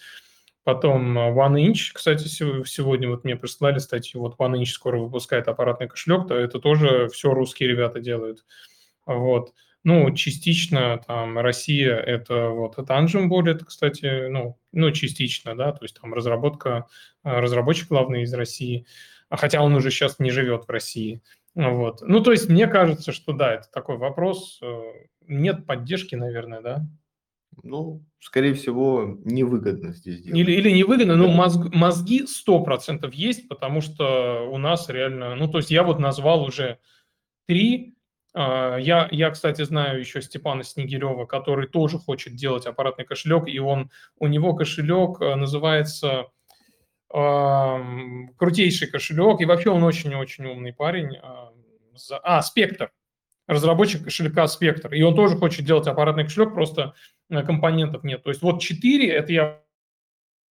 Потом 0.63 1.17
э, 1.17 1.31
OneInch, 1.31 1.91
кстати, 1.93 2.27
сегодня 2.27 3.09
вот 3.09 3.23
мне 3.23 3.35
прислали 3.35 3.79
статью, 3.79 4.21
вот 4.21 4.37
OneInch 4.37 4.65
скоро 4.65 4.99
выпускает 4.99 5.47
аппаратный 5.47 5.87
кошелек, 5.87 6.27
то 6.27 6.35
это 6.35 6.59
тоже 6.59 7.07
все 7.07 7.33
русские 7.33 7.69
ребята 7.69 7.99
делают. 7.99 8.45
Вот. 9.05 9.53
Ну, 9.83 10.13
частично 10.13 11.01
там 11.07 11.39
Россия 11.39 11.95
это 11.95 12.49
вот 12.49 12.77
Tangent 12.77 13.27
будет, 13.27 13.63
кстати, 13.63 14.27
ну, 14.27 14.59
ну, 14.73 14.91
частично, 14.91 15.55
да, 15.55 15.71
то 15.71 15.85
есть 15.85 15.99
там 15.99 16.13
разработка, 16.13 16.87
э, 17.23 17.39
разработчик 17.39 17.87
главный 17.87 18.23
из 18.23 18.33
России, 18.33 18.85
а 19.29 19.37
хотя 19.37 19.61
он 19.61 19.73
уже 19.73 19.89
сейчас 19.89 20.19
не 20.19 20.31
живет 20.31 20.65
в 20.67 20.69
России. 20.69 21.21
Вот. 21.59 22.01
Ну, 22.01 22.21
то 22.21 22.31
есть 22.31 22.47
мне 22.47 22.67
кажется, 22.67 23.11
что 23.11 23.33
да, 23.33 23.55
это 23.55 23.69
такой 23.69 23.97
вопрос. 23.97 24.59
Э, 24.63 24.81
нет 25.27 25.65
поддержки, 25.65 26.15
наверное, 26.15 26.61
да? 26.61 26.87
Ну, 27.63 28.05
скорее 28.21 28.53
всего, 28.53 29.17
невыгодно 29.25 29.91
здесь 29.91 30.21
делать. 30.21 30.39
Или, 30.39 30.53
или 30.53 30.71
невыгодно, 30.71 31.17
но 31.17 31.27
мозг, 31.27 31.59
мозги 31.73 32.23
100% 32.23 33.09
есть, 33.11 33.49
потому 33.49 33.81
что 33.81 34.49
у 34.49 34.57
нас 34.57 34.87
реально... 34.87 35.35
Ну, 35.35 35.49
то 35.49 35.57
есть 35.57 35.69
я 35.69 35.83
вот 35.83 35.99
назвал 35.99 36.43
уже 36.43 36.79
три. 37.45 37.97
А, 38.33 38.77
я, 38.77 39.09
я, 39.11 39.29
кстати, 39.29 39.61
знаю 39.63 39.99
еще 39.99 40.21
Степана 40.21 40.63
Снегирева, 40.63 41.25
который 41.25 41.67
тоже 41.67 41.97
хочет 41.97 42.35
делать 42.35 42.67
аппаратный 42.67 43.03
кошелек, 43.03 43.49
и 43.49 43.59
он, 43.59 43.91
у 44.17 44.27
него 44.27 44.55
кошелек 44.55 45.19
э, 45.19 45.35
называется 45.35 46.27
крутейший 47.11 48.87
кошелек, 48.87 49.41
и 49.41 49.45
вообще 49.45 49.71
он 49.71 49.83
очень-очень 49.83 50.45
умный 50.45 50.73
парень. 50.73 51.17
А, 52.23 52.41
Спектр, 52.41 52.91
разработчик 53.47 54.03
кошелька 54.03 54.47
Спектр, 54.47 54.93
и 54.93 55.01
он 55.01 55.15
тоже 55.15 55.35
хочет 55.35 55.65
делать 55.65 55.87
аппаратный 55.87 56.23
кошелек, 56.23 56.53
просто 56.53 56.93
э, 57.29 57.41
компонентов 57.43 58.03
нет. 58.03 58.23
То 58.23 58.29
есть 58.29 58.41
вот 58.41 58.61
4, 58.61 59.09
это 59.09 59.33
я 59.33 59.61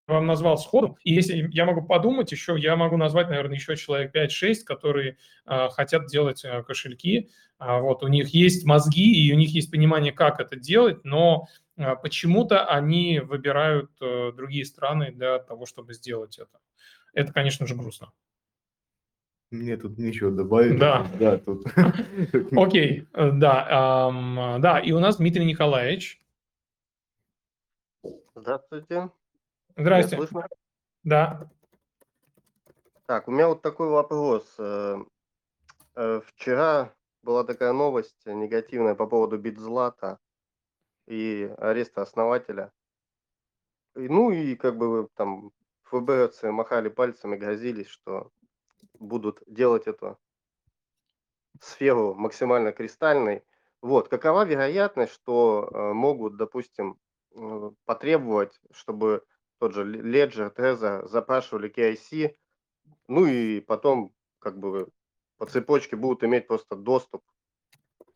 вам 0.08 0.26
назвал 0.26 0.58
сходу. 0.58 0.98
И 1.04 1.12
если 1.12 1.48
я 1.52 1.64
могу 1.66 1.82
подумать 1.82 2.32
еще, 2.32 2.56
я 2.58 2.76
могу 2.76 2.96
назвать, 2.96 3.28
наверное, 3.28 3.56
еще 3.56 3.76
человек 3.76 4.14
5-6, 4.14 4.64
которые 4.64 5.18
э, 5.46 5.68
хотят 5.70 6.06
делать 6.06 6.44
э, 6.44 6.62
кошельки. 6.62 7.30
А 7.58 7.80
вот 7.80 8.02
у 8.02 8.08
них 8.08 8.28
есть 8.28 8.64
мозги 8.64 9.26
и 9.26 9.32
у 9.32 9.36
них 9.36 9.50
есть 9.50 9.70
понимание, 9.70 10.12
как 10.12 10.40
это 10.40 10.56
делать, 10.56 11.04
но 11.04 11.48
э, 11.76 11.94
почему-то 12.02 12.64
они 12.64 13.20
выбирают 13.20 13.90
э, 14.00 14.32
другие 14.34 14.64
страны 14.64 15.12
для 15.12 15.38
того, 15.40 15.66
чтобы 15.66 15.92
сделать 15.94 16.38
это. 16.38 16.58
Это, 17.12 17.32
конечно 17.32 17.66
же, 17.66 17.74
грустно. 17.74 18.10
Мне 19.50 19.76
тут 19.78 19.96
нечего 19.96 20.30
добавить. 20.30 20.78
Да. 20.78 21.06
Да, 21.18 21.38
тут. 21.38 21.66
Окей, 22.52 23.08
да, 23.14 24.08
эм, 24.10 24.60
да, 24.60 24.78
и 24.78 24.92
у 24.92 24.98
нас 24.98 25.16
Дмитрий 25.16 25.46
Николаевич. 25.46 26.20
Здравствуйте. 28.34 29.10
Здрасте. 29.76 30.16
Меня 30.16 30.26
слышно? 30.26 30.48
Да. 31.02 31.50
Так, 33.06 33.26
у 33.26 33.30
меня 33.30 33.48
вот 33.48 33.62
такой 33.62 33.88
вопрос. 33.88 34.54
Э, 34.58 35.02
э, 35.94 36.20
вчера 36.26 36.92
была 37.22 37.42
такая 37.44 37.72
новость 37.72 38.26
негативная 38.26 38.94
по 38.94 39.06
поводу 39.06 39.38
Битзлата 39.38 40.18
и 41.06 41.50
ареста 41.56 42.02
основателя. 42.02 42.70
И, 43.96 44.08
ну 44.08 44.30
и 44.30 44.54
как 44.56 44.76
бы 44.76 45.08
там 45.14 45.52
ФБРцы 45.84 46.52
махали 46.52 46.90
пальцами, 46.90 47.36
грозились, 47.36 47.88
что 47.88 48.30
будут 48.98 49.42
делать 49.46 49.86
эту 49.86 50.18
сферу 51.60 52.14
максимально 52.14 52.72
кристальной. 52.72 53.42
Вот, 53.80 54.08
какова 54.08 54.44
вероятность, 54.44 55.12
что 55.12 55.68
э, 55.70 55.92
могут, 55.92 56.36
допустим, 56.36 56.98
э, 57.34 57.70
потребовать, 57.84 58.60
чтобы 58.72 59.24
тот 59.58 59.74
же 59.74 59.84
Ledger, 59.84 60.54
Trezor 60.54 61.06
запрашивали 61.08 61.70
KIC, 61.70 62.34
ну 63.08 63.26
и 63.26 63.60
потом 63.60 64.12
как 64.40 64.58
бы 64.58 64.88
по 65.36 65.46
цепочке 65.46 65.96
будут 65.96 66.24
иметь 66.24 66.48
просто 66.48 66.74
доступ 66.74 67.22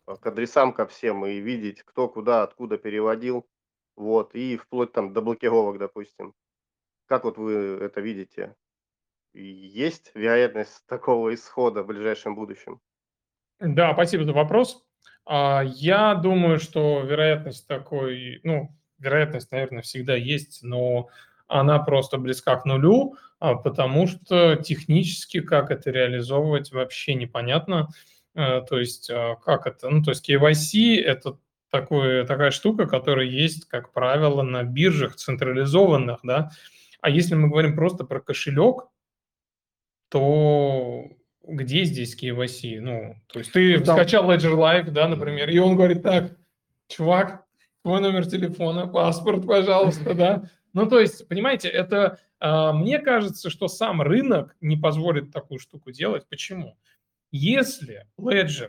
э, 0.07 0.17
к 0.17 0.27
адресам 0.27 0.73
ко 0.73 0.87
всем 0.87 1.25
и 1.27 1.39
видеть, 1.39 1.83
кто 1.83 2.09
куда, 2.09 2.43
откуда 2.43 2.77
переводил, 2.77 3.47
вот, 3.97 4.35
и 4.35 4.57
вплоть 4.57 4.93
там 4.93 5.13
до 5.13 5.21
блокировок, 5.23 5.79
допустим. 5.79 6.35
Как 7.07 7.25
вот 7.25 7.39
вы 7.39 7.53
это 7.53 8.01
видите? 8.01 8.57
Есть 9.35 10.11
вероятность 10.15 10.87
такого 10.87 11.35
исхода 11.35 11.83
в 11.83 11.87
ближайшем 11.87 12.35
будущем? 12.35 12.81
Да, 13.61 13.93
спасибо 13.95 14.25
за 14.25 14.33
вопрос. 14.33 14.85
А, 15.25 15.63
я 15.65 16.15
думаю, 16.15 16.59
что 16.59 17.01
вероятность 17.01 17.67
такой, 17.67 18.41
ну, 18.43 18.77
вероятность, 18.99 19.51
наверное, 19.51 19.83
всегда 19.83 20.15
есть, 20.17 20.63
но 20.63 21.09
она 21.49 21.79
просто 21.79 22.19
близка 22.19 22.57
к 22.57 22.65
нулю, 22.65 23.17
а, 23.39 23.55
потому 23.55 24.07
что 24.07 24.57
технически 24.57 25.41
как 25.41 25.71
это 25.71 25.91
реализовывать 25.91 26.73
вообще 26.73 27.15
непонятно. 27.15 27.89
Э, 28.35 28.63
то 28.63 28.79
есть 28.79 29.11
а, 29.11 29.37
как 29.37 29.67
это, 29.67 29.91
ну 29.91 30.03
то 30.03 30.11
есть 30.11 30.29
KYC 30.29 31.01
это 31.03 31.39
такое, 31.71 32.25
такая 32.25 32.51
штука, 32.51 32.87
которая 32.87 33.27
есть, 33.27 33.67
как 33.67 33.93
правило, 33.93 34.43
на 34.43 34.63
биржах 34.63 35.17
централизованных, 35.17 36.21
да. 36.23 36.51
А 37.01 37.11
если 37.11 37.35
мы 37.35 37.49
говорим 37.49 37.75
просто 37.75 38.05
про 38.05 38.21
кошелек, 38.21 38.89
то 40.13 41.09
где 41.43 41.85
здесь 41.85 42.15
KYC? 42.15 42.81
Ну, 42.81 43.17
то 43.29 43.39
есть 43.39 43.51
ты 43.51 43.79
да. 43.79 43.95
скачал 43.95 44.31
Ledger 44.31 44.55
Live, 44.55 44.91
да, 44.91 45.09
например, 45.09 45.49
и 45.49 45.59
он 45.59 45.75
говорит, 45.75 46.03
так, 46.03 46.37
чувак, 46.87 47.47
твой 47.83 48.01
номер 48.03 48.27
телефона, 48.27 48.87
паспорт, 48.87 49.47
пожалуйста, 49.47 50.15
да. 50.15 50.51
Ну, 50.75 50.87
то 50.87 51.01
есть, 51.01 51.27
понимаете, 51.29 51.69
это, 51.69 52.19
э, 52.41 52.73
мне 52.73 52.99
кажется, 52.99 53.49
что 53.49 53.69
сам 53.69 54.03
рынок 54.03 54.55
не 54.61 54.77
позволит 54.77 55.33
такую 55.33 55.59
штуку 55.59 55.93
делать. 55.93 56.27
Почему? 56.29 56.77
Если 57.31 58.07
Ledger, 58.21 58.69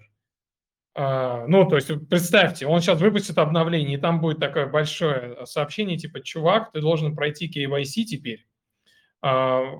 э, 0.95 1.45
ну, 1.47 1.67
то 1.67 1.75
есть, 1.75 1.89
представьте, 2.07 2.67
он 2.67 2.79
сейчас 2.79 3.01
выпустит 3.01 3.37
обновление, 3.37 3.97
и 3.97 4.01
там 4.01 4.21
будет 4.21 4.39
такое 4.39 4.65
большое 4.65 5.45
сообщение, 5.45 5.97
типа, 5.97 6.21
чувак, 6.21 6.71
ты 6.71 6.79
должен 6.79 7.17
пройти 7.17 7.49
KYC 7.49 8.05
теперь, 8.05 8.47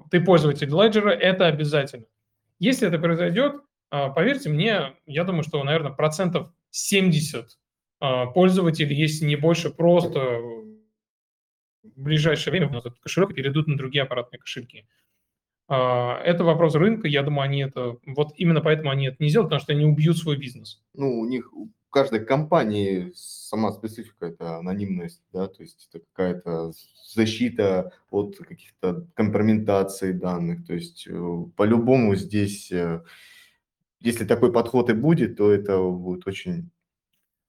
ты 0.10 0.22
пользователь 0.22 0.70
Ledger, 0.70 1.10
это 1.10 1.48
обязательно. 1.48 2.06
Если 2.60 2.88
это 2.88 2.98
произойдет, 2.98 3.56
поверьте 3.90 4.50
мне, 4.50 4.94
я 5.06 5.24
думаю, 5.26 5.44
что, 5.44 5.64
наверное, 5.64 5.92
процентов 5.92 6.50
70 6.72 7.60
пользователей, 8.34 8.96
если 8.96 9.26
не 9.26 9.36
больше, 9.36 9.70
просто 9.70 10.20
в 11.84 12.02
ближайшее 12.02 12.52
время 12.52 12.78
этот 12.78 12.98
кошелек 13.00 13.36
перейдут 13.36 13.68
на 13.68 13.78
другие 13.78 14.04
аппаратные 14.04 14.40
кошельки. 14.40 14.88
А, 15.68 16.20
это 16.24 16.44
вопрос 16.44 16.76
рынка, 16.76 17.08
я 17.08 17.24
думаю, 17.24 17.44
они 17.44 17.64
это, 17.64 17.98
вот 18.06 18.34
именно 18.38 18.62
поэтому 18.62 18.90
они 18.90 19.08
это 19.08 19.18
не 19.20 19.30
сделают, 19.30 19.50
потому 19.50 19.62
что 19.62 19.74
они 19.74 19.86
убьют 19.86 20.18
свой 20.18 20.38
бизнес. 20.38 20.82
Ну, 20.94 21.20
у 21.20 21.26
них, 21.26 21.52
у 21.54 21.70
каждой 21.94 22.26
компании 22.26 23.12
сама 23.16 23.72
специфика– 23.72 24.26
это 24.28 24.58
анонимность, 24.58 25.22
да, 25.32 25.48
то 25.48 25.62
есть 25.62 25.88
это 25.90 26.04
какая-то 26.12 26.72
защита 27.14 27.92
от 28.10 28.36
каких-то 28.38 29.06
компрометаций 29.14 30.12
данных, 30.14 30.66
то 30.66 30.74
есть 30.74 31.08
э, 31.08 31.46
по-любому 31.56 32.16
здесь, 32.16 32.72
э, 32.72 33.04
если 34.00 34.26
такой 34.26 34.52
подход 34.52 34.90
и 34.90 34.94
будет, 34.94 35.38
то 35.38 35.52
это 35.52 35.80
будет 35.82 36.28
очень 36.28 36.72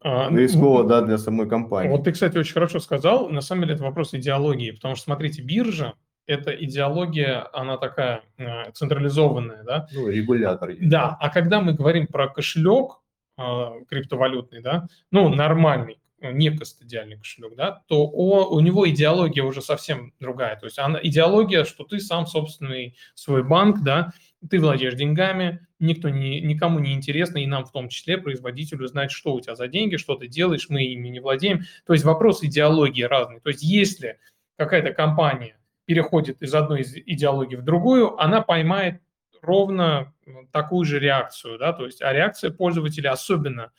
А, 0.03 0.28
Ну, 0.28 0.36
рисково, 0.36 0.84
да, 0.84 1.01
для 1.01 1.16
самой 1.16 1.49
компании. 1.49 1.90
Вот 1.90 2.05
ты, 2.05 2.12
кстати, 2.12 2.36
очень 2.36 2.53
хорошо 2.53 2.80
сказал. 2.80 3.30
На 3.30 3.40
самом 3.40 3.62
деле 3.62 3.74
это 3.74 3.84
вопрос 3.84 4.12
идеологии, 4.12 4.72
потому 4.72 4.95
что, 4.95 5.05
смотрите, 5.05 5.40
биржа– 5.40 5.95
это 6.26 6.51
идеология, 6.55 7.49
она 7.55 7.78
такая 7.78 8.22
э, 8.36 8.72
централизованная, 8.72 9.62
да? 9.64 9.88
Ну, 9.95 10.09
регулятор. 10.09 10.68
есть. 10.68 10.86
Да, 10.86 11.16
а 11.18 11.30
когда 11.30 11.62
мы 11.62 11.72
говорим 11.72 12.07
про 12.07 12.28
кошелек 12.28 13.01
криптовалютный, 13.37 14.61
да, 14.61 14.87
ну, 15.11 15.28
нормальный, 15.28 15.99
э, 16.20 16.32
не 16.32 16.51
кастодиальный 16.51 17.18
кошелек, 17.18 17.55
да, 17.57 17.82
то 17.89 18.05
о, 18.05 18.49
у 18.55 18.61
него 18.61 18.89
идеология 18.89 19.43
уже 19.43 19.61
совсем 19.61 20.12
другая. 20.20 20.57
То 20.57 20.66
есть 20.66 20.78
она, 20.78 21.01
идеология, 21.03 21.64
что 21.64 21.85
ты 21.85 21.99
сам 22.01 22.26
собственный 22.26 22.97
свой 23.14 23.43
банк, 23.43 23.82
да, 23.82 24.12
ты 24.49 24.61
владеешь 24.61 24.95
деньгами, 24.95 25.66
никто 25.78 26.09
не, 26.09 26.41
никому 26.41 26.78
не 26.78 26.93
интересно, 26.93 27.39
и 27.39 27.47
нам 27.47 27.64
в 27.64 27.72
том 27.72 27.89
числе, 27.89 28.18
производителю, 28.18 28.87
знать, 28.87 29.11
что 29.11 29.35
у 29.35 29.41
тебя 29.41 29.55
за 29.55 29.68
деньги, 29.68 29.97
что 29.97 30.16
ты 30.16 30.28
делаешь, 30.28 30.68
мы 30.68 30.85
ими 30.85 31.09
не 31.09 31.20
владеем. 31.20 31.62
То 31.87 31.93
есть 31.93 32.05
вопрос 32.05 32.43
идеологии 32.43 33.03
разный. 33.03 33.41
То 33.41 33.51
есть 33.51 33.62
если 33.62 34.18
какая-то 34.57 34.93
компания 34.93 35.59
переходит 35.87 36.41
из 36.43 36.55
одной 36.55 36.82
из 36.82 36.95
идеологий 36.95 37.57
в 37.57 37.62
другую, 37.62 38.18
она 38.20 38.41
поймает 38.41 39.01
ровно 39.45 40.12
такую 40.51 40.84
же 40.84 40.99
реакцию, 40.99 41.59
да, 41.59 41.72
то 41.72 41.86
есть, 41.86 42.03
а 42.03 42.12
реакция 42.12 42.51
пользователя, 42.51 43.12
особенно 43.12 43.72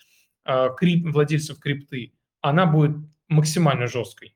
э, 0.46 0.70
крип, 0.78 1.06
владельцев 1.08 1.60
крипты, 1.60 2.14
она 2.42 2.66
будет 2.66 2.98
максимально 3.28 3.88
жесткой. 3.88 4.36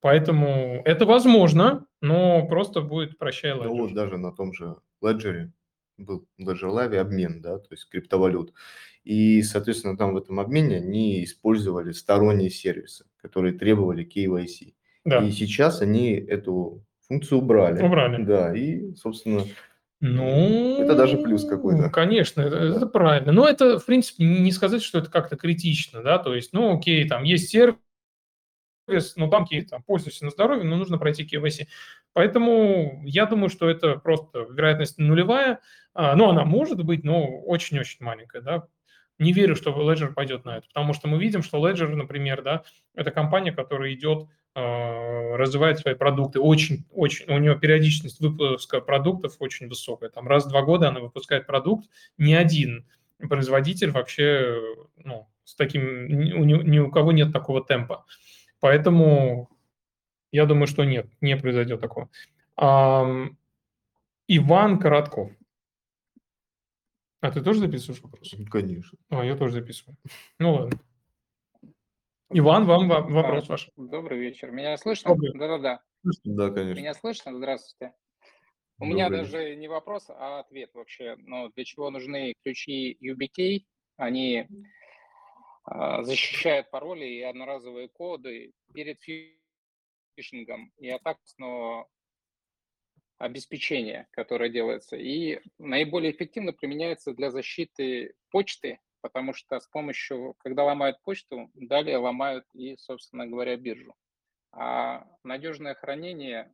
Поэтому 0.00 0.80
это 0.84 1.04
возможно, 1.04 1.86
но 2.00 2.46
просто 2.46 2.80
будет 2.80 3.18
прощай 3.18 3.54
Ну, 3.54 3.64
Ledger. 3.64 3.68
вот 3.68 3.94
даже 3.94 4.16
на 4.16 4.32
том 4.32 4.52
же 4.54 4.76
Ledger 5.04 5.50
был 5.98 6.26
Ledger 6.40 6.70
Live 6.70 6.96
обмен, 6.96 7.42
да, 7.42 7.58
то 7.58 7.68
есть 7.70 7.88
криптовалют. 7.88 8.54
И, 9.04 9.42
соответственно, 9.42 9.96
там 9.96 10.14
в 10.14 10.16
этом 10.16 10.40
обмене 10.40 10.78
они 10.78 11.22
использовали 11.24 11.92
сторонние 11.92 12.50
сервисы, 12.50 13.04
которые 13.18 13.58
требовали 13.58 14.06
KYC. 14.06 14.74
Да. 15.04 15.22
И 15.24 15.30
сейчас 15.32 15.82
они 15.82 16.12
эту 16.12 16.82
функцию 17.06 17.38
убрали. 17.38 17.82
Убрали. 17.82 18.22
Да, 18.24 18.54
и, 18.56 18.94
собственно, 18.94 19.44
Ну, 20.00 20.82
это 20.82 20.94
даже 20.96 21.18
плюс 21.18 21.44
какой-то. 21.44 21.90
Конечно, 21.90 22.40
это, 22.40 22.56
это 22.56 22.86
правильно. 22.86 23.32
Но 23.32 23.46
это, 23.46 23.78
в 23.78 23.84
принципе, 23.84 24.24
не 24.24 24.50
сказать, 24.50 24.82
что 24.82 24.98
это 24.98 25.10
как-то 25.10 25.36
критично, 25.36 26.02
да, 26.02 26.18
то 26.18 26.34
есть, 26.34 26.52
ну, 26.54 26.76
окей, 26.76 27.06
там 27.06 27.22
есть 27.22 27.50
сервис, 27.50 27.76
ну, 29.16 29.28
там 29.28 29.44
какие-то 29.44 29.70
там, 29.70 29.82
пользуйся 29.82 30.24
на 30.24 30.30
здоровье, 30.30 30.64
но 30.64 30.76
нужно 30.76 30.98
пройти 30.98 31.24
KYC. 31.24 31.66
Поэтому 32.12 33.02
я 33.04 33.26
думаю, 33.26 33.50
что 33.50 33.68
это 33.68 33.96
просто 33.96 34.46
вероятность 34.50 34.98
нулевая. 34.98 35.60
А, 35.94 36.16
Ну, 36.16 36.28
она 36.30 36.44
может 36.44 36.82
быть, 36.84 37.04
но 37.04 37.24
очень-очень 37.26 38.04
маленькая, 38.04 38.42
да. 38.42 38.66
Не 39.18 39.32
верю, 39.34 39.54
что 39.54 39.70
Ledger 39.70 40.14
пойдет 40.14 40.46
на 40.46 40.56
это, 40.56 40.66
потому 40.68 40.94
что 40.94 41.06
мы 41.06 41.18
видим, 41.18 41.42
что 41.42 41.58
Ledger, 41.58 41.94
например, 41.94 42.42
да, 42.42 42.62
это 42.94 43.10
компания, 43.10 43.52
которая 43.52 43.92
идет, 43.92 44.28
развивает 44.54 45.78
свои 45.78 45.94
продукты. 45.94 46.40
Очень, 46.40 46.84
очень, 46.90 47.26
у 47.32 47.38
нее 47.38 47.58
периодичность 47.58 48.20
выпуска 48.20 48.80
продуктов 48.80 49.36
очень 49.38 49.68
высокая. 49.68 50.10
Там 50.10 50.26
раз 50.26 50.46
в 50.46 50.48
два 50.48 50.62
года 50.62 50.88
она 50.88 51.00
выпускает 51.00 51.46
продукт. 51.46 51.88
Ни 52.18 52.34
один 52.34 52.86
производитель 53.18 53.90
вообще, 53.90 54.60
ну, 54.96 55.28
с 55.44 55.54
таким, 55.54 56.08
ни, 56.08 56.32
у 56.32 56.44
ни- 56.44 56.78
у 56.78 56.90
кого 56.90 57.12
нет 57.12 57.32
такого 57.32 57.64
темпа. 57.64 58.04
Поэтому 58.60 59.50
я 60.32 60.46
думаю, 60.46 60.66
что 60.66 60.84
нет, 60.84 61.06
не 61.20 61.36
произойдет 61.36 61.80
такого. 61.80 62.08
Иван 64.28 64.78
Коротков. 64.78 65.32
А 67.20 67.30
ты 67.30 67.42
тоже 67.42 67.60
записываешь 67.60 68.02
вопрос? 68.02 68.34
Конечно. 68.50 68.98
А, 69.10 69.24
я 69.24 69.36
тоже 69.36 69.54
записываю. 69.54 69.96
Ну 70.38 70.54
ладно. 70.54 70.80
Иван, 72.32 72.64
вам 72.64 72.88
во- 72.88 73.02
вопрос 73.02 73.48
ваш. 73.48 73.70
Добрый 73.76 74.18
вечер. 74.18 74.52
Меня 74.52 74.76
слышно? 74.76 75.10
Добрый. 75.10 75.32
Да-да-да. 75.36 75.82
Да, 76.24 76.50
конечно. 76.50 76.80
Меня 76.80 76.94
слышно? 76.94 77.34
Здравствуйте. 77.36 77.92
У 78.78 78.84
меня 78.84 79.08
Добрый 79.08 79.24
даже 79.24 79.56
не 79.56 79.66
вопрос, 79.66 80.06
а 80.10 80.38
ответ 80.38 80.70
вообще. 80.74 81.16
Ну, 81.18 81.50
для 81.50 81.64
чего 81.64 81.90
нужны 81.90 82.34
ключи 82.44 82.96
UBK? 83.02 83.64
Они 83.96 84.46
а, 85.64 86.04
защищают 86.04 86.70
пароли 86.70 87.04
и 87.04 87.20
одноразовые 87.20 87.88
коды 87.88 88.52
перед 88.72 89.00
фишингом 90.16 90.72
и 90.78 90.88
атакностного 90.88 91.88
обеспечения, 93.18 94.08
которое 94.12 94.50
делается. 94.50 94.96
И 94.96 95.40
наиболее 95.58 96.12
эффективно 96.12 96.52
применяется 96.52 97.12
для 97.12 97.30
защиты 97.30 98.14
почты, 98.30 98.78
потому 99.00 99.32
что 99.32 99.58
с 99.58 99.66
помощью, 99.66 100.34
когда 100.38 100.64
ломают 100.64 101.00
почту, 101.02 101.50
далее 101.54 101.96
ломают 101.98 102.46
и, 102.54 102.76
собственно 102.76 103.26
говоря, 103.26 103.56
биржу. 103.56 103.94
А 104.52 105.06
надежное 105.22 105.74
хранение, 105.74 106.52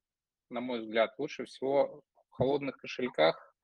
на 0.51 0.61
мой 0.61 0.81
взгляд, 0.81 1.15
лучше 1.19 1.45
всего 1.45 2.03
в 2.29 2.31
холодных 2.33 2.79
кошельках 2.79 3.55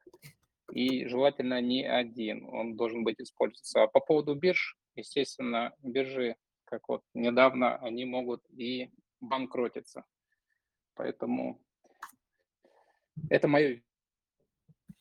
и 0.72 1.06
желательно 1.06 1.60
не 1.60 1.84
один, 1.84 2.48
он 2.48 2.76
должен 2.76 3.04
быть 3.04 3.20
использоваться. 3.20 3.82
А 3.82 3.88
по 3.88 4.00
поводу 4.00 4.34
бирж, 4.34 4.76
естественно, 4.94 5.74
биржи, 5.82 6.36
как 6.64 6.88
вот 6.88 7.02
недавно, 7.12 7.76
они 7.76 8.04
могут 8.04 8.42
и 8.50 8.90
банкротиться. 9.20 10.04
Поэтому 10.94 11.60
это 13.28 13.48
мое 13.48 13.82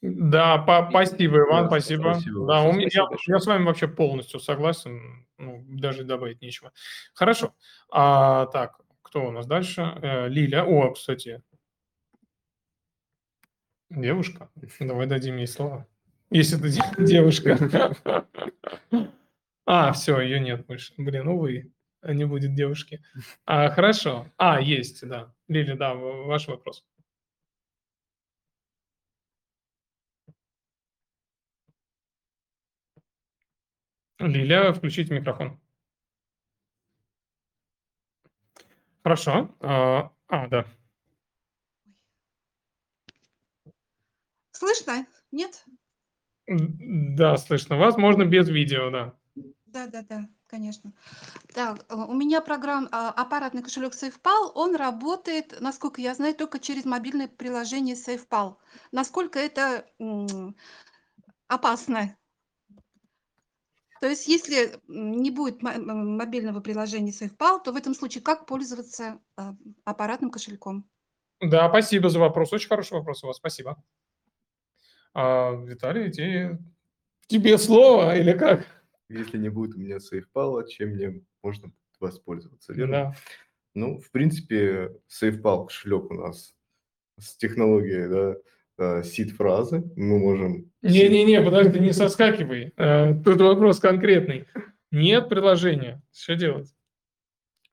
Да, 0.02 0.58
по- 0.58 0.88
спасибо, 0.90 1.38
Иван, 1.40 1.68
спасибо. 1.68 2.14
спасибо 2.14 2.48
Да, 2.48 2.64
у 2.64 2.72
меня, 2.74 2.88
я, 2.92 3.08
я 3.28 3.40
с 3.40 3.46
вами 3.46 3.66
вообще 3.66 3.88
полностью 3.88 4.40
согласен, 4.40 5.28
ну, 5.38 5.64
даже 5.68 6.04
добавить 6.04 6.42
нечего. 6.42 6.72
Хорошо. 7.14 7.54
А, 7.92 8.48
так, 8.48 8.80
кто 9.04 9.28
у 9.28 9.32
нас 9.32 9.46
дальше? 9.46 9.82
Э, 10.02 10.28
Лиля. 10.28 10.64
О, 10.66 10.92
кстати, 10.92 11.44
девушка. 13.90 14.50
Давай 14.80 15.06
дадим 15.08 15.38
ей 15.38 15.48
слово. 15.48 15.86
Если 16.32 16.58
это 16.58 16.70
де- 16.70 17.06
девушка. 17.06 17.96
А, 19.66 19.92
все, 19.94 20.20
ее 20.20 20.40
нет 20.40 20.66
больше. 20.66 20.94
Блин, 20.98 21.28
увы, 21.28 21.72
не 22.04 22.26
будет 22.26 22.56
девушки. 22.56 23.04
А, 23.46 23.70
хорошо. 23.70 24.28
А, 24.38 24.60
есть, 24.60 25.08
да. 25.08 25.34
Лиля, 25.48 25.76
да, 25.76 25.94
ваш 25.94 26.48
вопрос. 26.48 26.84
Лиля, 34.22 34.74
включите 34.74 35.14
микрофон. 35.14 35.60
Хорошо. 39.04 39.50
А, 39.60 40.12
а, 40.28 40.48
да. 40.48 40.66
Слышно? 44.52 45.08
Нет? 45.32 45.66
Да, 46.48 47.38
слышно 47.38 47.78
вас. 47.78 47.98
Можно 47.98 48.26
без 48.26 48.48
видео, 48.48 48.92
да. 48.92 49.16
Да, 49.66 49.88
да, 49.88 50.04
да, 50.04 50.28
конечно. 50.48 50.92
Так, 51.54 51.86
э, 51.90 51.96
у 51.96 52.14
меня 52.14 52.42
программ, 52.42 52.90
а, 52.92 53.10
аппаратный 53.10 53.64
кошелек 53.64 53.94
SafePal, 53.94 54.52
он 54.54 54.76
работает, 54.76 55.60
насколько 55.62 56.02
я 56.02 56.14
знаю, 56.14 56.36
только 56.36 56.60
через 56.60 56.84
мобильное 56.84 57.30
приложение 57.30 57.96
SafePal. 57.96 58.58
Насколько 58.92 59.40
это 59.40 59.86
опасно? 61.48 62.18
То 64.02 64.08
есть, 64.08 64.28
если 64.28 64.80
не 64.88 65.30
будет 65.30 65.62
мобильного 65.62 66.60
приложения 66.60 67.12
SafePal, 67.12 67.64
то 67.64 67.72
в 67.72 67.76
этом 67.76 67.94
случае 67.94 68.24
как 68.24 68.48
пользоваться 68.48 69.20
а, 69.38 69.56
аппаратным 69.86 70.32
кошельком? 70.32 70.90
Да, 71.40 71.70
спасибо 71.70 72.10
за 72.10 72.18
вопрос. 72.18 72.52
Очень 72.52 72.68
хороший 72.68 72.94
вопрос 72.94 73.24
у 73.24 73.28
вас. 73.28 73.38
Спасибо. 73.38 73.82
А, 75.14 75.52
Виталий, 75.52 76.12
те- 76.12 76.58
тебе 77.28 77.60
слово 77.60 78.18
или 78.18 78.36
как? 78.36 78.66
Если 79.08 79.38
не 79.38 79.50
будет 79.50 79.76
у 79.76 79.80
меня 79.80 79.98
SafePal, 79.98 80.68
чем 80.68 80.90
мне 80.90 81.24
можно 81.44 81.72
воспользоваться, 82.00 82.74
верно? 82.74 82.92
Да. 82.94 83.16
Ну, 83.76 84.00
в 84.00 84.10
принципе, 84.10 85.00
SafePal 85.10 85.68
кошелек 85.68 86.10
у 86.10 86.16
нас 86.16 86.56
с 87.20 87.38
технологией, 87.38 88.10
да, 88.10 88.36
сид-фразы. 89.04 89.84
Мы 89.96 90.20
можем... 90.20 90.72
Не-не-не, 90.82 91.42
подожди, 91.42 91.80
не 91.80 91.94
соскакивай. 91.94 92.74
Э, 92.78 93.14
Тут 93.24 93.40
вопрос 93.42 93.80
конкретный. 93.80 94.46
Нет 94.92 95.30
приложения. 95.30 96.02
Что 96.14 96.36
делать? 96.36 96.74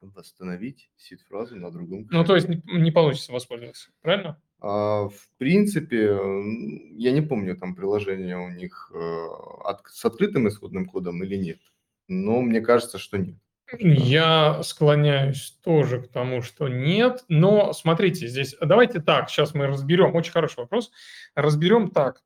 восстановить 0.00 0.90
сид-фразу 0.96 1.56
на 1.56 1.70
другом 1.72 2.06
Ну, 2.10 2.24
то 2.24 2.36
есть 2.36 2.48
не, 2.48 2.62
не 2.66 2.90
получится 2.92 3.32
воспользоваться, 3.32 3.90
правильно? 4.00 4.40
А, 4.60 5.08
в 5.08 5.28
принципе, 5.38 6.16
я 6.96 7.12
не 7.12 7.20
помню, 7.20 7.56
там 7.56 7.74
приложение 7.74 8.36
у 8.38 8.48
них 8.50 8.92
э, 8.94 8.98
от- 9.64 9.86
с 9.88 10.04
открытым 10.04 10.46
исходным 10.48 10.86
кодом 10.86 11.22
или 11.24 11.36
нет. 11.36 11.58
Но 12.06 12.40
мне 12.40 12.60
кажется, 12.60 12.98
что 12.98 13.18
нет. 13.18 13.36
Я 13.78 14.62
склоняюсь 14.62 15.58
тоже 15.62 16.00
к 16.00 16.08
тому, 16.08 16.42
что 16.42 16.68
нет. 16.68 17.24
Но 17.28 17.72
смотрите, 17.72 18.26
здесь 18.26 18.56
давайте 18.60 19.00
так, 19.00 19.28
сейчас 19.28 19.54
мы 19.54 19.66
разберем. 19.66 20.14
Очень 20.14 20.32
хороший 20.32 20.60
вопрос. 20.60 20.90
Разберем 21.34 21.90
так. 21.90 22.22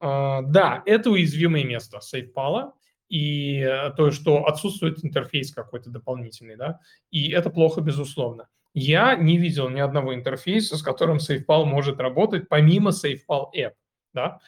А, 0.00 0.42
Да, 0.42 0.82
это 0.86 1.10
уязвимое 1.10 1.64
место 1.64 1.98
SafePal. 1.98 2.72
и 3.08 3.60
э, 3.60 3.90
то, 3.96 4.10
что 4.10 4.44
отсутствует 4.46 5.02
интерфейс 5.02 5.52
какой-то 5.52 5.88
дополнительный, 5.88 6.56
да, 6.56 6.78
и 7.10 7.30
это 7.30 7.48
плохо, 7.48 7.80
безусловно. 7.80 8.48
Я 8.74 9.16
не 9.16 9.38
видел 9.38 9.70
ни 9.70 9.80
одного 9.80 10.14
интерфейса, 10.14 10.76
с 10.76 10.82
которым 10.82 11.16
SafePal 11.16 11.64
может 11.64 12.00
работать, 12.00 12.48
помимо 12.48 12.90
SafePal 12.90 13.46
App, 13.56 13.72
да. 14.12 14.40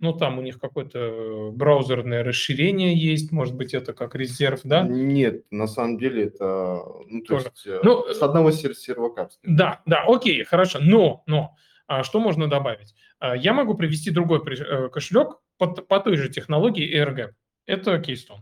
Ну, 0.00 0.14
там 0.14 0.38
у 0.38 0.42
них 0.42 0.58
какое-то 0.58 1.50
браузерное 1.52 2.24
расширение 2.24 2.96
есть, 2.96 3.32
может 3.32 3.54
быть, 3.54 3.74
это 3.74 3.92
как 3.92 4.14
резерв, 4.14 4.60
да? 4.64 4.82
Нет, 4.82 5.44
на 5.50 5.66
самом 5.66 5.98
деле 5.98 6.24
это, 6.24 6.82
ну, 7.06 7.20
то 7.20 7.34
Тоже. 7.34 7.44
есть, 7.54 7.66
э, 7.66 7.80
Ну, 7.82 8.06
с 8.08 8.22
одного 8.22 8.50
сер- 8.50 8.74
сервака. 8.74 9.28
Да, 9.42 9.82
да, 9.84 10.04
окей, 10.06 10.42
хорошо. 10.44 10.78
Но, 10.80 11.22
но, 11.26 11.54
а, 11.86 12.02
что 12.02 12.18
можно 12.18 12.48
добавить? 12.48 12.94
А, 13.18 13.36
Я 13.36 13.52
могу 13.52 13.74
привести 13.74 14.10
другой 14.10 14.40
э, 14.40 14.88
кошелек 14.88 15.36
по, 15.58 15.66
по 15.66 16.00
той 16.00 16.16
же 16.16 16.30
технологии 16.30 16.90
AirGap. 16.98 17.32
Это 17.66 17.96
Keystone. 17.96 18.40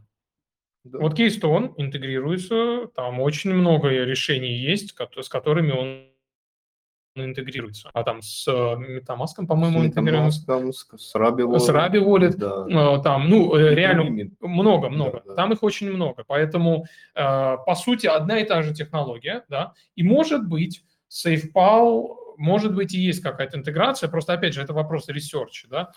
Да. 0.85 1.01
Вот 1.01 1.19
Keystone 1.19 1.75
интегрируется, 1.77 2.87
там 2.95 3.19
очень 3.21 3.53
много 3.53 3.89
решений 3.89 4.55
есть, 4.55 4.95
с 4.97 5.29
которыми 5.29 5.73
он 5.73 6.09
интегрируется. 7.25 7.91
А 7.93 8.03
там 8.03 8.23
с 8.23 8.47
э, 8.49 8.51
MetaMask, 8.51 9.47
по-моему, 9.47 9.85
интегрируется. 9.85 10.45
MetaMask, 10.47 10.99
с, 10.99 11.11
с 11.11 11.15
Rabi 11.15 11.41
Wallet. 11.41 11.59
С 11.61 11.69
Rabi 11.71 12.03
Wallet, 12.05 12.37
Да. 12.37 12.67
э, 12.99 13.03
там, 13.03 13.29
ну, 13.29 13.55
э, 13.57 13.73
И 13.73 13.75
реально 13.75 14.05
другими. 14.05 14.31
много-много. 14.41 15.23
Да, 15.25 15.31
да. 15.31 15.35
Там 15.35 15.53
их 15.53 15.63
очень 15.63 15.91
много. 15.91 16.25
Поэтому, 16.27 16.85
э, 17.15 17.57
по 17.67 17.75
сути, 17.75 18.07
одна 18.07 18.39
и 18.41 18.45
та 18.45 18.63
же 18.63 18.75
технология, 18.75 19.45
да, 19.49 19.73
и 19.97 20.03
может 20.03 20.47
быть, 20.49 20.83
SafePal, 21.11 22.17
может 22.37 22.75
быть, 22.75 22.95
и 22.95 22.99
есть 23.01 23.21
какая-то 23.23 23.59
интеграция, 23.59 24.09
просто, 24.09 24.33
опять 24.33 24.55
же, 24.55 24.63
это 24.63 24.73
вопрос 24.73 25.09
research 25.09 25.57
а, 25.57 25.69
да, 25.69 25.93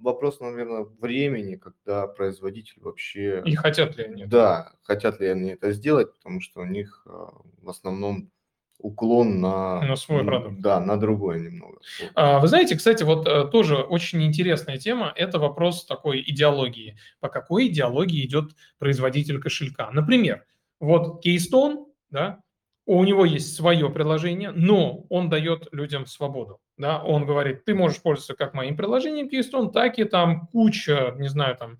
Вопрос, 0.00 0.38
наверное, 0.38 0.86
времени, 1.00 1.56
когда 1.56 2.06
производитель 2.06 2.80
вообще... 2.82 3.42
и 3.44 3.56
хотят 3.56 3.96
ли 3.96 4.04
они 4.04 4.22
это. 4.22 4.30
Да, 4.30 4.72
хотят 4.82 5.18
ли 5.18 5.26
они 5.26 5.50
это 5.50 5.72
сделать, 5.72 6.12
потому 6.14 6.40
что 6.40 6.60
у 6.60 6.64
них 6.64 7.02
э, 7.04 7.10
в 7.62 7.68
основном 7.68 8.30
уклон 8.78 9.40
на... 9.40 9.82
На 9.82 9.96
свой 9.96 10.24
продукт. 10.24 10.60
Да, 10.60 10.80
на 10.80 10.96
другой 10.96 11.40
немного. 11.40 11.78
А, 12.14 12.38
Вы 12.38 12.48
знаете, 12.48 12.76
кстати, 12.76 13.02
вот 13.02 13.26
э, 13.26 13.48
тоже 13.48 13.76
очень 13.76 14.22
интересная 14.22 14.78
тема– 14.78 15.12
это 15.16 15.38
вопрос 15.38 15.84
такой 15.84 16.22
идеологии. 16.26 16.96
По 17.20 17.28
какой 17.28 17.68
идеологии 17.68 18.24
идет 18.24 18.52
производитель 18.78 19.40
кошелька? 19.40 19.90
Например, 19.90 20.44
вот 20.80 21.24
Keystone, 21.24 21.86
да, 22.10 22.40
у 22.86 23.04
него 23.04 23.24
есть 23.26 23.54
свое 23.54 23.90
приложение, 23.90 24.50
но 24.50 25.04
он 25.10 25.28
дает 25.28 25.68
людям 25.72 26.06
свободу. 26.06 26.60
Да? 26.78 27.02
Он 27.02 27.26
говорит, 27.26 27.64
ты 27.64 27.74
можешь 27.74 28.00
пользоваться 28.00 28.34
как 28.34 28.54
моим 28.54 28.76
приложением 28.76 29.28
Keystone, 29.28 29.70
так 29.70 29.98
и 29.98 30.04
там 30.04 30.46
куча, 30.46 31.14
не 31.18 31.28
знаю, 31.28 31.56
там 31.56 31.78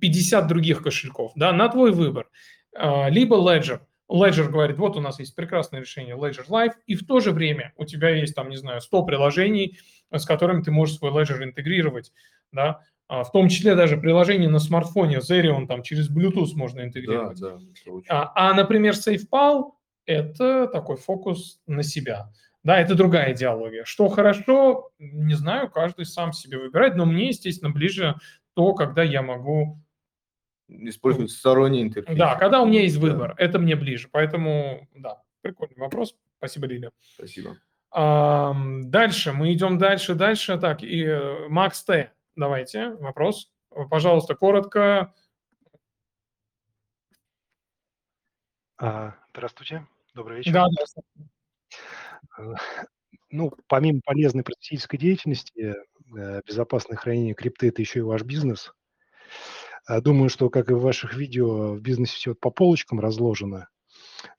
50 0.00 0.48
других 0.48 0.82
кошельков, 0.82 1.32
да, 1.36 1.52
на 1.52 1.68
твой 1.68 1.92
выбор. 1.92 2.28
А, 2.74 3.08
Либо 3.08 3.36
Ledger. 3.36 3.80
Ledger 4.12 4.48
говорит, 4.48 4.78
вот 4.78 4.96
у 4.96 5.00
нас 5.00 5.18
есть 5.18 5.34
прекрасное 5.34 5.80
решение 5.80 6.16
Ledger 6.16 6.46
Live, 6.48 6.72
и 6.86 6.94
в 6.94 7.06
то 7.06 7.20
же 7.20 7.30
время 7.32 7.72
у 7.76 7.84
тебя 7.84 8.10
есть 8.10 8.34
там, 8.34 8.48
не 8.50 8.56
знаю, 8.56 8.80
100 8.80 9.04
приложений, 9.04 9.78
с 10.10 10.26
которыми 10.26 10.62
ты 10.62 10.70
можешь 10.70 10.96
свой 10.98 11.10
Ledger 11.10 11.42
интегрировать, 11.42 12.12
да, 12.52 12.80
А, 13.08 13.24
в 13.24 13.32
том 13.32 13.48
числе 13.50 13.74
даже 13.74 13.98
приложение 13.98 14.48
на 14.48 14.58
смартфоне 14.58 15.18
Zerion 15.18 15.66
там 15.66 15.82
через 15.82 16.10
Bluetooth 16.10 16.54
можно 16.54 16.80
Да, 16.80 16.86
интегрировать. 16.86 17.38
да. 17.40 17.58
очень- 17.86 18.06
А, 18.08 18.32
а, 18.34 18.54
например, 18.54 18.94
SafePal– 18.94 19.72
это 20.06 20.66
такой 20.68 20.96
фокус 20.96 21.60
на 21.66 21.82
себя. 21.82 22.30
Да, 22.64 22.78
это 22.80 22.94
другая 22.94 23.34
идеология. 23.34 23.84
Что 23.84 24.08
хорошо, 24.08 24.92
не 24.98 25.34
знаю, 25.34 25.68
каждый 25.68 26.06
сам 26.06 26.32
себе 26.32 26.58
выбирает, 26.58 26.96
но 26.96 27.04
мне, 27.04 27.28
естественно, 27.28 27.70
ближе 27.70 28.14
то, 28.54 28.72
когда 28.72 29.02
я 29.02 29.20
могу... 29.20 29.78
Использовать 30.68 31.30
сторонний 31.30 31.82
интерфейс. 31.82 32.18
Да, 32.18 32.36
когда 32.36 32.62
у 32.62 32.66
меня 32.66 32.82
есть 32.82 33.00
Да, 33.00 33.06
выбор, 33.06 33.34
это 33.38 33.58
мне 33.58 33.76
ближе. 33.76 34.08
Поэтому, 34.10 34.88
да, 34.94 35.22
прикольный 35.42 35.76
вопрос. 35.76 36.16
Спасибо, 36.38 36.66
Лиля. 36.66 36.90
Спасибо. 37.00 37.58
Ам, 37.90 38.90
Дальше, 38.90 39.32
мы 39.32 39.52
идем 39.52 39.76
дальше, 39.78 40.14
дальше. 40.14 40.58
Так, 40.58 40.82
и 40.82 41.04
э, 41.04 41.48
Макс 41.48 41.84
Т, 41.84 42.12
давайте, 42.36 42.90
вопрос. 42.94 43.50
Пожалуйста, 43.90 44.34
коротко. 44.34 45.14
А, 48.78 49.14
Здравствуйте, 49.34 49.86
добрый 50.14 50.38
вечер. 50.38 50.52
Да, 50.52 50.66
да. 50.68 51.28
Э, 52.38 52.54
Ну, 53.30 53.52
помимо 53.66 54.00
полезной 54.04 54.42
просветительской 54.42 54.98
деятельности, 54.98 55.74
э, 56.16 56.40
безопасное 56.46 56.96
хранение 56.96 57.34
крипты– 57.34 57.68
это 57.68 57.80
еще 57.82 58.00
и 58.00 58.02
ваш 58.02 58.22
бизнес. 58.22 58.72
А, 59.84 60.00
Думаю, 60.00 60.28
что, 60.28 60.48
как 60.48 60.70
и 60.70 60.74
в 60.74 60.80
ваших 60.80 61.14
видео, 61.14 61.74
в 61.74 61.80
бизнесе 61.80 62.14
все 62.14 62.34
по 62.34 62.50
полочкам 62.50 63.00
разложено. 63.00 63.68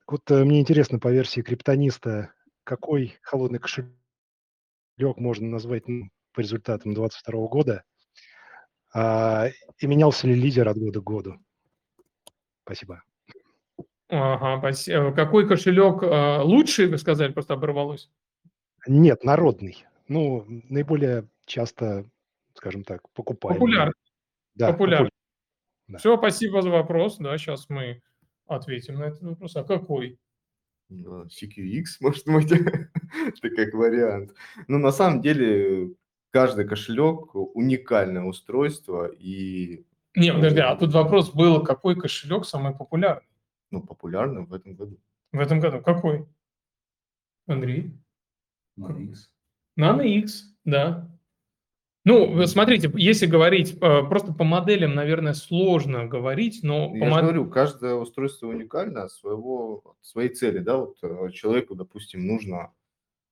Вот 0.08 0.30
э, 0.32 0.44
мне 0.44 0.62
интересно, 0.62 1.00
по 1.00 1.12
версии 1.12 1.42
криптониста, 1.42 2.34
какой 2.64 3.18
холодный 3.22 3.60
кошелек 3.60 3.92
можно 4.98 5.48
назвать 5.48 5.88
ну, 5.88 6.10
по 6.34 6.42
результатам 6.42 6.94
2022 6.94 7.48
года? 7.48 7.84
А, 8.94 9.48
И 9.80 9.88
менялся 9.88 10.28
ли 10.28 10.36
лидер 10.36 10.68
от 10.68 10.78
года 10.78 11.02
к 11.02 11.04
году? 11.04 11.36
Спасибо. 12.64 13.04
Ага, 14.10 14.60
спасибо. 14.60 15.12
Какой 15.12 15.48
кошелек 15.48 16.04
э, 16.04 16.42
лучший, 16.42 16.88
вы 16.88 16.98
сказали, 16.98 17.34
просто 17.34 17.56
оборвалось? 17.56 18.10
Нет, 18.88 19.24
народный. 19.24 19.86
Ну, 20.08 20.46
наиболее 20.70 21.28
часто, 21.46 22.06
скажем 22.54 22.84
так, 22.84 23.10
покупаемый. 23.12 23.60
Популярный. 23.60 23.94
Да, 24.56 24.72
Популярный. 24.72 25.10
популярный. 25.10 25.23
Да. 25.88 25.98
Все, 25.98 26.18
спасибо 26.18 26.62
за 26.62 26.70
вопрос. 26.70 27.18
Да, 27.18 27.38
сейчас 27.38 27.70
мы 27.70 28.02
ответим 28.48 28.96
на 28.96 29.06
этот 29.06 29.22
вопрос. 29.22 29.56
А 29.56 29.64
какой? 29.64 30.18
Да, 30.90 31.24
CQX, 31.24 31.86
может 32.02 32.26
быть, 32.26 32.52
это 32.52 33.50
как 33.56 33.74
вариант. 33.74 34.34
Но 34.68 34.78
на 34.78 34.92
самом 34.92 35.22
деле 35.22 35.94
каждый 36.32 36.68
кошелек 36.68 37.36
уникальное 37.36 38.24
устройство 38.24 39.08
и 39.08 39.86
Не, 40.16 40.34
подожди, 40.34 40.60
а 40.60 40.76
тут 40.76 40.94
вопрос 40.94 41.34
был, 41.34 41.64
какой 41.64 41.96
кошелек 41.96 42.46
самый 42.46 42.76
популярный 42.76 43.28
ну, 43.74 43.82
популярным 43.82 44.46
в 44.46 44.54
этом 44.54 44.76
году. 44.76 45.00
в 45.32 45.40
этом 45.40 45.60
году? 45.60 45.82
Какой? 45.82 46.28
Андрей? 47.48 47.92
X. 48.78 49.32
Nano 49.78 50.04
X, 50.04 50.56
да. 50.64 51.10
Ну, 52.06 52.34
вы 52.34 52.48
смотрите, 52.48 52.92
если 52.96 53.26
говорить 53.28 53.78
э, 53.80 54.04
просто 54.04 54.34
по 54.34 54.44
моделям, 54.44 54.94
наверное, 54.94 55.34
сложно 55.34 56.06
говорить, 56.06 56.60
но 56.62 56.90
по 56.90 56.96
Я 56.96 57.06
же 57.06 57.12
мод- 57.12 57.22
говорю, 57.22 57.50
каждое 57.50 57.94
устройство 57.94 58.48
уникально 58.48 59.04
от 59.04 59.12
своего, 59.14 59.82
от 59.86 60.06
своей 60.06 60.30
цели, 60.30 60.60
да, 60.60 60.78
вот 60.78 60.98
э, 61.02 61.30
человеку, 61.32 61.76
допустим, 61.76 62.28
нужно... 62.28 62.74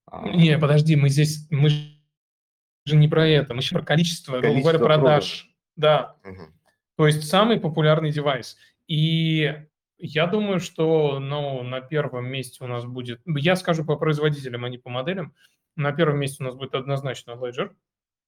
а, 0.05 0.29
Не, 0.29 0.57
подожди, 0.57 0.95
мы 0.95 1.09
здесь, 1.09 1.47
мы 1.49 1.67
же 1.69 2.95
не 2.95 3.09
про 3.09 3.27
это, 3.27 3.53
мы 3.53 3.59
еще 3.59 3.75
про 3.75 3.83
количество, 3.83 4.39
грубо 4.39 4.47
говоря, 4.47 4.63
Количество 4.63 4.85
продаж. 4.85 5.49
Да, 5.75 6.15
мгм. 6.23 6.53
то 6.95 7.07
есть 7.07 7.27
самый 7.27 7.59
популярный 7.59 8.11
девайс. 8.11 8.57
И 8.87 9.53
я 9.97 10.27
думаю, 10.27 10.61
что 10.61 11.19
ну, 11.19 11.61
на 11.63 11.81
первом 11.81 12.27
месте 12.27 12.63
у 12.63 12.67
нас 12.67 12.85
будет, 12.85 13.21
я 13.25 13.57
скажу 13.57 13.83
по 13.83 13.97
производителям, 13.97 14.63
а 14.63 14.69
не 14.69 14.77
по 14.77 14.89
моделям, 14.89 15.33
на 15.75 15.91
первом 15.91 16.19
месте 16.19 16.41
у 16.41 16.45
нас 16.45 16.55
будет 16.55 16.73
однозначно 16.73 17.31
Ledger, 17.31 17.71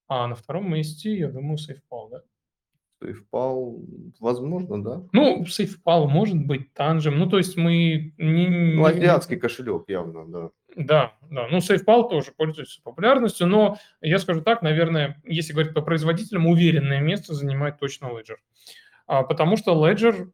а 0.07 0.27
на 0.27 0.35
втором 0.35 0.71
месте, 0.71 1.15
я 1.17 1.29
думаю, 1.29 1.57
SafePal, 1.57 2.09
да? 2.11 2.21
SafePal, 3.03 3.85
возможно, 4.19 4.83
да. 4.83 5.03
Ну, 5.11 5.43
SafePal 5.43 6.07
может 6.07 6.37
быть, 6.37 6.69
Tangem, 6.75 7.11
ну, 7.11 7.29
то 7.29 7.37
есть 7.37 7.57
мы... 7.57 8.13
Не, 8.17 8.75
Ну, 8.75 8.85
азиатский 8.85 9.37
кошелек 9.37 9.85
явно, 9.87 10.25
да. 10.27 10.49
Да, 10.75 11.13
да. 11.29 11.47
Ну, 11.49 11.57
SafePal 11.57 12.09
тоже 12.09 12.31
пользуется 12.35 12.81
популярностью, 12.81 13.47
но 13.47 13.77
я 14.01 14.19
скажу 14.19 14.41
так, 14.41 14.61
наверное, 14.61 15.21
если 15.23 15.53
говорить 15.53 15.73
по 15.73 15.81
производителям, 15.81 16.47
уверенное 16.47 17.01
место 17.01 17.33
занимает 17.33 17.79
точно 17.79 18.07
Ledger. 18.07 18.37
А, 19.05 19.23
потому 19.23 19.57
что 19.57 19.73
Ledger, 19.73 20.31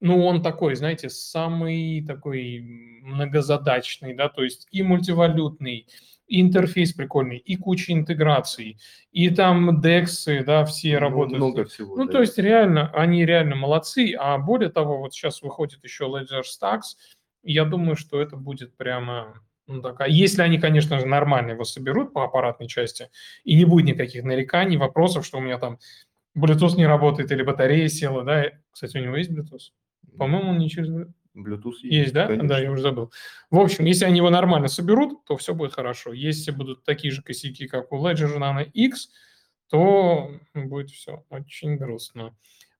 ну, 0.00 0.24
он 0.24 0.42
такой, 0.42 0.76
знаете, 0.76 1.08
самый 1.08 2.04
такой 2.06 2.60
многозадачный, 3.02 4.14
да, 4.14 4.28
то 4.28 4.44
есть 4.44 4.68
и 4.70 4.82
мультивалютный, 4.82 5.86
и 6.30 6.40
интерфейс 6.40 6.92
прикольный, 6.92 7.38
и 7.38 7.56
куча 7.56 7.92
интеграций, 7.92 8.78
и 9.10 9.30
там 9.30 9.80
DEX, 9.80 10.44
да, 10.44 10.64
все 10.64 10.94
Ну, 10.94 11.00
работают. 11.00 11.38
много 11.38 11.64
всего, 11.64 11.96
Ну, 11.96 12.06
да. 12.06 12.12
то 12.12 12.20
есть 12.20 12.38
реально, 12.38 12.88
они 12.94 13.26
реально 13.26 13.56
молодцы, 13.56 14.14
а 14.16 14.38
более 14.38 14.70
того, 14.70 14.98
вот 14.98 15.12
сейчас 15.12 15.42
выходит 15.42 15.82
еще 15.82 16.04
Ledger 16.04 16.42
Stacks, 16.42 16.96
я 17.42 17.64
думаю, 17.64 17.96
что 17.96 18.20
это 18.22 18.36
будет 18.36 18.76
прямо 18.76 19.34
ну, 19.66 19.82
такая, 19.82 20.08
если 20.08 20.42
они, 20.42 20.58
конечно 20.58 20.98
же, 21.00 21.06
нормально 21.06 21.52
его 21.52 21.64
соберут 21.64 22.12
по 22.12 22.24
аппаратной 22.24 22.68
части, 22.68 23.08
и 23.44 23.56
не 23.56 23.64
будет 23.64 23.86
никаких 23.86 24.24
нареканий, 24.24 24.76
вопросов, 24.76 25.26
что 25.26 25.38
у 25.38 25.40
меня 25.40 25.58
там 25.58 25.78
Bluetooth 26.38 26.76
не 26.76 26.86
работает 26.86 27.32
или 27.32 27.42
батарея 27.42 27.88
села, 27.88 28.24
да. 28.24 28.50
Кстати, 28.70 28.98
у 28.98 29.02
него 29.02 29.16
есть 29.16 29.30
Bluetooth? 29.30 29.72
По-моему, 30.16 30.50
он 30.50 30.58
не 30.58 30.68
через... 30.70 30.88
Bluetooth 30.90 31.12
Есть, 31.88 32.12
да? 32.12 32.26
конечно. 32.26 32.48
Да, 32.48 32.58
я 32.58 32.70
уже 32.72 32.82
забыл. 32.82 33.12
В 33.50 33.58
общем, 33.58 33.84
если 33.84 34.04
они 34.04 34.18
его 34.18 34.30
нормально 34.30 34.68
соберут, 34.68 35.24
то 35.24 35.36
все 35.36 35.54
будет 35.54 35.72
хорошо. 35.72 36.12
Если 36.12 36.50
будут 36.50 36.84
такие 36.84 37.12
же 37.12 37.22
косяки, 37.22 37.68
как 37.68 37.92
у 37.92 38.04
Ledger 38.04 38.36
Nano 38.38 38.64
X, 38.64 39.10
то 39.68 40.32
будет 40.54 40.90
все 40.90 41.24
очень 41.30 41.76
грустно. 41.76 42.36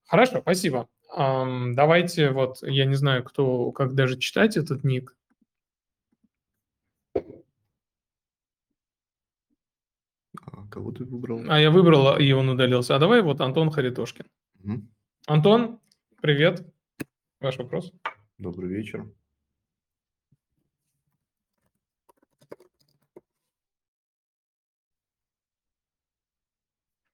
Хорошо, 0.06 0.40
спасибо. 0.40 0.88
Давайте 1.16 2.30
вот, 2.30 2.58
я 2.62 2.84
не 2.84 2.94
знаю, 2.94 3.22
кто, 3.24 3.70
как 3.72 3.94
даже 3.94 4.18
читать 4.18 4.56
этот 4.56 4.84
ник. 4.84 5.16
А 10.52 10.66
кого 10.70 10.92
ты 10.92 11.04
выбрал? 11.04 11.42
А 11.48 11.60
я 11.60 11.70
выбрал, 11.70 12.16
и 12.16 12.32
он 12.32 12.48
удалился. 12.48 12.96
А 12.96 12.98
давай 12.98 13.22
вот 13.22 13.40
Антон 13.40 13.70
Харитошкин. 13.70 14.26
Мгм. 14.58 14.88
Антон, 15.26 15.80
привет. 16.20 16.66
Ваш 17.40 17.56
вопрос. 17.58 17.92
Добрый 18.40 18.70
вечер. 18.70 19.06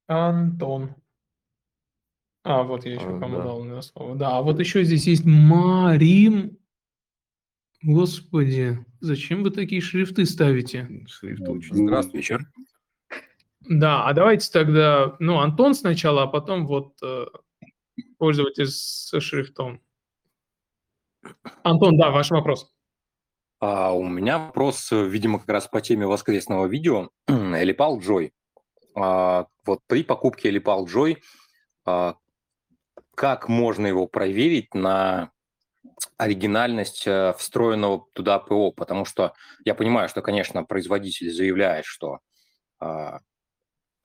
Антон. 0.06 0.94
А, 2.44 2.62
вот 2.62 2.86
я 2.86 2.94
еще 2.94 3.16
А, 3.16 3.18
кому 3.18 3.38
да. 3.38 3.42
дал 3.42 3.64
на 3.64 3.82
слово. 3.82 4.14
Да, 4.14 4.38
а 4.38 4.42
вот 4.42 4.60
еще 4.60 4.84
здесь 4.84 5.08
есть 5.08 5.24
Марим. 5.24 6.56
Господи, 7.82 8.78
зачем 9.00 9.42
вы 9.42 9.50
такие 9.50 9.80
шрифты 9.80 10.26
ставите? 10.26 10.88
Шрифт 11.08 11.48
очень 11.48 11.74
Здравствуй, 11.74 12.18
вечер. 12.20 12.48
Да, 13.62 14.06
а 14.06 14.12
давайте 14.12 14.48
тогда, 14.52 15.16
ну, 15.18 15.40
Антон 15.40 15.74
сначала, 15.74 16.22
а 16.22 16.26
потом 16.28 16.68
вот 16.68 16.96
э, 17.02 17.26
пользователь 18.16 18.68
со 18.68 19.20
шрифтом. 19.20 19.82
Антон, 21.62 21.96
да, 21.96 22.10
ваш 22.10 22.30
вопрос. 22.30 22.72
А 23.60 23.92
у 23.92 24.06
меня 24.06 24.38
вопрос, 24.38 24.90
видимо, 24.92 25.38
как 25.38 25.48
раз 25.48 25.66
по 25.66 25.80
теме 25.80 26.06
воскресного 26.06 26.66
видео. 26.66 27.10
Элипал 27.28 27.98
Джой. 28.00 28.32
А, 28.94 29.46
вот 29.64 29.80
при 29.86 30.04
покупке 30.04 30.48
Элипал 30.50 30.86
Джой, 30.86 31.22
а, 31.84 32.16
как 33.14 33.48
можно 33.48 33.86
его 33.86 34.06
проверить 34.06 34.74
на 34.74 35.30
оригинальность 36.18 37.06
э, 37.06 37.32
встроенного 37.38 38.06
туда 38.12 38.38
ПО? 38.38 38.72
Потому 38.72 39.04
что 39.06 39.32
я 39.64 39.74
понимаю, 39.74 40.08
что, 40.08 40.20
конечно, 40.20 40.64
производитель 40.64 41.32
заявляет, 41.32 41.86
что 41.86 42.18
а, 42.78 43.20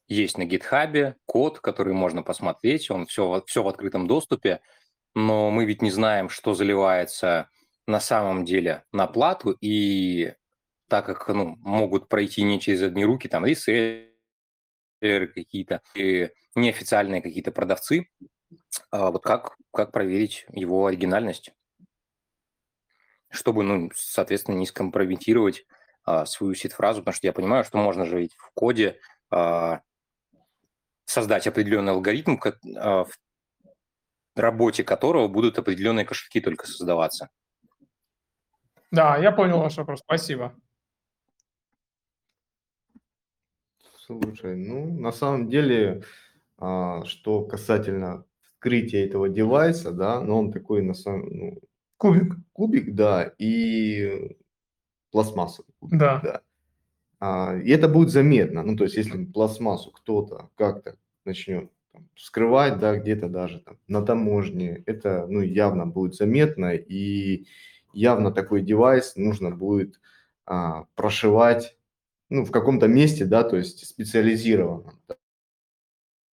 есть 0.07 0.37
на 0.37 0.45
гитхабе 0.45 1.15
код, 1.25 1.59
который 1.59 1.93
можно 1.93 2.23
посмотреть, 2.23 2.89
он 2.89 3.05
все, 3.05 3.43
все 3.47 3.63
в 3.63 3.67
открытом 3.67 4.07
доступе, 4.07 4.61
но 5.15 5.51
мы 5.51 5.65
ведь 5.65 5.81
не 5.81 5.91
знаем, 5.91 6.29
что 6.29 6.53
заливается 6.53 7.49
на 7.87 7.99
самом 7.99 8.45
деле 8.45 8.83
на 8.91 9.07
плату, 9.07 9.57
и 9.61 10.33
так 10.87 11.05
как 11.05 11.27
ну, 11.29 11.57
могут 11.61 12.07
пройти 12.07 12.43
не 12.43 12.59
через 12.59 12.81
одни 12.83 13.05
руки, 13.05 13.27
там 13.27 13.45
реселлеры 13.45 14.07
какие-то, 15.01 15.81
и 15.95 16.29
неофициальные 16.55 17.21
какие-то 17.21 17.51
продавцы, 17.51 18.09
а 18.89 19.11
вот 19.11 19.23
как, 19.23 19.57
как 19.73 19.91
проверить 19.91 20.45
его 20.51 20.85
оригинальность, 20.85 21.51
чтобы, 23.29 23.63
ну, 23.63 23.89
соответственно, 23.95 24.57
не 24.57 24.65
скомпрометировать 24.65 25.65
а, 26.03 26.25
свою 26.25 26.53
сид-фразу, 26.53 27.01
потому 27.01 27.15
что 27.15 27.27
я 27.27 27.33
понимаю, 27.33 27.63
что 27.63 27.77
можно 27.77 28.05
же 28.05 28.19
ведь 28.19 28.35
в 28.35 28.51
коде 28.53 28.99
а, 29.29 29.81
создать 31.05 31.47
определенный 31.47 31.93
алгоритм, 31.93 32.37
ко- 32.37 32.59
а, 32.75 33.05
в 33.05 33.17
работе 34.35 34.83
которого 34.83 35.27
будут 35.27 35.57
определенные 35.59 36.05
кошельки 36.05 36.41
только 36.41 36.67
создаваться. 36.67 37.29
Да, 38.91 39.17
я 39.17 39.31
понял 39.31 39.59
ваш 39.59 39.77
вопрос, 39.77 39.99
спасибо. 40.01 40.53
Слушай, 44.05 44.55
ну, 44.57 44.85
на 44.99 45.11
самом 45.11 45.49
деле, 45.49 46.03
а, 46.57 47.03
что 47.05 47.43
касательно 47.45 48.25
вскрытия 48.41 49.05
этого 49.05 49.29
девайса, 49.29 49.91
да, 49.91 50.19
но 50.21 50.39
он 50.39 50.51
такой, 50.51 50.81
на 50.81 50.93
самом, 50.93 51.29
ну, 51.29 51.61
Кубик. 51.97 52.35
кубик, 52.53 52.95
да, 52.95 53.33
и 53.37 54.35
пластмассовый 55.11 55.69
кубик, 55.79 55.99
Да. 55.99 56.19
да. 56.23 56.41
А, 57.19 57.55
и 57.57 57.69
это 57.71 57.87
будет 57.87 58.09
заметно, 58.09 58.63
ну, 58.63 58.75
то 58.75 58.85
есть, 58.85 58.97
если 58.97 59.25
пластмассу 59.25 59.91
кто-то 59.91 60.49
как-то 60.55 60.97
начнет 61.25 61.71
там 61.93 62.07
вскрывать, 62.15 62.79
да, 62.79 62.97
где-то 62.97 63.27
даже 63.27 63.59
там 63.59 63.77
на 63.87 64.01
таможне, 64.01 64.83
это, 64.85 65.25
ну, 65.27 65.41
явно 65.41 65.85
будет 65.85 66.15
заметно, 66.15 66.73
и 66.73 67.45
явно 67.93 68.31
такой 68.31 68.61
девайс 68.61 69.15
нужно 69.15 69.51
будет 69.51 69.99
а, 70.45 70.85
прошивать 70.95 71.77
ну, 72.29 72.45
в 72.45 72.51
каком-то 72.51 72.87
месте, 72.87 73.25
да, 73.25 73.43
то 73.43 73.57
есть 73.57 73.85
специализированном, 73.85 74.99
да, 75.07 75.15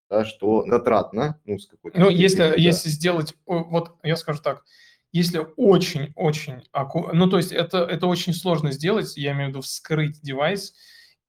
да, 0.08 0.24
что 0.24 0.64
затратно, 0.66 1.40
ну, 1.44 1.58
с 1.58 1.66
какой-то... 1.66 1.98
Ну, 1.98 2.08
если, 2.08 2.38
да. 2.38 2.54
если 2.54 2.88
сделать, 2.88 3.34
вот 3.46 3.96
я 4.02 4.16
скажу 4.16 4.40
так, 4.40 4.64
если 5.10 5.46
очень-очень, 5.56 6.62
аку- 6.72 7.10
ну, 7.12 7.28
то 7.28 7.38
есть 7.38 7.52
это, 7.52 7.78
это 7.78 8.06
очень 8.06 8.32
сложно 8.32 8.72
сделать, 8.72 9.16
я 9.16 9.32
имею 9.32 9.46
в 9.46 9.48
виду 9.50 9.60
вскрыть 9.62 10.20
девайс 10.22 10.74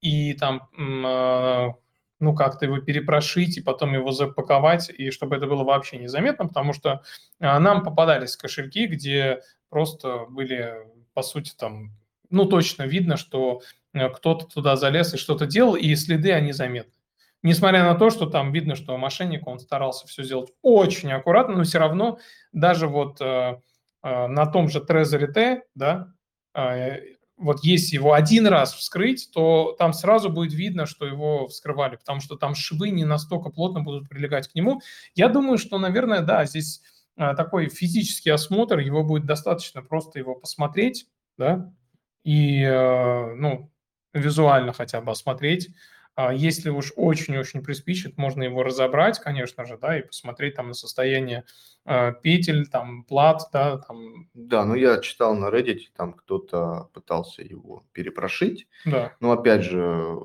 и 0.00 0.34
там, 0.34 0.68
а, 1.04 1.74
ну, 2.20 2.34
как-то 2.34 2.66
его 2.66 2.78
перепрошить 2.78 3.56
и 3.56 3.62
потом 3.62 3.94
его 3.94 4.12
запаковать, 4.12 4.90
и 4.90 5.10
чтобы 5.10 5.36
это 5.36 5.46
было 5.46 5.64
вообще 5.64 5.96
незаметно, 5.96 6.46
потому 6.46 6.72
что 6.72 7.02
а, 7.40 7.58
нам 7.58 7.82
попадались 7.82 8.36
кошельки, 8.36 8.86
где 8.86 9.40
просто 9.70 10.26
были, 10.28 10.86
по 11.14 11.22
сути, 11.22 11.52
там, 11.56 11.92
ну, 12.28 12.44
точно 12.44 12.84
видно, 12.84 13.16
что 13.16 13.62
э, 13.94 14.08
кто-то 14.10 14.46
туда 14.46 14.76
залез 14.76 15.14
и 15.14 15.16
что-то 15.16 15.46
делал, 15.46 15.74
и 15.74 15.94
следы, 15.96 16.32
они 16.32 16.52
заметны. 16.52 16.92
Несмотря 17.42 17.84
на 17.84 17.94
то, 17.94 18.10
что 18.10 18.26
там 18.26 18.52
видно, 18.52 18.76
что 18.76 18.96
мошенник, 18.98 19.46
он 19.46 19.58
старался 19.58 20.06
все 20.06 20.22
сделать 20.22 20.52
очень 20.60 21.10
аккуратно, 21.10 21.56
но 21.56 21.64
все 21.64 21.78
равно 21.78 22.18
даже 22.52 22.86
вот 22.86 23.18
э, 23.20 23.58
э, 24.02 24.26
на 24.26 24.44
том 24.46 24.68
же 24.68 24.80
Trezor 24.80 25.26
T, 25.28 25.62
да, 25.74 26.12
э, 26.54 26.98
вот 27.40 27.64
если 27.64 27.96
его 27.96 28.12
один 28.12 28.46
раз 28.46 28.74
вскрыть, 28.74 29.30
то 29.32 29.74
там 29.78 29.92
сразу 29.92 30.28
будет 30.28 30.52
видно, 30.52 30.86
что 30.86 31.06
его 31.06 31.48
вскрывали, 31.48 31.96
потому 31.96 32.20
что 32.20 32.36
там 32.36 32.54
швы 32.54 32.90
не 32.90 33.04
настолько 33.04 33.50
плотно 33.50 33.80
будут 33.80 34.08
прилегать 34.08 34.48
к 34.48 34.54
нему. 34.54 34.82
Я 35.14 35.28
думаю, 35.28 35.56
что, 35.56 35.78
наверное, 35.78 36.20
да, 36.20 36.44
здесь 36.44 36.82
э, 37.16 37.34
такой 37.34 37.68
физический 37.68 38.30
осмотр, 38.30 38.78
его 38.78 39.02
будет 39.02 39.24
достаточно 39.24 39.82
просто 39.82 40.18
его 40.18 40.34
посмотреть, 40.34 41.06
да, 41.38 41.72
и, 42.24 42.62
э, 42.62 43.34
ну, 43.34 43.72
визуально 44.12 44.72
хотя 44.74 45.00
бы 45.00 45.12
осмотреть. 45.12 45.70
А 46.22 46.34
Если 46.34 46.68
уж 46.68 46.92
очень-очень 46.96 47.62
приспичит, 47.62 48.18
можно 48.18 48.42
его 48.42 48.62
разобрать, 48.62 49.18
конечно 49.18 49.64
же, 49.64 49.78
да, 49.78 49.98
и 49.98 50.02
посмотреть 50.02 50.54
там 50.54 50.68
на 50.68 50.74
состояние 50.74 51.44
э, 51.86 52.12
петель, 52.22 52.66
там, 52.66 53.04
плат, 53.04 53.48
да, 53.54 53.78
там, 53.78 54.28
Да, 54.34 54.66
ну 54.66 54.74
я 54.74 54.98
читал 54.98 55.34
на 55.34 55.46
Reddit, 55.46 55.80
там 55.96 56.12
кто-то 56.12 56.90
пытался 56.92 57.42
его 57.42 57.86
перепрошить, 57.92 58.68
да. 58.84 59.14
но 59.20 59.32
опять 59.32 59.62
же, 59.62 60.18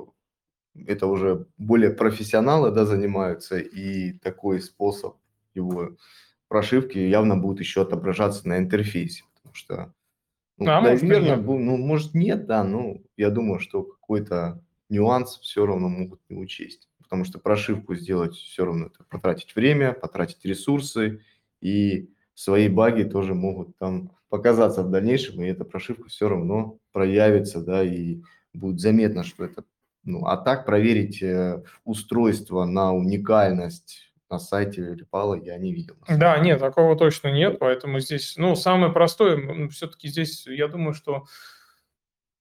это 0.86 1.08
уже 1.08 1.48
более 1.58 1.91
профессионалы, 1.91 2.72
да, 2.72 2.84
занимаются, 2.86 3.58
и 3.58 4.12
такой 4.20 4.62
способ 4.62 5.16
его 5.54 5.96
прошивки 6.50 6.98
явно 6.98 7.38
будет 7.38 7.62
еще 7.62 7.84
отображаться 7.84 8.50
на 8.50 8.58
интерфейсе, 8.58 9.24
потому 9.34 9.56
что, 9.56 9.93
ну, 10.58 10.68
А 10.68 10.82
может 10.82 11.04
и 11.04 11.06
наверное, 11.06 11.38
бу- 11.38 11.58
ну, 11.58 11.78
может 11.78 12.14
нет, 12.14 12.48
да, 12.48 12.66
ну, 12.66 13.02
я 13.16 13.30
думаю, 13.30 13.60
что 13.62 13.84
какой-то 13.84 14.62
нюанс 14.89 15.39
все 15.39 15.65
равно 15.65 15.89
могут 15.89 16.21
не 16.29 16.38
учесть, 16.38 16.89
потому 17.01 17.25
что 17.25 17.39
прошивку 17.39 17.95
сделать 17.95 18.36
все 18.36 18.65
равно 18.65 18.88
это 18.88 19.03
потратить 19.09 19.55
время, 19.55 19.93
потратить 19.93 20.43
ресурсы, 20.45 21.21
и 21.61 22.09
свои 22.33 22.67
баги 22.67 23.03
тоже 23.03 23.33
могут 23.33 23.77
там 23.77 24.11
показаться 24.29 24.83
в 24.83 24.91
дальнейшем, 24.91 25.41
и 25.41 25.47
эта 25.47 25.63
прошивка 25.65 26.09
все 26.09 26.27
равно 26.29 26.79
проявится, 26.91 27.61
да, 27.61 27.83
и 27.83 28.21
будет 28.53 28.79
заметно, 28.79 29.23
что 29.23 29.45
это, 29.45 29.63
ну, 30.03 30.25
а 30.25 30.38
так 30.38 30.65
проверить 30.65 31.21
э, 31.21 31.63
устройство 31.83 32.65
на 32.65 32.93
уникальность 32.93 34.11
на 34.29 34.39
сайте 34.39 34.95
Репала 34.95 35.36
я 35.36 35.57
не 35.57 35.73
видел. 35.73 35.95
Да, 36.09 36.38
нет, 36.39 36.59
такого 36.59 36.97
точно 36.97 37.31
нет, 37.31 37.59
поэтому 37.59 37.99
здесь, 37.99 38.36
ну, 38.38 38.55
самое 38.55 38.91
простое, 38.91 39.69
все-таки 39.69 40.07
здесь, 40.07 40.45
я 40.47 40.67
думаю, 40.67 40.93
что 40.93 41.25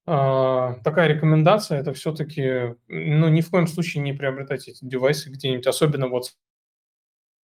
такая 0.06 1.08
рекомендация, 1.08 1.78
это 1.80 1.92
все-таки, 1.94 2.74
ну, 2.88 3.28
ни 3.28 3.40
в 3.40 3.50
коем 3.50 3.66
случае 3.66 4.02
не 4.02 4.12
приобретать 4.12 4.68
эти 4.68 4.84
девайсы 4.84 5.30
где-нибудь, 5.30 5.66
особенно 5.66 6.08
вот 6.08 6.32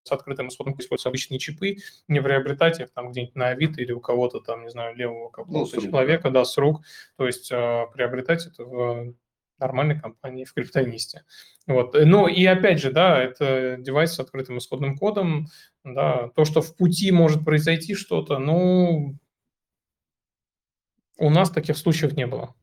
с 0.02 0.12
открытым 0.12 0.48
исходом, 0.48 0.74
используются 0.74 1.08
обычные 1.08 1.38
чипы, 1.38 1.76
не 2.08 2.20
приобретать 2.20 2.80
их 2.80 2.92
там 2.92 3.10
где-нибудь 3.10 3.34
на 3.34 3.48
Авито 3.48 3.80
или 3.80 3.92
у 3.92 4.00
кого-то 4.00 4.40
там, 4.40 4.62
не 4.62 4.70
знаю, 4.70 4.96
левого 4.96 5.30
Ну, 5.46 5.60
рук, 5.60 5.70
да. 5.74 5.80
человека, 5.80 6.30
да, 6.30 6.44
с 6.44 6.56
рук, 6.56 6.82
то 7.16 7.26
есть 7.26 7.50
а, 7.52 7.86
приобретать 7.86 8.46
это 8.46 8.64
в 8.64 9.14
нормальной 9.58 10.00
компании, 10.00 10.44
в 10.44 10.54
криптонисте. 10.54 11.24
Вот. 11.66 11.94
Ну 11.94 12.26
и 12.26 12.44
опять 12.46 12.80
же, 12.80 12.90
да, 12.90 13.22
это 13.22 13.76
девайс 13.78 14.14
с 14.14 14.20
открытым 14.20 14.58
исходным 14.58 14.96
кодом, 14.96 15.48
да, 15.84 16.30
то, 16.34 16.44
что 16.46 16.62
в 16.62 16.74
пути 16.76 17.12
может 17.12 17.44
произойти 17.44 17.94
что-то, 17.94 18.38
ну, 18.38 19.16
у 21.20 21.30
нас 21.30 21.50
таких 21.50 21.76
случаев 21.76 22.16
не 22.16 22.26
было. 22.26 22.54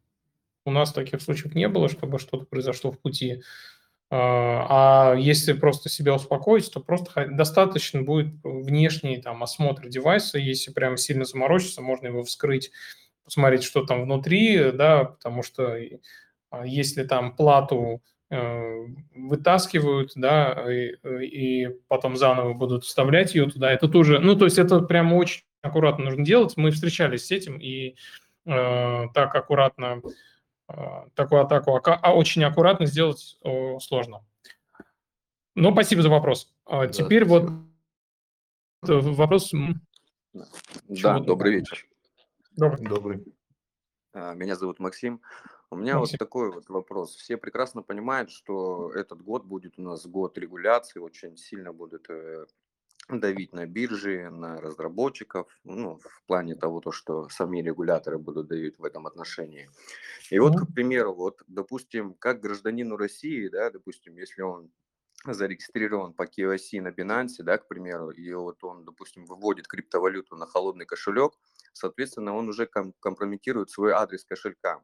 У 0.65 0.71
нас 0.71 0.91
таких 0.91 1.21
случаев 1.21 1.55
не 1.55 1.69
было, 1.69 1.87
чтобы 1.87 2.19
что-то 2.19 2.45
произошло 2.45 2.91
в 2.91 2.99
пути. 2.99 3.41
А 4.09 5.15
если 5.17 5.53
просто 5.53 5.89
себя 5.89 6.15
успокоить, 6.15 6.71
то 6.71 6.79
просто 6.79 7.27
достаточно 7.29 8.01
будет 8.01 8.33
внешний 8.43 9.21
там 9.21 9.43
осмотр 9.43 9.87
девайса. 9.87 10.39
Если 10.39 10.71
прям 10.71 10.97
сильно 10.97 11.25
заморочиться, 11.25 11.81
можно 11.81 12.07
его 12.07 12.23
вскрыть, 12.23 12.71
посмотреть, 13.23 13.63
что 13.63 13.85
там 13.85 14.03
внутри, 14.03 14.71
да, 14.71 15.03
потому 15.03 15.43
что 15.43 15.77
а, 16.49 16.65
если 16.65 17.03
там 17.03 17.35
плату 17.35 18.01
э, 18.29 18.85
вытаскивают, 19.13 20.13
да, 20.15 20.65
и, 20.73 20.95
и 21.25 21.67
потом 21.89 22.15
заново 22.15 22.53
будут 22.53 22.85
вставлять 22.85 23.35
ее 23.35 23.49
туда, 23.49 23.71
это 23.71 23.89
тоже, 23.89 24.19
ну, 24.19 24.35
то 24.37 24.45
есть 24.45 24.57
это 24.57 24.79
прямо 24.79 25.15
очень 25.15 25.43
аккуратно 25.61 26.05
нужно 26.05 26.23
делать. 26.23 26.55
Мы 26.55 26.71
встречались 26.71 27.25
с 27.25 27.31
этим, 27.31 27.57
и 27.57 27.89
э, 27.89 27.95
так 28.47 29.35
аккуратно 29.35 30.01
а, 30.67 31.07
такую 31.15 31.41
атаку 31.41 31.79
а 31.83 32.13
очень 32.13 32.43
аккуратно 32.43 32.85
сделать 32.85 33.37
сложно. 33.81 34.25
Ну, 35.55 35.71
спасибо 35.71 36.01
за 36.01 36.09
вопрос. 36.09 36.53
А, 36.65 36.87
теперь 36.87 37.25
вот 37.25 37.49
вопрос... 38.81 39.51
Да, 40.87 41.19
добрый 41.19 41.55
вечер. 41.55 41.87
Добрый. 42.55 42.87
Добрый. 42.87 43.25
Меня 44.13 44.55
зовут 44.55 44.79
Максим. 44.79 45.21
У 45.69 45.75
меня 45.75 45.97
Максим. 45.97 46.13
вот 46.13 46.19
такой 46.19 46.51
вот 46.51 46.69
вопрос. 46.69 47.15
Все 47.15 47.37
прекрасно 47.37 47.81
понимают, 47.81 48.31
что 48.31 48.91
этот 48.93 49.21
год 49.21 49.45
будет 49.45 49.77
у 49.77 49.81
нас 49.81 50.05
год 50.05 50.37
регуляции, 50.37 50.99
очень 50.99 51.37
сильно 51.37 51.73
будут 51.73 52.09
э, 52.09 52.45
давить 53.09 53.53
на 53.53 53.65
биржи, 53.65 54.29
на 54.29 54.59
разработчиков, 54.59 55.47
ну, 55.63 55.99
в 55.99 56.23
плане 56.25 56.55
того, 56.55 56.81
то, 56.81 56.91
что 56.91 57.29
сами 57.29 57.61
регуляторы 57.61 58.17
будут 58.17 58.47
давить 58.47 58.77
в 58.79 58.83
этом 58.83 59.07
отношении. 59.07 59.69
И 60.29 60.39
вот, 60.39 60.55
к 60.59 60.73
примеру, 60.73 61.13
вот, 61.13 61.41
допустим, 61.47 62.13
как 62.15 62.41
гражданину 62.41 62.97
России, 62.97 63.47
да, 63.47 63.71
допустим, 63.71 64.17
если 64.17 64.41
он 64.41 64.71
зарегистрирован 65.25 66.13
по 66.13 66.23
KYC 66.27 66.81
на 66.81 66.89
Binance, 66.89 67.43
да, 67.43 67.57
к 67.57 67.67
примеру, 67.67 68.11
и 68.11 68.33
вот 68.33 68.63
он, 68.63 68.85
допустим, 68.85 69.25
выводит 69.25 69.67
криптовалюту 69.67 70.35
на 70.35 70.45
холодный 70.45 70.85
кошелек, 70.85 71.33
соответственно, 71.73 72.35
он 72.35 72.49
уже 72.49 72.65
ком- 72.67 72.93
компрометирует 72.99 73.69
свой 73.69 73.93
адрес 73.93 74.25
кошелька. 74.25 74.83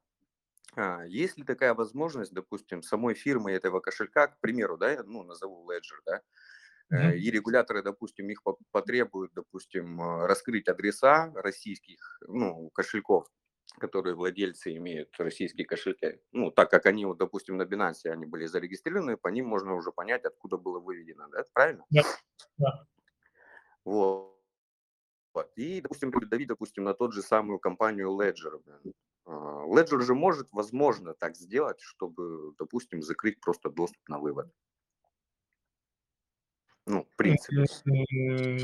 А, 0.75 1.03
есть 1.05 1.37
ли 1.37 1.43
такая 1.43 1.73
возможность, 1.73 2.33
допустим, 2.33 2.81
самой 2.81 3.13
фирмы 3.13 3.51
этого 3.51 3.79
кошелька, 3.79 4.27
к 4.27 4.39
примеру, 4.39 4.77
да, 4.77 4.91
я 4.91 5.03
ну, 5.03 5.23
назову 5.23 5.69
Ledger, 5.71 5.99
да, 6.05 6.21
Э, 6.91 7.15
и 7.15 7.31
регуляторы, 7.31 7.81
допустим, 7.81 8.29
их 8.29 8.41
потребуют, 8.71 9.33
допустим, 9.33 10.01
э, 10.01 10.25
раскрыть 10.27 10.67
адреса 10.67 11.31
российских 11.35 12.19
ну, 12.27 12.69
кошельков, 12.71 13.27
которые 13.79 14.15
владельцы 14.15 14.75
имеют 14.77 15.09
российские 15.17 15.65
кошельки. 15.65 16.19
Ну, 16.31 16.51
так 16.51 16.69
как 16.69 16.85
они, 16.85 17.05
вот, 17.05 17.17
допустим, 17.17 17.57
на 17.57 17.63
Binance 17.63 18.05
они 18.05 18.25
были 18.25 18.45
зарегистрированы, 18.45 19.17
по 19.17 19.29
ним 19.29 19.47
можно 19.47 19.75
уже 19.75 19.91
понять, 19.91 20.25
откуда 20.25 20.57
было 20.57 20.79
выведено, 20.79 21.27
да? 21.29 21.45
Правильно? 21.53 21.85
Да. 21.89 22.03
да. 22.57 22.85
Вот. 23.85 24.33
И, 25.55 25.81
допустим, 25.81 26.11
давить, 26.11 26.47
допустим, 26.47 26.83
на 26.83 26.93
тот 26.93 27.13
же 27.13 27.21
самую 27.23 27.59
компанию 27.59 28.09
Ledger. 28.09 28.61
А, 29.25 29.65
Ledger 29.65 30.01
же 30.01 30.13
может, 30.13 30.47
возможно, 30.51 31.13
так 31.15 31.35
сделать, 31.35 31.79
чтобы, 31.81 32.53
допустим, 32.59 33.01
закрыть 33.01 33.39
просто 33.41 33.69
доступ 33.69 34.07
на 34.09 34.19
вывод. 34.19 34.51
Ну, 36.85 37.05
в 37.09 37.15
принципе. 37.15 37.65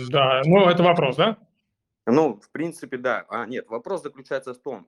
Да, 0.10 0.42
ну 0.46 0.70
это 0.70 0.84
вопрос, 0.84 1.16
да? 1.16 1.38
Ну, 2.06 2.40
в 2.40 2.50
принципе, 2.52 2.98
да. 2.98 3.26
А, 3.30 3.46
нет, 3.46 3.68
вопрос 3.70 4.04
заключается 4.04 4.54
в 4.54 4.58
том, 4.58 4.88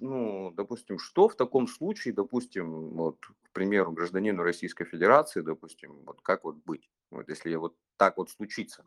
ну, 0.00 0.52
допустим, 0.56 0.98
что 0.98 1.28
в 1.28 1.36
таком 1.36 1.68
случае, 1.68 2.14
допустим, 2.14 2.90
вот, 2.90 3.18
к 3.42 3.52
примеру, 3.52 3.92
гражданину 3.92 4.42
Российской 4.42 4.84
Федерации, 4.84 5.42
допустим, 5.42 6.02
вот 6.06 6.20
как 6.22 6.44
вот 6.44 6.56
быть, 6.64 6.90
вот 7.10 7.28
если 7.28 7.54
вот 7.54 7.76
так 7.96 8.16
вот 8.16 8.30
случится? 8.30 8.86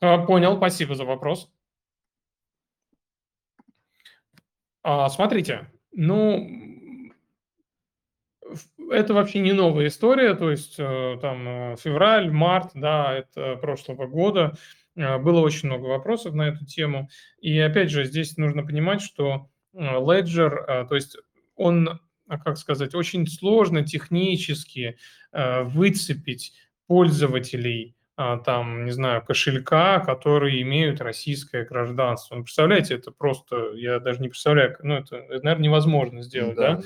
А, 0.00 0.18
понял, 0.24 0.56
спасибо 0.56 0.94
за 0.94 1.04
вопрос. 1.04 1.50
А, 4.82 5.08
смотрите, 5.08 5.70
ну, 5.92 6.67
это 8.90 9.14
вообще 9.14 9.40
не 9.40 9.52
новая 9.52 9.88
история, 9.88 10.34
то 10.34 10.50
есть 10.50 10.76
э, 10.78 11.18
там 11.20 11.48
э, 11.48 11.76
февраль, 11.76 12.30
март, 12.30 12.70
да, 12.74 13.14
это 13.14 13.56
прошлого 13.56 14.06
года, 14.06 14.56
э, 14.96 15.18
было 15.18 15.40
очень 15.40 15.68
много 15.68 15.86
вопросов 15.86 16.34
на 16.34 16.48
эту 16.48 16.64
тему. 16.64 17.08
И 17.40 17.58
опять 17.58 17.90
же, 17.90 18.04
здесь 18.04 18.36
нужно 18.36 18.64
понимать, 18.64 19.02
что 19.02 19.48
Ledger, 19.74 20.88
то 20.88 20.94
есть 20.94 21.16
он, 21.54 22.00
а 22.26 22.38
как 22.38 22.56
сказать, 22.56 22.94
очень 22.94 23.26
сложно 23.26 23.84
технически 23.84 24.98
выцепить 25.30 26.54
пользователей 26.86 27.94
там, 28.16 28.86
не 28.86 28.90
знаю, 28.90 29.22
кошелька, 29.24 30.00
которые 30.00 30.62
имеют 30.62 31.00
российское 31.00 31.64
гражданство. 31.64 32.34
Ну, 32.34 32.42
представляете, 32.42 32.94
это 32.94 33.12
просто, 33.12 33.72
я 33.74 34.00
даже 34.00 34.20
не 34.20 34.28
представляю, 34.28 34.76
ну, 34.82 34.94
это, 34.94 35.16
это 35.16 35.44
наверное, 35.44 35.66
невозможно 35.66 36.22
сделать, 36.22 36.56
да? 36.56 36.76
да? 36.76 36.82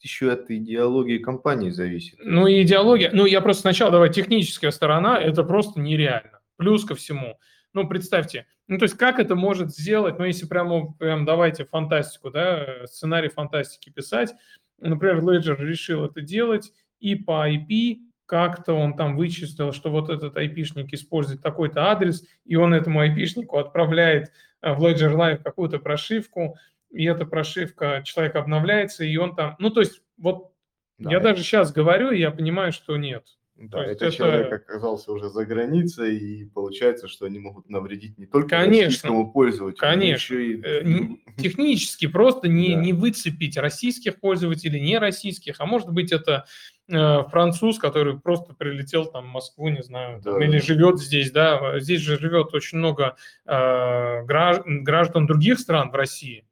Еще 0.00 0.30
от 0.30 0.50
идеологии 0.50 1.18
компании 1.18 1.70
зависит. 1.70 2.18
Ну, 2.22 2.48
идеология, 2.48 3.10
ну, 3.12 3.26
я 3.26 3.40
просто 3.40 3.62
сначала, 3.62 3.90
давай, 3.90 4.12
техническая 4.12 4.70
сторона, 4.70 5.20
это 5.20 5.42
просто 5.42 5.80
нереально. 5.80 6.40
Плюс 6.56 6.84
ко 6.84 6.94
всему, 6.94 7.38
ну, 7.72 7.88
представьте, 7.88 8.46
ну, 8.68 8.78
то 8.78 8.84
есть 8.84 8.96
как 8.96 9.18
это 9.18 9.34
может 9.34 9.74
сделать, 9.74 10.18
ну, 10.18 10.24
если 10.24 10.46
прямо, 10.46 10.92
прям 10.92 11.24
давайте 11.24 11.64
фантастику, 11.64 12.30
да, 12.30 12.86
сценарий 12.86 13.28
фантастики 13.28 13.90
писать, 13.90 14.34
например, 14.78 15.20
Ledger 15.20 15.56
решил 15.56 16.04
это 16.04 16.20
делать, 16.20 16.72
и 17.00 17.14
по 17.14 17.48
IP 17.50 17.98
как-то 18.26 18.74
он 18.74 18.94
там 18.94 19.16
вычислил, 19.16 19.72
что 19.72 19.90
вот 19.90 20.10
этот 20.10 20.36
IP-шник 20.36 20.88
использует 20.92 21.42
такой-то 21.42 21.90
адрес, 21.90 22.24
и 22.44 22.56
он 22.56 22.74
этому 22.74 23.04
IP-шнику 23.04 23.58
отправляет 23.58 24.30
э, 24.60 24.74
в 24.74 24.84
Ledger 24.84 25.14
Live 25.14 25.42
какую-то 25.42 25.78
прошивку, 25.78 26.56
и 26.90 27.04
эта 27.04 27.26
прошивка, 27.26 28.02
человек 28.02 28.36
обновляется, 28.36 29.04
и 29.04 29.16
он 29.16 29.34
там... 29.34 29.56
Ну, 29.58 29.70
то 29.70 29.80
есть, 29.80 30.02
вот 30.16 30.52
да, 30.98 31.10
я 31.10 31.16
это... 31.18 31.28
даже 31.28 31.42
сейчас 31.42 31.72
говорю, 31.72 32.10
и 32.10 32.18
я 32.18 32.30
понимаю, 32.30 32.72
что 32.72 32.96
нет. 32.96 33.24
Да, 33.58 33.84
этот 33.84 34.02
это... 34.02 34.16
человек 34.16 34.52
оказался 34.52 35.10
уже 35.10 35.30
за 35.30 35.44
границей, 35.44 36.16
и 36.16 36.44
получается, 36.44 37.08
что 37.08 37.26
они 37.26 37.40
могут 37.40 37.68
навредить 37.68 38.16
не 38.16 38.26
только 38.26 38.50
конечно, 38.50 38.84
российскому 38.84 39.32
пользователю, 39.32 39.80
конечно. 39.80 40.36
но 40.36 40.40
еще 40.40 40.52
и... 40.52 40.62
Э, 40.62 41.16
технически 41.38 42.06
просто 42.06 42.46
не, 42.46 42.74
да. 42.74 42.80
не 42.80 42.92
выцепить 42.92 43.56
российских 43.56 44.20
пользователей, 44.20 44.80
не 44.80 44.98
российских, 44.98 45.56
а 45.58 45.66
может 45.66 45.90
быть 45.90 46.12
это 46.12 46.46
э, 46.88 47.24
француз, 47.30 47.80
который 47.80 48.20
просто 48.20 48.54
прилетел 48.54 49.06
там 49.06 49.24
в 49.24 49.32
Москву, 49.32 49.68
не 49.70 49.82
знаю, 49.82 50.20
да, 50.22 50.32
там, 50.32 50.42
или 50.42 50.58
живет 50.58 51.00
здесь, 51.00 51.32
да, 51.32 51.80
здесь 51.80 52.00
же 52.00 52.16
живет 52.16 52.54
очень 52.54 52.78
много 52.78 53.16
э, 53.44 54.22
граждан 54.24 55.26
других 55.26 55.58
стран 55.58 55.90
в 55.90 55.96
России, 55.96 56.44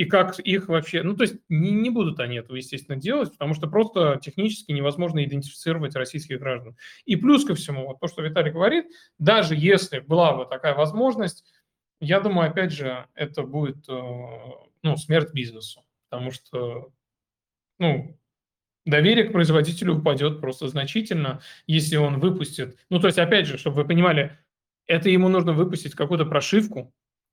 и 0.00 0.06
как 0.06 0.38
их 0.38 0.68
вообще, 0.68 1.02
ну 1.02 1.14
то 1.14 1.24
есть 1.24 1.36
не, 1.50 1.72
не 1.72 1.90
будут 1.90 2.20
они 2.20 2.36
этого, 2.36 2.56
естественно, 2.56 2.96
делать, 2.96 3.32
потому 3.32 3.52
что 3.52 3.68
просто 3.68 4.18
технически 4.22 4.72
невозможно 4.72 5.22
идентифицировать 5.22 5.94
российских 5.94 6.38
граждан. 6.38 6.74
И 7.04 7.16
плюс 7.16 7.44
ко 7.44 7.54
всему, 7.54 7.86
вот 7.86 8.00
то, 8.00 8.08
что 8.08 8.22
Виталий 8.22 8.50
говорит, 8.50 8.86
даже 9.18 9.54
если 9.54 9.98
была 9.98 10.34
бы 10.34 10.46
такая 10.46 10.74
возможность, 10.74 11.44
я 12.00 12.20
думаю, 12.20 12.48
опять 12.48 12.72
же, 12.72 13.08
это 13.12 13.42
будет 13.42 13.86
э, 13.90 14.00
ну, 14.82 14.96
смерть 14.96 15.34
бизнесу, 15.34 15.84
потому 16.08 16.30
что 16.30 16.94
ну, 17.78 18.18
доверие 18.86 19.24
к 19.24 19.32
производителю 19.32 19.98
упадет 19.98 20.40
просто 20.40 20.66
значительно, 20.68 21.42
если 21.66 21.96
он 21.96 22.20
выпустит. 22.20 22.78
Ну, 22.88 23.00
то 23.00 23.08
есть, 23.08 23.18
опять 23.18 23.46
же, 23.46 23.58
чтобы 23.58 23.76
вы 23.76 23.84
понимали, 23.84 24.38
это 24.86 25.10
ему 25.10 25.28
нужно 25.28 25.52
выпустить 25.52 25.94
какую-то 25.94 26.24
прошивку, 26.24 26.90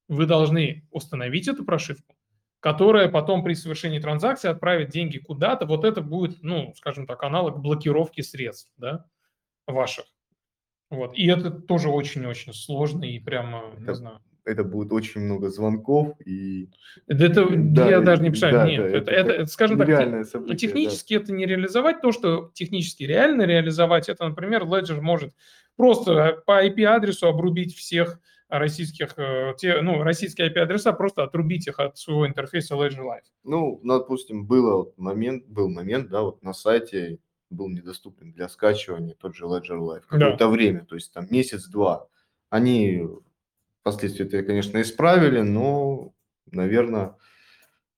вы 0.09 0.25
должны 0.25 0.85
установить 0.91 1.47
эту 1.47 1.63
прошивку, 1.63 2.16
которая 2.59 3.09
потом 3.09 3.43
при 3.43 3.53
совершении 3.53 3.99
транзакции 3.99 4.49
отправит 4.49 4.89
деньги 4.89 5.19
куда-то, 5.19 5.65
вот 5.65 5.85
это 5.85 6.01
будет, 6.01 6.41
ну, 6.41 6.73
скажем 6.75 7.05
так, 7.05 7.23
аналог 7.23 7.59
блокировки 7.59 8.21
средств, 8.21 8.71
да, 8.77 9.05
ваших. 9.67 10.05
Вот. 10.89 11.17
И 11.17 11.27
это 11.27 11.51
тоже 11.51 11.89
очень-очень 11.89 12.53
сложно 12.53 13.03
и 13.03 13.19
прямо, 13.19 13.73
это, 13.73 13.91
не 13.91 13.95
знаю. 13.95 14.19
Это 14.45 14.63
будет 14.63 14.93
очень 14.93 15.21
много 15.21 15.49
звонков 15.49 16.15
и... 16.25 16.69
Это, 17.07 17.45
да, 17.49 17.89
я 17.89 17.99
даже 17.99 18.23
не 18.23 18.29
представляю, 18.29 18.65
да, 18.65 18.71
нет. 18.71 18.81
Да, 18.81 18.97
это, 18.97 19.11
это, 19.11 19.31
это, 19.33 19.45
скажем 19.47 19.77
так, 19.77 20.25
событие, 20.25 20.55
технически 20.55 21.17
да. 21.17 21.23
это 21.23 21.33
не 21.33 21.45
реализовать. 21.45 22.01
То, 22.01 22.13
что 22.13 22.49
технически 22.53 23.03
реально 23.03 23.41
реализовать, 23.41 24.07
это, 24.07 24.25
например, 24.25 24.63
Ledger 24.63 25.01
может 25.01 25.33
просто 25.75 26.41
по 26.45 26.65
IP-адресу 26.65 27.27
обрубить 27.27 27.75
всех 27.75 28.19
российских, 28.49 29.17
э, 29.17 29.53
те, 29.57 29.81
ну, 29.81 30.03
российские 30.03 30.49
IP-адреса, 30.49 30.93
просто 30.93 31.23
отрубить 31.23 31.67
их 31.67 31.79
от 31.79 31.97
своего 31.97 32.27
интерфейса 32.27 32.75
Ledger 32.75 33.03
Live. 33.03 33.25
Ну, 33.43 33.79
допустим, 33.83 34.45
было 34.45 34.91
момент, 34.97 35.45
был 35.47 35.69
момент, 35.69 36.09
да, 36.09 36.21
вот 36.21 36.41
на 36.43 36.53
сайте 36.53 37.19
был 37.49 37.69
недоступен 37.69 38.33
для 38.33 38.49
скачивания 38.49 39.15
тот 39.15 39.35
же 39.35 39.45
Ledger 39.45 39.77
Live 39.77 40.03
какое-то 40.07 40.37
да. 40.37 40.47
время, 40.47 40.85
то 40.85 40.95
есть 40.95 41.11
там 41.13 41.27
месяц-два. 41.29 42.07
Они 42.49 43.03
впоследствии 43.81 44.25
это, 44.25 44.43
конечно, 44.43 44.81
исправили, 44.81 45.41
но, 45.41 46.13
наверное, 46.51 47.15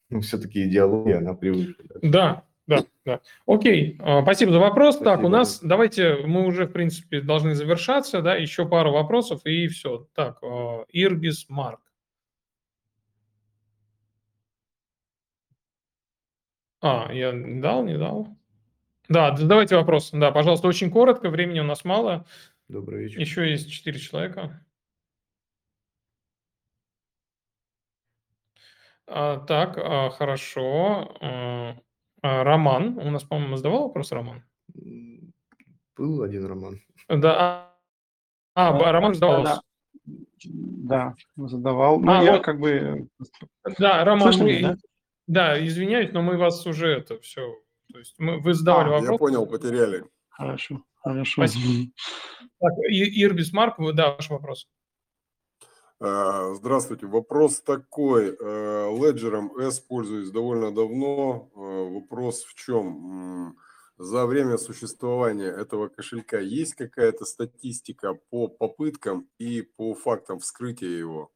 ну, 0.10 0.22
все-таки 0.22 0.68
идеология, 0.68 1.18
она 1.18 1.34
превыше. 1.34 1.76
Да, 2.02 2.44
Да, 2.70 2.86
да. 3.04 3.20
Окей, 3.48 3.98
а, 4.00 4.22
спасибо 4.22 4.52
за 4.52 4.60
вопрос. 4.60 4.98
так, 4.98 5.22
у 5.22 5.22
Спасибо. 5.22 5.30
нас, 5.30 5.60
давайте, 5.64 6.18
мы 6.18 6.46
уже, 6.46 6.68
в 6.68 6.72
принципе, 6.72 7.20
должны 7.20 7.56
завершаться, 7.56 8.22
да, 8.22 8.36
еще 8.36 8.68
пару 8.68 8.92
вопросов 8.92 9.44
и 9.46 9.68
все. 9.68 10.08
Так, 10.14 10.38
а, 10.44 10.86
Ирбис 10.90 11.50
Марк. 11.50 11.82
А, 16.82 17.12
я 17.12 17.32
дал, 17.34 17.84
не 17.84 17.98
дал? 17.98 18.28
Да, 19.10 19.36
задавайте 19.36 19.76
вопрос. 19.76 20.12
Да, 20.14 20.32
пожалуйста, 20.32 20.68
очень 20.68 20.92
коротко, 20.92 21.32
времени 21.32 21.62
у 21.62 21.64
нас 21.64 21.84
мало. 21.84 22.28
Добрый 22.68 23.06
вечер. 23.06 23.20
Еще 23.20 23.50
есть 23.50 23.72
четыре 23.72 23.98
человека. 23.98 24.64
А, 29.08 29.40
так, 29.40 29.76
а, 29.80 30.12
хорошо. 30.12 31.82
А, 32.22 32.44
Роман, 32.44 32.98
у 32.98 33.10
нас, 33.12 33.24
по-моему, 33.24 33.56
задавал 33.56 33.84
вопрос 33.84 34.12
Роман? 34.12 34.44
Был 35.96 36.22
один 36.24 36.46
роман. 36.46 36.82
Да. 37.08 37.70
А, 38.56 38.70
а, 38.70 38.92
Роман 38.92 39.14
задавал. 39.14 39.44
Да, 39.44 39.62
да, 40.44 41.16
задавал. 41.36 42.00
Ну, 42.00 42.12
А, 42.12 42.24
я 42.24 42.34
вот. 42.34 42.44
как 42.44 42.60
бы... 42.60 43.08
Да, 43.78 44.04
Роман, 44.04 44.34
Слышно 44.34 44.44
мы, 44.46 44.62
да? 44.62 44.78
да, 45.28 45.66
извиняюсь, 45.66 46.12
но 46.12 46.22
мы 46.22 46.38
вас 46.38 46.66
уже 46.66 46.88
это 46.88 47.20
все, 47.20 47.54
то 47.92 48.00
есть 48.00 48.16
мы, 48.18 48.40
вы 48.40 48.54
задавали 48.54 48.88
А, 48.88 48.92
вопрос. 48.92 49.12
я 49.12 49.18
понял, 49.18 49.46
потеряли. 49.46 50.06
Хорошо, 50.30 50.84
хорошо. 50.96 51.46
Спасибо. 51.46 51.92
Так, 52.60 52.74
Ирбис 52.90 53.52
Марк, 53.54 53.76
да, 53.94 54.16
ваш 54.16 54.30
вопрос. 54.30 54.68
А, 56.02 56.54
Здравствуйте. 56.54 57.08
Вопрос 57.08 57.60
такой. 57.62 58.36
Э, 58.40 58.90
Леджером 58.98 59.58
S 59.58 59.80
пользуюсь 59.80 60.32
довольно 60.32 60.74
давно. 60.74 61.50
Э, 61.56 61.94
Вопрос 61.94 62.44
в 62.44 62.56
чем? 62.56 63.58
За 63.98 64.26
время 64.26 64.58
существования 64.58 65.48
этого 65.50 65.90
кошелька 65.90 66.40
есть 66.40 66.76
какая-то 66.76 67.26
статистика 67.26 68.18
по 68.30 68.48
попыткам 68.48 69.28
и 69.38 69.62
по 69.62 69.94
фактам 69.94 70.40
вскрытия 70.40 70.88
его? 70.88 71.32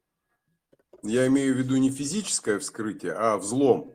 Я 1.03 1.27
имею 1.27 1.53
в 1.53 1.57
виду 1.57 1.75
не 1.75 1.89
физическое 1.89 2.59
вскрытие, 2.59 3.11
а 3.11 3.37
взлом. 3.37 3.91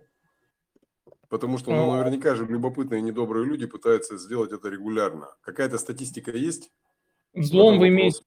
Потому 1.31 1.57
что 1.57 1.71
ну, 1.71 1.91
А. 1.93 1.97
наверняка 1.97 2.35
же 2.35 2.45
любопытные 2.45 3.01
и 3.01 3.03
недобрые 3.03 3.47
люди 3.47 3.65
пытаются 3.65 4.19
сделать 4.19 4.53
это 4.53 4.69
регулярно. 4.69 5.29
Какая-то 5.41 5.79
статистика 5.79 6.33
есть? 6.33 6.71
Взлом 7.33 7.79
вы 7.79 7.89
имеете, 7.89 8.23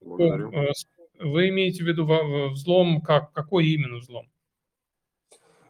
э, 1.22 1.26
вы 1.28 1.48
имеете 1.48 1.84
в 1.84 1.86
виду 1.86 2.06
взлом, 2.50 3.00
как, 3.00 3.32
какой 3.32 3.66
именно 3.66 3.98
взлом? 3.98 4.30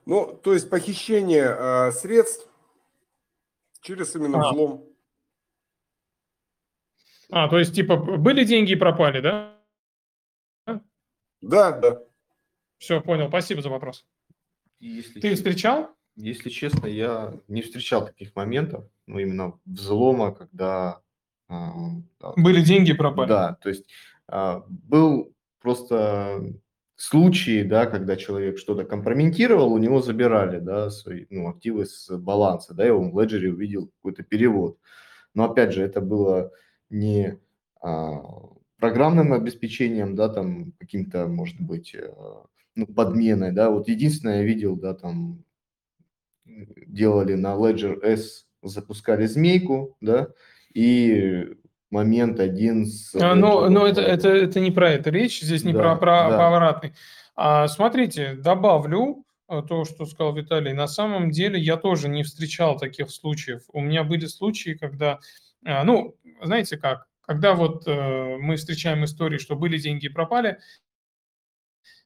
Ну, 0.04 0.34
то 0.42 0.52
есть 0.52 0.68
похищение 0.68 1.46
а, 1.48 1.92
средств 1.92 2.48
через 3.82 4.14
именно 4.16 4.40
А. 4.48 4.50
взлом. 4.50 4.84
А, 7.30 7.48
то 7.48 7.58
есть, 7.58 7.74
типа, 7.74 7.96
были 7.96 8.44
деньги 8.44 8.72
и 8.72 8.76
пропали, 8.76 9.20
да? 9.20 9.58
Да, 11.40 11.72
да. 11.72 12.02
Все, 12.78 13.00
понял, 13.00 13.28
спасибо 13.28 13.62
за 13.62 13.70
вопрос. 13.70 14.04
Если 14.80 15.20
Ты 15.20 15.30
че- 15.30 15.34
встречал? 15.36 15.90
Если 16.14 16.50
честно, 16.50 16.86
я 16.86 17.34
не 17.48 17.62
встречал 17.62 18.06
таких 18.06 18.34
моментов, 18.36 18.84
ну, 19.06 19.18
именно 19.18 19.58
взлома, 19.64 20.34
когда... 20.34 21.00
да, 21.48 22.32
Были 22.36 22.62
деньги 22.62 22.90
и 22.90 22.94
пропали? 22.94 23.28
Да, 23.28 23.54
то 23.54 23.70
есть 23.70 23.88
а, 24.28 24.64
был 24.68 25.31
просто 25.62 26.52
случаи, 26.96 27.62
да, 27.62 27.86
когда 27.86 28.16
человек 28.16 28.58
что-то 28.58 28.84
компрометировал, 28.84 29.72
у 29.72 29.78
него 29.78 30.00
забирали, 30.02 30.60
да, 30.60 30.90
свои, 30.90 31.26
ну, 31.30 31.48
активы 31.48 31.86
с 31.86 32.08
баланса, 32.16 32.74
да, 32.74 32.94
он 32.94 33.10
в 33.10 33.20
леджере 33.20 33.52
увидел 33.52 33.88
какой-то 33.96 34.22
перевод. 34.22 34.78
Но 35.34 35.44
опять 35.44 35.72
же, 35.72 35.82
это 35.82 36.00
было 36.00 36.52
не 36.90 37.40
а, 37.80 38.22
программным 38.78 39.32
обеспечением, 39.32 40.14
да, 40.14 40.28
там 40.28 40.72
каким-то, 40.78 41.26
может 41.26 41.60
быть, 41.60 41.94
э, 41.94 42.12
ну, 42.74 42.86
подменой, 42.86 43.52
да, 43.52 43.70
вот 43.70 43.88
единственное 43.88 44.38
я 44.38 44.44
видел, 44.44 44.76
да, 44.76 44.94
там 44.94 45.44
делали 46.44 47.34
на 47.34 47.54
Ledger 47.54 48.02
S, 48.02 48.46
запускали 48.62 49.26
змейку, 49.26 49.96
да, 50.00 50.28
и 50.74 51.56
момент 51.92 52.40
один 52.40 52.86
с... 52.86 53.14
А, 53.14 53.34
Но, 53.34 53.66
Ledger 53.66 53.68
но 53.68 53.86
это, 53.86 54.00
Web. 54.00 54.04
это, 54.04 54.28
это 54.28 54.60
не 54.60 54.70
про 54.70 54.90
это 54.90 55.10
речь, 55.10 55.40
здесь 55.40 55.64
не 55.64 55.72
Да, 55.72 55.80
про, 55.80 55.96
про 55.96 56.30
да. 56.30 56.38
поворотный. 56.38 56.94
А, 57.36 57.68
смотрите, 57.68 58.34
добавлю 58.34 59.24
а, 59.46 59.62
то, 59.62 59.84
что 59.84 60.06
сказал 60.06 60.34
Виталий. 60.34 60.72
На 60.72 60.88
самом 60.88 61.30
деле 61.30 61.60
я 61.60 61.76
тоже 61.76 62.08
не 62.08 62.22
встречал 62.22 62.78
таких 62.78 63.10
случаев. 63.10 63.62
У 63.72 63.80
меня 63.80 64.02
были 64.04 64.26
случаи, 64.26 64.74
когда, 64.74 65.20
а, 65.64 65.84
ну, 65.84 66.16
знаете 66.42 66.76
как, 66.78 67.06
когда 67.20 67.54
вот 67.54 67.86
э, 67.86 68.36
мы 68.38 68.56
встречаем 68.56 69.04
истории, 69.04 69.38
что 69.38 69.54
были 69.54 69.78
деньги 69.78 70.06
и 70.06 70.10
пропали, 70.10 70.58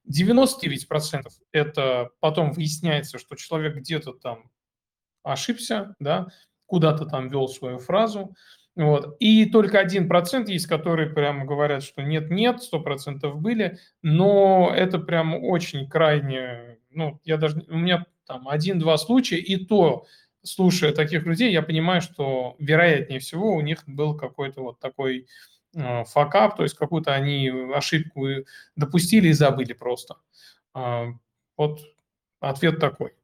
99% 0.09 1.29
это 1.53 2.11
потом 2.21 2.53
выясняется, 2.53 3.19
что 3.19 3.35
человек 3.35 3.77
где-то 3.77 4.13
там 4.13 4.51
ошибся, 5.23 5.95
да, 5.99 6.29
куда-то 6.67 7.07
там 7.07 7.29
ввел 7.29 7.49
свою 7.49 7.79
фразу, 7.79 8.35
вот. 8.77 9.17
И 9.21 9.47
только 9.47 9.79
один 9.79 10.07
процент 10.07 10.51
есть, 10.51 10.67
которые 10.67 11.09
прямо 11.09 11.47
говорят, 11.47 11.83
что 11.83 12.03
нет-нет, 12.03 12.63
сто 12.63 12.79
процентов 12.79 13.41
были, 13.41 13.79
но 14.03 14.71
это 14.75 14.99
прям 14.99 15.35
очень 15.35 15.89
крайне, 15.89 16.79
ну, 16.91 17.19
я 17.25 17.39
даже, 17.39 17.65
у 17.69 17.79
меня 17.79 18.05
там 18.27 18.49
один-два 18.49 18.99
случая, 18.99 19.39
и 19.39 19.57
то, 19.57 20.05
слушая 20.43 20.93
таких 20.93 21.25
людей, 21.25 21.53
я 21.53 21.63
понимаю, 21.63 22.03
что 22.03 22.55
вероятнее 22.59 23.19
всего 23.19 23.55
у 23.55 23.63
них 23.63 23.83
был 23.87 24.15
какой-то 24.15 24.61
вот 24.61 24.79
такой 24.79 25.27
э, 25.75 26.05
факап, 26.05 26.57
то 26.57 26.63
есть 26.63 26.77
какую-то 26.77 27.15
они 27.15 27.51
ошибку 27.75 28.27
допустили 28.77 29.29
и 29.29 29.33
забыли 29.33 29.73
просто. 29.73 30.17
А, 30.75 31.07
Вот 31.57 31.81
ответ 32.41 32.79
такой. 32.79 33.15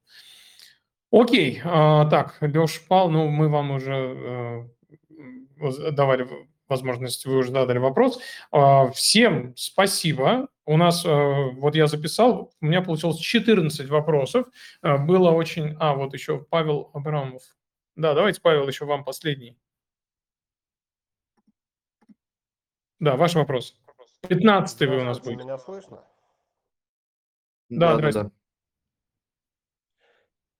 Окей, 1.10 1.60
а, 1.62 2.06
так, 2.06 2.38
Леш 2.40 2.80
Пал, 2.88 3.10
ну, 3.10 3.28
мы 3.28 3.50
вам 3.50 3.72
уже 3.72 4.70
давали 5.92 6.28
возможность, 6.68 7.26
вы 7.26 7.36
уже 7.38 7.50
задали 7.50 7.78
вопрос. 7.78 8.20
А, 8.50 8.90
Всем 8.90 9.54
спасибо. 9.56 10.48
У 10.64 10.76
нас, 10.76 11.04
э, 11.04 11.50
вот 11.56 11.74
я 11.74 11.86
записал, 11.86 12.52
у 12.60 12.66
меня 12.66 12.82
получилось 12.82 13.18
14 13.18 13.88
вопросов. 13.88 14.46
Э, 14.82 14.96
Было 14.96 15.30
очень... 15.30 15.76
А, 15.80 15.94
вот 15.94 16.14
еще 16.14 16.38
Павел 16.38 16.90
Абрамов. 16.94 17.42
Да, 17.96 18.14
давайте, 18.14 18.40
Павел, 18.40 18.66
еще 18.68 18.84
вам 18.86 19.04
последний. 19.04 19.58
Да, 23.00 23.16
ваш 23.16 23.34
вопрос. 23.34 23.76
15 24.28 24.80
вы 24.88 25.00
у 25.00 25.04
нас 25.04 25.18
будет. 25.18 25.40
Меня 25.40 25.58
слышно? 25.58 26.04
Да, 27.68 27.96
Да, 27.96 28.12
да. 28.12 28.30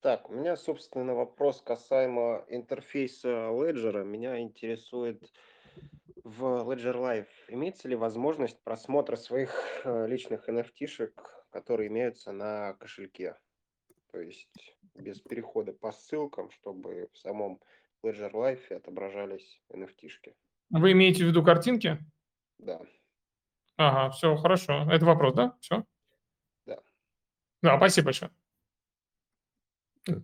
Так, 0.03 0.29
у 0.29 0.33
меня, 0.33 0.57
собственно, 0.57 1.15
вопрос 1.15 1.61
касаемо 1.61 2.43
интерфейса 2.49 3.29
Ledger. 3.29 4.03
Меня 4.03 4.37
интересует 4.41 5.31
в 6.25 6.43
Ledger 6.43 6.95
Live 6.95 7.29
имеется 7.47 7.87
ли 7.87 7.95
возможность 7.95 8.61
просмотра 8.65 9.15
своих 9.15 9.49
э, 9.85 10.05
личных 10.07 10.49
NFT-шек, 10.49 11.13
которые 11.51 11.87
имеются 11.87 12.33
на 12.33 12.73
кошельке? 12.73 13.37
То 14.11 14.19
есть 14.19 14.75
без 14.93 15.21
перехода 15.21 15.71
по 15.71 15.93
ссылкам, 15.93 16.51
чтобы 16.51 17.09
в 17.13 17.17
самом 17.17 17.61
Ledger 18.05 18.33
Live 18.33 18.73
отображались 18.73 19.61
NFT-шки. 19.71 20.35
Вы 20.69 20.91
имеете 20.91 21.23
в 21.23 21.27
виду 21.27 21.45
картинки? 21.45 21.97
Да. 22.57 22.81
Ага, 23.77 24.09
все, 24.11 24.35
хорошо. 24.35 24.85
Это 24.91 25.05
вопрос, 25.05 25.33
да? 25.33 25.55
Все? 25.61 25.85
Да. 26.65 26.81
Да, 27.61 27.77
спасибо 27.77 28.07
большое. 28.07 28.31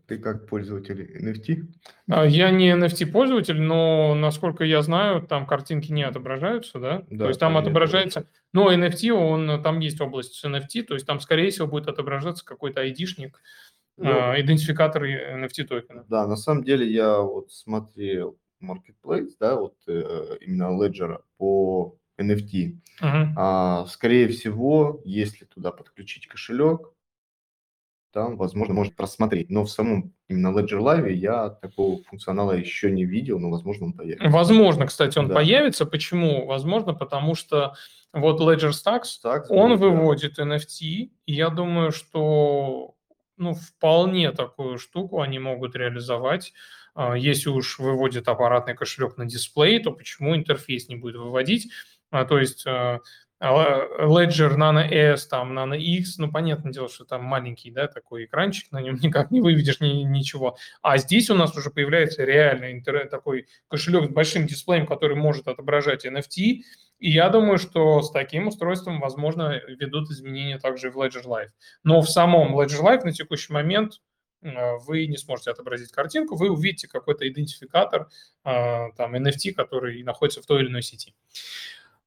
Ты 0.07 0.18
как 0.18 0.47
пользователь 0.47 1.18
NFT? 1.18 1.64
А, 2.10 2.26
Я 2.26 2.51
не 2.51 2.69
NFT-пользователь, 2.72 3.61
но, 3.61 4.14
насколько 4.14 4.65
я 4.65 4.81
знаю, 4.81 5.22
там 5.22 5.45
картинки 5.45 5.91
не 5.91 6.03
отображаются, 6.03 6.80
да? 6.80 7.03
Да, 7.10 7.26
то 7.26 7.27
есть 7.30 7.39
там 7.39 7.56
отображается... 7.57 8.27
Но 8.51 8.73
NFT, 8.73 9.11
он, 9.11 9.61
там 9.64 9.80
есть 9.80 10.01
область 10.01 10.34
с 10.34 10.43
NFT, 10.43 10.84
то 10.84 10.95
есть 10.95 11.06
там, 11.06 11.19
скорее 11.19 11.49
всего, 11.49 11.68
будет 11.68 11.88
отображаться 11.88 12.43
какой-то 12.43 12.81
айдишник, 12.81 13.41
Ну, 13.97 14.11
а, 14.11 14.41
идентификатор 14.41 15.06
NFT 15.06 15.64
токена. 15.65 16.03
Да, 16.10 16.27
на 16.27 16.35
самом 16.35 16.64
деле 16.64 16.91
я 16.91 17.19
вот 17.19 17.51
смотрел 17.51 18.38
Marketplace, 18.61 19.31
да, 19.39 19.56
вот 19.56 19.76
э, 19.88 20.38
именно 20.41 20.77
Ledger 20.77 21.22
по 21.38 21.97
NFT. 22.19 22.77
Мгм. 23.01 23.34
А, 23.38 23.85
скорее 23.85 24.27
всего, 24.27 25.01
если 25.06 25.45
туда 25.45 25.72
подключить 25.72 26.27
кошелек, 26.27 26.91
там, 28.11 28.38
возможно, 28.38 28.73
может 28.73 28.95
просмотреть. 28.95 29.49
Но 29.49 29.64
в 29.64 29.69
самом 29.69 30.14
именно 30.27 30.57
Ledger 30.57 30.80
Live 30.80 31.11
я 31.11 31.49
такого 31.49 32.03
функционала 32.03 32.53
еще 32.53 32.91
не 32.91 33.06
видел, 33.06 33.40
но, 33.40 33.49
возможно, 33.49 33.88
он 33.88 33.94
появится. 33.94 34.30
Возможно, 34.30 34.88
кстати, 34.88 35.18
он 35.18 35.27
Да. 35.27 35.36
появится. 35.36 35.86
Почему? 35.86 36.45
Возможно, 36.45 36.94
потому 36.94 37.36
что 37.36 37.73
вот 38.14 38.41
Ledger 38.41 38.72
Stacks, 38.72 39.19
Stacks 39.23 39.45
он 39.49 39.72
да. 39.72 39.77
выводит 39.77 40.40
NFT, 40.40 41.11
и 41.26 41.34
я 41.34 41.49
думаю, 41.49 41.91
что 41.91 42.95
ну, 43.38 43.53
вполне 43.53 44.31
такую 44.31 44.77
штуку 44.77 45.22
они 45.22 45.40
могут 45.40 45.76
реализовать 45.76 46.53
а, 46.95 47.15
если 47.15 47.49
уж 47.49 47.80
выводит 47.80 48.27
аппаратный 48.27 48.76
кошелек 48.76 49.15
на 49.15 49.26
дисплей, 49.26 49.81
то 49.81 49.91
почему 49.91 50.36
интерфейс 50.36 50.90
не 50.90 50.98
будет 50.98 51.15
выводить? 51.15 51.72
А, 52.11 52.26
то 52.26 52.38
есть 52.38 52.65
а, 52.68 52.99
Ledger 53.41 54.57
Nano 54.57 54.82
S, 54.82 55.28
там 55.28 55.57
Nano 55.57 55.78
X, 55.78 56.18
ну, 56.18 56.30
понятное 56.30 56.74
дело, 56.74 56.90
что 56.90 57.06
там 57.06 57.24
маленький, 57.24 57.72
да, 57.72 57.88
такой 57.88 58.26
экранчик, 58.26 58.72
на 58.72 58.82
нем 58.82 58.95
никак 59.02 59.32
не 59.32 59.40
выведешь 59.40 59.80
ни, 59.80 60.03
ничего. 60.03 60.57
А 60.82 60.98
здесь 60.98 61.30
у 61.30 61.36
нас 61.36 61.56
уже 61.56 61.70
появляется 61.70 62.26
реальный 62.26 62.74
интернет, 62.74 63.10
такой 63.10 63.48
кошелек 63.70 64.10
с 64.10 64.14
большим 64.14 64.45
дисплеем, 64.45 64.86
который 64.86 65.16
может 65.16 65.48
отображать 65.48 66.06
NFT, 66.06 66.64
и 66.99 67.11
я 67.11 67.30
думаю, 67.30 67.57
что 67.60 68.02
с 68.02 68.11
таким 68.11 68.48
устройством, 68.48 68.99
возможно, 68.99 69.61
ведут 69.68 70.11
изменения 70.11 70.60
также 70.60 70.88
и 70.88 70.91
в 70.91 70.98
Ledger 70.98 71.24
Live. 71.24 71.49
Но 71.84 72.02
в 72.02 72.10
самом 72.10 72.60
Ledger 72.60 72.82
Live 72.84 73.06
на 73.06 73.14
текущий 73.14 73.53
момент 73.53 74.02
э, 74.41 74.76
вы 74.86 75.07
не 75.07 75.16
сможете 75.16 75.52
отобразить 75.52 75.94
картинку, 75.94 76.36
вы 76.36 76.49
увидите 76.49 76.90
какой-то 76.90 77.26
идентификатор, 77.26 78.10
э, 78.44 78.86
там, 78.98 79.16
NFT, 79.16 79.53
который 79.53 80.03
находится 80.03 80.41
в 80.41 80.45
той 80.45 80.61
или 80.61 80.68
иной 80.68 80.82
сети. 80.82 81.16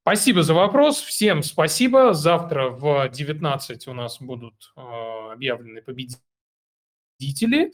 Спасибо 0.03 0.43
за 0.43 0.53
вопрос. 0.55 1.01
Всем 1.01 1.45
спасибо. 1.45 2.13
Завтра 2.13 2.71
в 2.71 3.09
19 3.09 3.87
у 3.87 3.95
нас 3.95 4.21
будут 4.21 4.73
э, 4.77 4.81
объявлены 5.33 5.81
победители. 5.81 7.73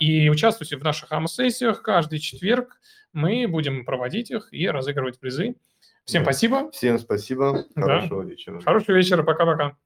И 0.00 0.28
участвуйте 0.28 0.76
в 0.76 0.82
наших 0.82 1.12
АМ-сессиях. 1.12 1.82
Каждый 1.82 2.18
четверг 2.18 2.80
мы 3.12 3.46
будем 3.46 3.84
проводить 3.84 4.32
их 4.32 4.48
и 4.52 4.68
разыгрывать 4.68 5.20
призы. 5.20 5.54
Всем 6.04 6.24
Да. 6.24 6.32
спасибо. 6.32 6.70
Всем 6.72 6.98
спасибо. 6.98 7.64
Да. 7.76 7.82
Хорошего 7.82 8.22
вечера. 8.22 8.60
Хорошего 8.60 8.96
вечера. 8.96 9.22
Пока-пока. 9.22 9.76